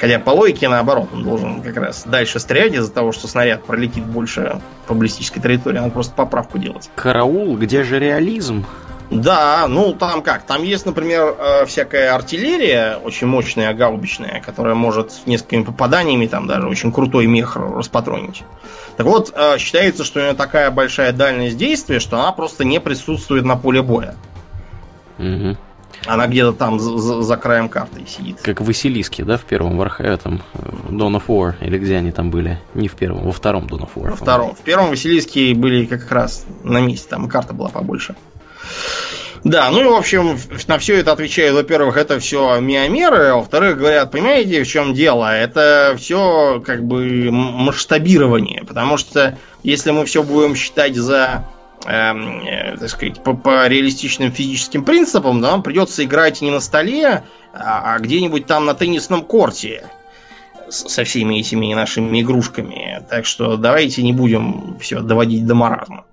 Хотя 0.00 0.18
по 0.18 0.30
логике 0.30 0.68
наоборот, 0.68 1.08
он 1.12 1.22
должен 1.22 1.62
как 1.62 1.76
раз 1.76 2.02
дальше 2.04 2.40
стрелять 2.40 2.74
из-за 2.74 2.90
того, 2.90 3.12
что 3.12 3.28
снаряд 3.28 3.64
пролетит 3.64 4.04
больше 4.04 4.60
по 4.86 4.94
баллистической 4.94 5.40
траектории, 5.40 5.78
надо 5.78 5.90
просто 5.90 6.14
поправку 6.14 6.58
делать. 6.58 6.90
Караул, 6.96 7.56
где 7.56 7.84
же 7.84 7.98
реализм? 7.98 8.66
Да, 9.10 9.66
ну 9.68 9.94
там 9.94 10.22
как? 10.22 10.42
Там 10.42 10.62
есть, 10.62 10.84
например, 10.84 11.34
э, 11.38 11.66
всякая 11.66 12.14
артиллерия, 12.14 12.98
очень 13.02 13.26
мощная, 13.26 13.72
гаубичная, 13.72 14.42
которая 14.44 14.74
может 14.74 15.12
несколькими 15.26 15.64
попаданиями 15.64 16.26
там 16.26 16.46
даже 16.46 16.68
очень 16.68 16.92
крутой 16.92 17.26
мех 17.26 17.56
распатронить. 17.56 18.42
Так 18.96 19.06
вот, 19.06 19.32
э, 19.34 19.58
считается, 19.58 20.04
что 20.04 20.20
у 20.20 20.22
нее 20.22 20.34
такая 20.34 20.70
большая 20.70 21.12
дальность 21.12 21.56
действия, 21.56 22.00
что 22.00 22.18
она 22.18 22.32
просто 22.32 22.64
не 22.64 22.80
присутствует 22.80 23.44
на 23.44 23.56
поле 23.56 23.80
боя. 23.80 24.14
Угу. 25.18 25.56
Она 26.06 26.26
где-то 26.26 26.52
там 26.52 26.78
за, 26.78 27.22
за 27.22 27.36
краем 27.36 27.68
карты 27.68 28.02
сидит. 28.06 28.40
Как 28.42 28.60
Василиски, 28.60 29.22
да, 29.22 29.36
в 29.36 29.42
первом 29.44 29.80
Warhammer, 29.80 30.16
там, 30.18 30.42
э, 30.54 30.58
Dawn 30.90 31.16
of 31.16 31.24
War, 31.28 31.54
или 31.60 31.78
где 31.78 31.96
они 31.96 32.12
там 32.12 32.30
были? 32.30 32.60
Не 32.74 32.88
в 32.88 32.94
первом, 32.94 33.24
во 33.24 33.32
втором 33.32 33.64
Dawn 33.64 33.80
of 33.80 33.90
War. 33.94 34.10
Во 34.10 34.16
втором. 34.16 34.54
В 34.54 34.60
первом 34.60 34.90
Василиски 34.90 35.54
были 35.54 35.86
как 35.86 36.10
раз 36.10 36.44
на 36.62 36.80
месте, 36.80 37.08
там 37.08 37.28
карта 37.28 37.54
была 37.54 37.70
побольше. 37.70 38.14
Да, 39.44 39.70
ну 39.70 39.80
и 39.80 39.84
в 39.84 39.94
общем, 39.94 40.38
на 40.66 40.78
все 40.78 40.98
это 40.98 41.12
отвечают, 41.12 41.54
во-первых, 41.54 41.96
это 41.96 42.18
все 42.18 42.58
миомеры, 42.60 43.28
а 43.28 43.36
во-вторых, 43.36 43.78
говорят, 43.78 44.10
понимаете, 44.10 44.64
в 44.64 44.68
чем 44.68 44.94
дело? 44.94 45.32
Это 45.34 45.94
все 45.96 46.62
как 46.64 46.84
бы 46.84 47.30
масштабирование, 47.30 48.64
потому 48.64 48.96
что 48.96 49.38
если 49.62 49.92
мы 49.92 50.06
все 50.06 50.22
будем 50.22 50.56
считать 50.56 50.96
за 50.96 51.44
эм, 51.86 52.46
э, 52.46 52.76
так 52.78 52.88
сказать, 52.88 53.22
по, 53.22 53.34
по 53.34 53.66
реалистичным 53.68 54.32
физическим 54.32 54.84
принципам, 54.84 55.40
да, 55.40 55.52
нам 55.52 55.62
придется 55.62 56.04
играть 56.04 56.40
не 56.40 56.50
на 56.50 56.60
столе, 56.60 57.24
а, 57.52 57.94
а 57.94 57.98
где-нибудь 57.98 58.46
там 58.46 58.66
на 58.66 58.74
теннисном 58.74 59.22
корте 59.22 59.84
со 60.68 61.04
всеми 61.04 61.40
этими 61.40 61.72
нашими 61.72 62.20
игрушками. 62.20 63.04
Так 63.08 63.24
что 63.24 63.56
давайте 63.56 64.02
не 64.02 64.12
будем 64.12 64.78
все 64.80 65.00
доводить 65.00 65.46
до 65.46 65.54
маразма. 65.54 66.04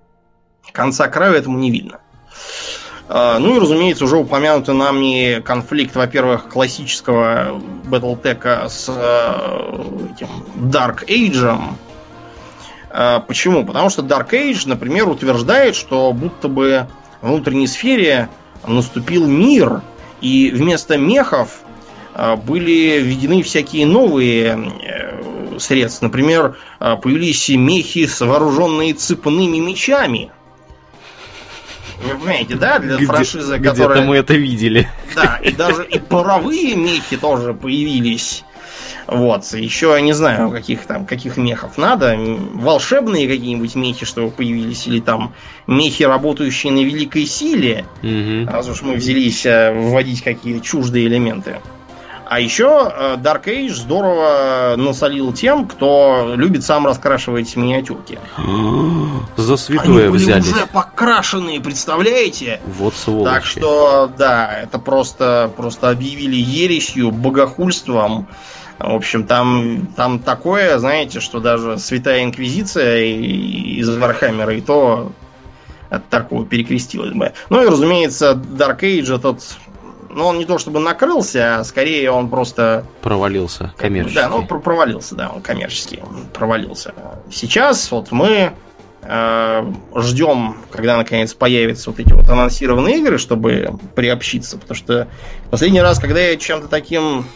Конца 0.72 1.08
краю 1.08 1.34
этому 1.34 1.58
не 1.58 1.70
видно. 1.70 2.00
А, 3.08 3.38
ну 3.38 3.56
и, 3.56 3.60
разумеется, 3.60 4.04
уже 4.04 4.16
упомянутый 4.16 4.74
нами 4.74 5.40
конфликт, 5.40 5.94
во-первых, 5.94 6.48
классического 6.48 7.60
Battletech 7.84 8.68
с 8.68 8.88
э, 8.88 10.12
этим 10.12 10.28
Dark 10.56 11.06
Age. 11.06 11.56
А, 12.90 13.20
почему? 13.20 13.64
Потому 13.64 13.90
что 13.90 14.02
Dark 14.02 14.30
Age, 14.30 14.62
например, 14.66 15.08
утверждает, 15.08 15.76
что 15.76 16.12
будто 16.12 16.48
бы 16.48 16.88
в 17.22 17.28
внутренней 17.28 17.68
сфере 17.68 18.28
наступил 18.66 19.26
мир, 19.26 19.82
и 20.20 20.50
вместо 20.50 20.98
мехов 20.98 21.60
а, 22.12 22.34
были 22.34 22.98
введены 23.00 23.44
всякие 23.44 23.86
новые 23.86 24.72
э, 24.82 25.58
средства. 25.60 26.06
Например, 26.06 26.56
появились 26.78 27.48
мехи 27.50 28.06
с 28.06 28.20
вооруженные 28.20 28.94
цепными 28.94 29.58
мечами– 29.58 30.32
вы 32.02 32.18
понимаете, 32.18 32.54
да, 32.54 32.78
для 32.78 32.96
где, 32.96 33.06
франшизы, 33.06 33.58
которая... 33.58 33.74
Где-то 33.74 34.02
мы 34.02 34.16
это 34.16 34.34
видели. 34.34 34.88
Да, 35.14 35.38
и 35.42 35.52
даже 35.52 35.84
и 35.84 35.98
паровые 35.98 36.74
мехи 36.76 37.16
тоже 37.16 37.54
появились. 37.54 38.44
Вот, 39.06 39.44
еще 39.54 39.92
я 39.94 40.00
не 40.00 40.12
знаю, 40.12 40.50
каких 40.50 40.84
там, 40.84 41.06
каких 41.06 41.36
мехов 41.36 41.78
надо. 41.78 42.16
Волшебные 42.54 43.28
какие-нибудь 43.28 43.74
мехи, 43.76 44.04
чтобы 44.04 44.30
появились, 44.30 44.86
или 44.88 45.00
там 45.00 45.32
мехи, 45.66 46.02
работающие 46.02 46.72
на 46.72 46.80
великой 46.80 47.26
силе. 47.26 47.84
Угу. 48.02 48.50
Раз 48.50 48.68
уж 48.68 48.82
мы 48.82 48.94
взялись 48.94 49.46
э, 49.46 49.72
вводить 49.72 50.22
какие-то 50.22 50.64
чуждые 50.64 51.06
элементы. 51.06 51.60
А 52.28 52.40
еще 52.40 52.92
э, 52.92 53.16
Dark 53.18 53.44
Age 53.44 53.72
здорово 53.72 54.74
насолил 54.76 55.32
тем, 55.32 55.66
кто 55.68 56.32
любит 56.34 56.64
сам 56.64 56.84
раскрашивать 56.86 57.54
миниатюрки. 57.54 58.18
За 59.36 59.56
святое 59.56 60.08
Они 60.08 60.16
взялись. 60.16 60.52
уже 60.52 60.66
покрашенные, 60.66 61.60
представляете? 61.60 62.60
Вот 62.66 62.94
сволочи. 62.94 63.32
Так 63.32 63.44
что, 63.44 64.10
да, 64.18 64.60
это 64.62 64.78
просто, 64.80 65.52
просто 65.56 65.90
объявили 65.90 66.34
ересью, 66.36 67.12
богохульством. 67.12 68.26
В 68.78 68.94
общем, 68.94 69.24
там, 69.24 69.86
там 69.96 70.18
такое, 70.18 70.78
знаете, 70.78 71.20
что 71.20 71.38
даже 71.40 71.78
Святая 71.78 72.24
Инквизиция 72.24 73.04
из 73.04 73.88
Вархаммера 73.96 74.52
и 74.54 74.60
то 74.60 75.12
от 75.88 76.08
такого 76.08 76.44
перекрестилась 76.44 77.12
бы. 77.12 77.32
Ну 77.48 77.62
и, 77.62 77.68
разумеется, 77.68 78.32
Dark 78.32 78.80
Age 78.80 79.14
этот 79.14 79.42
но 80.16 80.28
он 80.28 80.38
не 80.38 80.46
то 80.46 80.56
чтобы 80.58 80.80
накрылся, 80.80 81.58
а 81.58 81.64
скорее 81.64 82.10
он 82.10 82.30
просто... 82.30 82.86
Провалился 83.02 83.74
коммерчески. 83.76 84.16
Да, 84.16 84.30
ну 84.30 84.46
провалился, 84.46 85.14
да, 85.14 85.28
он 85.28 85.42
коммерчески 85.42 86.02
провалился. 86.32 86.94
Сейчас 87.30 87.90
вот 87.90 88.12
мы 88.12 88.52
э, 89.02 89.72
ждем, 89.94 90.56
когда 90.70 90.96
наконец 90.96 91.34
появятся 91.34 91.90
вот 91.90 92.00
эти 92.00 92.14
вот 92.14 92.26
анонсированные 92.30 92.98
игры, 92.98 93.18
чтобы 93.18 93.78
приобщиться, 93.94 94.56
потому 94.56 94.74
что 94.74 95.06
последний 95.50 95.82
раз, 95.82 95.98
когда 95.98 96.20
я 96.20 96.36
чем-то 96.38 96.68
таким 96.68 97.26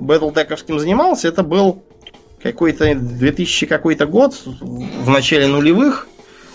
батлтековским 0.00 0.80
занимался, 0.80 1.28
это 1.28 1.42
был 1.42 1.84
какой-то 2.42 2.94
2000 2.94 3.66
какой-то 3.66 4.06
год, 4.06 4.34
в 4.42 5.10
начале 5.10 5.48
нулевых, 5.48 6.08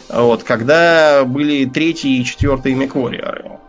вот, 0.09 0.41
когда 0.41 1.23
были 1.23 1.65
третий 1.65 2.19
и 2.19 2.25
четвертый 2.25 2.73
Меквориоры. 2.73 3.59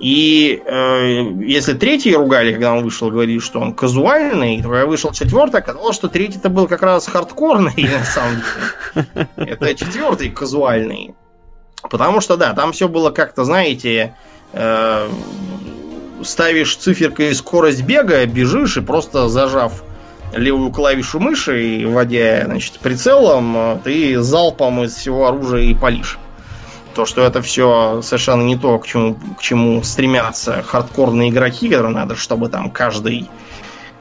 И 0.00 0.62
э, 0.64 1.32
если 1.44 1.72
третий 1.74 2.14
ругали, 2.14 2.52
когда 2.52 2.72
он 2.72 2.84
вышел, 2.84 3.10
говорили, 3.10 3.40
что 3.40 3.60
он 3.60 3.74
казуальный, 3.74 4.62
когда 4.62 4.86
вышел 4.86 5.12
четвертый, 5.12 5.60
оказалось, 5.60 5.96
что 5.96 6.08
третий-то 6.08 6.48
был 6.48 6.68
как 6.68 6.82
раз 6.82 7.06
хардкорный, 7.06 7.74
на 7.98 8.04
самом 8.04 8.42
деле. 8.94 9.28
Это 9.36 9.74
четвертый 9.74 10.30
казуальный. 10.30 11.14
Потому 11.90 12.20
что, 12.20 12.36
да, 12.36 12.54
там 12.54 12.72
все 12.72 12.88
было 12.88 13.10
как-то, 13.10 13.44
знаете, 13.44 14.14
э, 14.52 15.08
ставишь 16.22 16.76
циферкой 16.76 17.34
скорость 17.34 17.82
бега, 17.82 18.24
бежишь 18.26 18.76
и 18.76 18.80
просто 18.80 19.28
зажав 19.28 19.82
левую 20.32 20.70
клавишу 20.70 21.20
мыши 21.20 21.64
и 21.64 21.84
вводя, 21.86 22.44
значит, 22.44 22.78
прицелом, 22.80 23.80
ты 23.82 24.20
залпом 24.20 24.84
из 24.84 24.94
всего 24.94 25.26
оружия 25.26 25.62
и 25.62 25.74
палишь. 25.74 26.18
То, 26.98 27.06
что 27.06 27.22
это 27.22 27.42
все 27.42 28.02
совершенно 28.02 28.42
не 28.42 28.56
то, 28.56 28.76
к 28.80 28.84
чему, 28.84 29.14
к 29.38 29.40
чему 29.40 29.84
стремятся 29.84 30.64
хардкорные 30.64 31.30
игроки, 31.30 31.68
которые 31.68 31.94
надо, 31.94 32.16
чтобы 32.16 32.48
там 32.48 32.72
каждый 32.72 33.30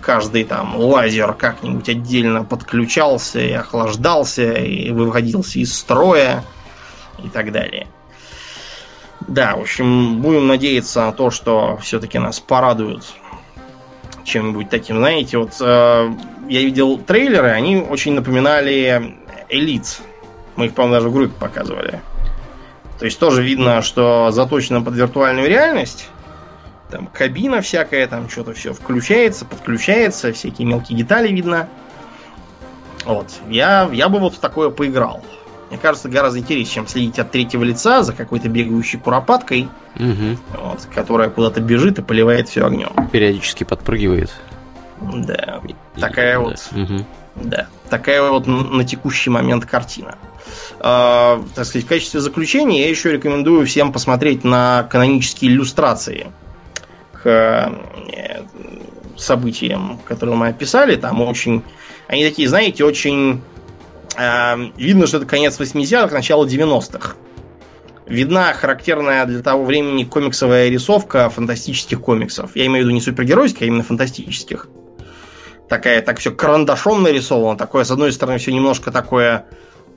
каждый 0.01 0.43
там 0.45 0.75
лазер 0.75 1.35
как-нибудь 1.35 1.87
отдельно 1.89 2.43
подключался 2.43 3.39
и 3.39 3.51
охлаждался, 3.51 4.51
и 4.53 4.89
выводился 4.89 5.59
из 5.59 5.77
строя 5.77 6.43
и 7.23 7.29
так 7.29 7.51
далее. 7.51 7.85
Да, 9.27 9.57
в 9.57 9.61
общем, 9.61 10.19
будем 10.19 10.47
надеяться 10.47 11.01
на 11.01 11.11
то, 11.11 11.29
что 11.29 11.77
все-таки 11.83 12.17
нас 12.17 12.39
порадуют 12.39 13.05
чем-нибудь 14.23 14.71
таким. 14.71 14.97
Знаете, 14.97 15.37
вот 15.37 15.51
э, 15.61 16.13
я 16.49 16.61
видел 16.61 16.97
трейлеры, 16.97 17.49
они 17.49 17.77
очень 17.77 18.15
напоминали 18.15 19.19
Элит. 19.49 20.01
Мы 20.55 20.65
их, 20.65 20.73
по-моему, 20.73 20.95
даже 20.95 21.09
в 21.09 21.13
группе 21.13 21.33
показывали. 21.39 22.01
То 22.99 23.05
есть 23.05 23.19
тоже 23.19 23.43
видно, 23.43 23.81
что 23.81 24.31
заточено 24.31 24.81
под 24.81 24.95
виртуальную 24.95 25.47
реальность. 25.47 26.09
Там 26.89 27.07
кабина 27.07 27.61
всякая, 27.61 28.07
там 28.07 28.29
что-то 28.29 28.53
все 28.53 28.73
включается, 28.73 29.45
подключается, 29.45 30.31
всякие 30.31 30.67
мелкие 30.67 30.97
детали 30.97 31.29
видно. 31.29 31.67
Вот. 33.05 33.27
Я, 33.49 33.89
я 33.91 34.09
бы 34.09 34.19
вот 34.19 34.35
в 34.35 34.39
такое 34.39 34.69
поиграл. 34.69 35.23
Мне 35.69 35.77
кажется, 35.77 36.07
гораздо 36.07 36.39
интереснее, 36.39 36.73
чем 36.73 36.87
следить 36.87 37.19
от 37.19 37.29
третьего 37.31 37.63
лица 37.63 38.01
за 38.03 38.13
какой-то 38.13 38.47
бегающей 38.47 38.97
куропаткой, 38.97 39.67
угу. 39.95 40.37
вот, 40.61 40.87
которая 40.93 41.29
куда-то 41.29 41.59
бежит 41.59 41.99
и 41.99 42.01
поливает 42.01 42.47
все 42.47 42.65
огнем. 42.65 43.09
Периодически 43.11 43.65
подпрыгивает. 43.65 44.31
Да. 45.01 45.61
И, 45.67 45.75
такая 45.99 46.35
да. 46.35 46.39
вот. 46.39 46.69
Угу. 46.71 47.05
Да. 47.43 47.67
Такая 47.89 48.29
вот 48.29 48.47
на 48.47 48.83
текущий 48.83 49.29
момент 49.29 49.65
картина. 49.65 50.17
Э, 50.79 51.41
так 51.55 51.65
сказать, 51.65 51.85
в 51.85 51.87
качестве 51.87 52.19
заключения 52.19 52.81
я 52.81 52.89
еще 52.89 53.11
рекомендую 53.11 53.65
всем 53.65 53.91
посмотреть 53.91 54.43
на 54.43 54.83
канонические 54.83 55.51
иллюстрации 55.51 56.27
к 57.13 57.25
э, 57.25 58.43
событиям, 59.17 59.99
которые 60.05 60.35
мы 60.35 60.47
описали. 60.49 60.95
Там 60.95 61.21
очень... 61.21 61.63
Они 62.07 62.23
такие, 62.23 62.47
знаете, 62.47 62.85
очень 62.85 63.41
Эм, 64.17 64.73
видно, 64.77 65.05
что 65.05 65.17
это 65.17 65.27
конец 65.27 65.59
80-х, 65.59 66.13
начало 66.13 66.45
90-х. 66.45 67.15
Видна 68.07 68.51
характерная 68.53 69.25
для 69.25 69.43
того 69.43 69.63
времени 69.63 70.05
комиксовая 70.05 70.69
рисовка 70.69 71.29
фантастических 71.29 72.01
комиксов. 72.01 72.55
Я 72.55 72.65
имею 72.65 72.83
в 72.83 72.87
виду 72.87 72.95
не 72.95 73.01
супергеройских, 73.01 73.61
а 73.61 73.65
именно 73.65 73.83
фантастических. 73.83 74.69
Такая, 75.69 76.01
так 76.01 76.19
все 76.19 76.31
карандашом 76.31 77.03
нарисовано. 77.03 77.57
Такое, 77.57 77.83
с 77.83 77.91
одной 77.91 78.11
стороны, 78.11 78.37
все 78.37 78.51
немножко 78.51 78.91
такое 78.91 79.45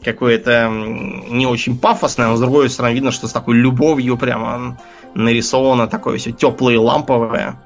какое-то 0.02 0.68
не 0.70 1.46
очень 1.46 1.78
пафосное, 1.78 2.28
но 2.28 2.36
с 2.36 2.40
другой 2.40 2.70
стороны 2.70 2.94
видно, 2.94 3.10
что 3.10 3.28
с 3.28 3.32
такой 3.32 3.56
любовью 3.56 4.16
прямо 4.16 4.78
нарисовано 5.14 5.86
такое 5.88 6.18
все 6.18 6.32
теплое, 6.32 6.78
ламповое. 6.78 7.60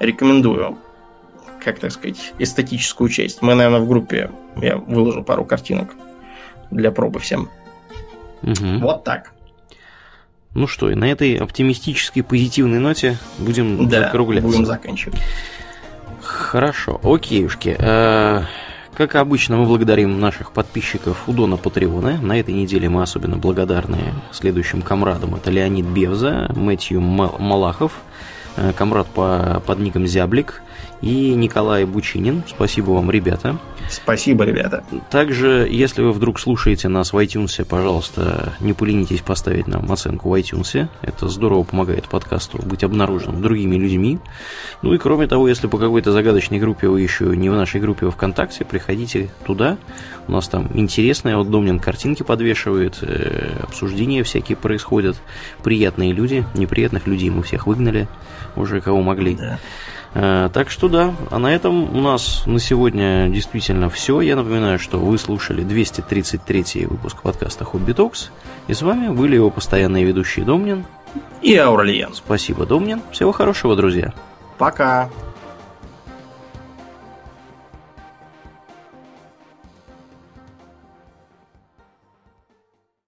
Рекомендую 0.00 0.78
как 1.68 1.80
так 1.80 1.92
сказать, 1.92 2.32
эстетическую 2.38 3.10
часть. 3.10 3.42
Мы, 3.42 3.54
наверное, 3.54 3.80
в 3.80 3.88
группе 3.88 4.30
я 4.56 4.76
выложу 4.76 5.22
пару 5.22 5.44
картинок 5.44 5.94
для 6.70 6.90
пробы 6.90 7.20
всем. 7.20 7.50
Угу. 8.42 8.78
Вот 8.80 9.04
так. 9.04 9.32
Ну 10.54 10.66
что, 10.66 10.90
и 10.90 10.94
на 10.94 11.04
этой 11.04 11.36
оптимистической, 11.36 12.22
позитивной 12.22 12.78
ноте 12.78 13.18
будем 13.38 13.88
да, 13.88 14.04
закругляться. 14.04 14.48
будем 14.48 14.64
заканчивать. 14.64 15.18
Хорошо, 16.38 17.00
окейушки. 17.02 17.76
Э, 17.78 18.42
как 18.96 19.16
обычно, 19.16 19.56
мы 19.56 19.66
благодарим 19.66 20.20
наших 20.20 20.52
подписчиков 20.52 21.28
у 21.28 21.32
Дона 21.32 21.56
Патреона. 21.56 22.16
На 22.22 22.38
этой 22.38 22.54
неделе 22.54 22.88
мы 22.88 23.02
особенно 23.02 23.36
благодарны 23.36 24.14
следующим 24.30 24.80
комрадам. 24.80 25.34
Это 25.34 25.50
Леонид 25.50 25.84
Бевза, 25.86 26.48
Мэтью 26.54 27.00
Малахов, 27.00 27.92
э, 28.56 28.72
комрад 28.72 29.08
по, 29.08 29.60
под 29.66 29.80
ником 29.80 30.06
Зяблик, 30.06 30.62
и 31.00 31.34
Николай 31.34 31.84
Бучинин. 31.84 32.42
Спасибо 32.46 32.90
вам, 32.90 33.10
ребята. 33.10 33.58
Спасибо, 33.90 34.44
ребята. 34.44 34.84
Также, 35.10 35.66
если 35.70 36.02
вы 36.02 36.12
вдруг 36.12 36.38
слушаете 36.38 36.88
нас 36.88 37.12
в 37.12 37.16
iTunes, 37.18 37.64
пожалуйста, 37.64 38.52
не 38.60 38.72
поленитесь 38.72 39.20
поставить 39.20 39.66
нам 39.66 39.90
оценку 39.90 40.30
в 40.30 40.34
iTunes. 40.34 40.88
Это 41.02 41.28
здорово 41.28 41.62
помогает 41.62 42.08
подкасту 42.08 42.60
быть 42.62 42.84
обнаруженным 42.84 43.40
другими 43.40 43.76
людьми. 43.76 44.18
Ну 44.82 44.92
и 44.92 44.98
кроме 44.98 45.26
того, 45.26 45.48
если 45.48 45.68
по 45.68 45.78
какой-то 45.78 46.12
загадочной 46.12 46.58
группе 46.58 46.88
вы 46.88 47.00
еще 47.00 47.24
не 47.36 47.48
в 47.48 47.54
нашей 47.54 47.80
группе 47.80 48.10
ВКонтакте, 48.10 48.64
приходите 48.64 49.30
туда. 49.46 49.78
У 50.26 50.32
нас 50.32 50.48
там 50.48 50.68
интересные, 50.74 51.36
вот 51.36 51.50
Домнин 51.50 51.78
картинки 51.78 52.22
подвешивает, 52.22 52.98
э, 53.00 53.60
обсуждения 53.62 54.22
всякие 54.22 54.56
происходят. 54.56 55.16
Приятные 55.62 56.12
люди, 56.12 56.44
неприятных 56.54 57.06
людей 57.06 57.30
мы 57.30 57.42
всех 57.42 57.66
выгнали, 57.66 58.08
уже 58.56 58.82
кого 58.82 59.00
могли. 59.00 59.36
Да. 59.36 59.58
Э, 60.14 60.48
так 60.52 60.70
что 60.70 60.88
да, 60.88 61.14
а 61.30 61.38
на 61.38 61.54
этом 61.54 61.96
у 61.96 62.00
нас 62.00 62.44
на 62.46 62.58
сегодня 62.58 63.28
действительно 63.28 63.90
все. 63.90 64.20
Я 64.20 64.36
напоминаю, 64.36 64.78
что 64.78 64.98
вы 64.98 65.18
слушали 65.18 65.62
233 65.62 66.86
выпуск 66.86 67.22
подкаста 67.22 67.64
Хобби 67.64 67.92
Токс. 67.92 68.30
И 68.66 68.74
с 68.74 68.82
вами 68.82 69.08
были 69.08 69.36
его 69.36 69.50
постоянные 69.50 70.04
ведущие 70.04 70.44
Домнин 70.44 70.84
и 71.42 71.56
Аурлиен. 71.56 72.14
Спасибо, 72.14 72.66
Домнин. 72.66 73.02
Всего 73.12 73.32
хорошего, 73.32 73.76
друзья. 73.76 74.12
Пока. 74.58 75.08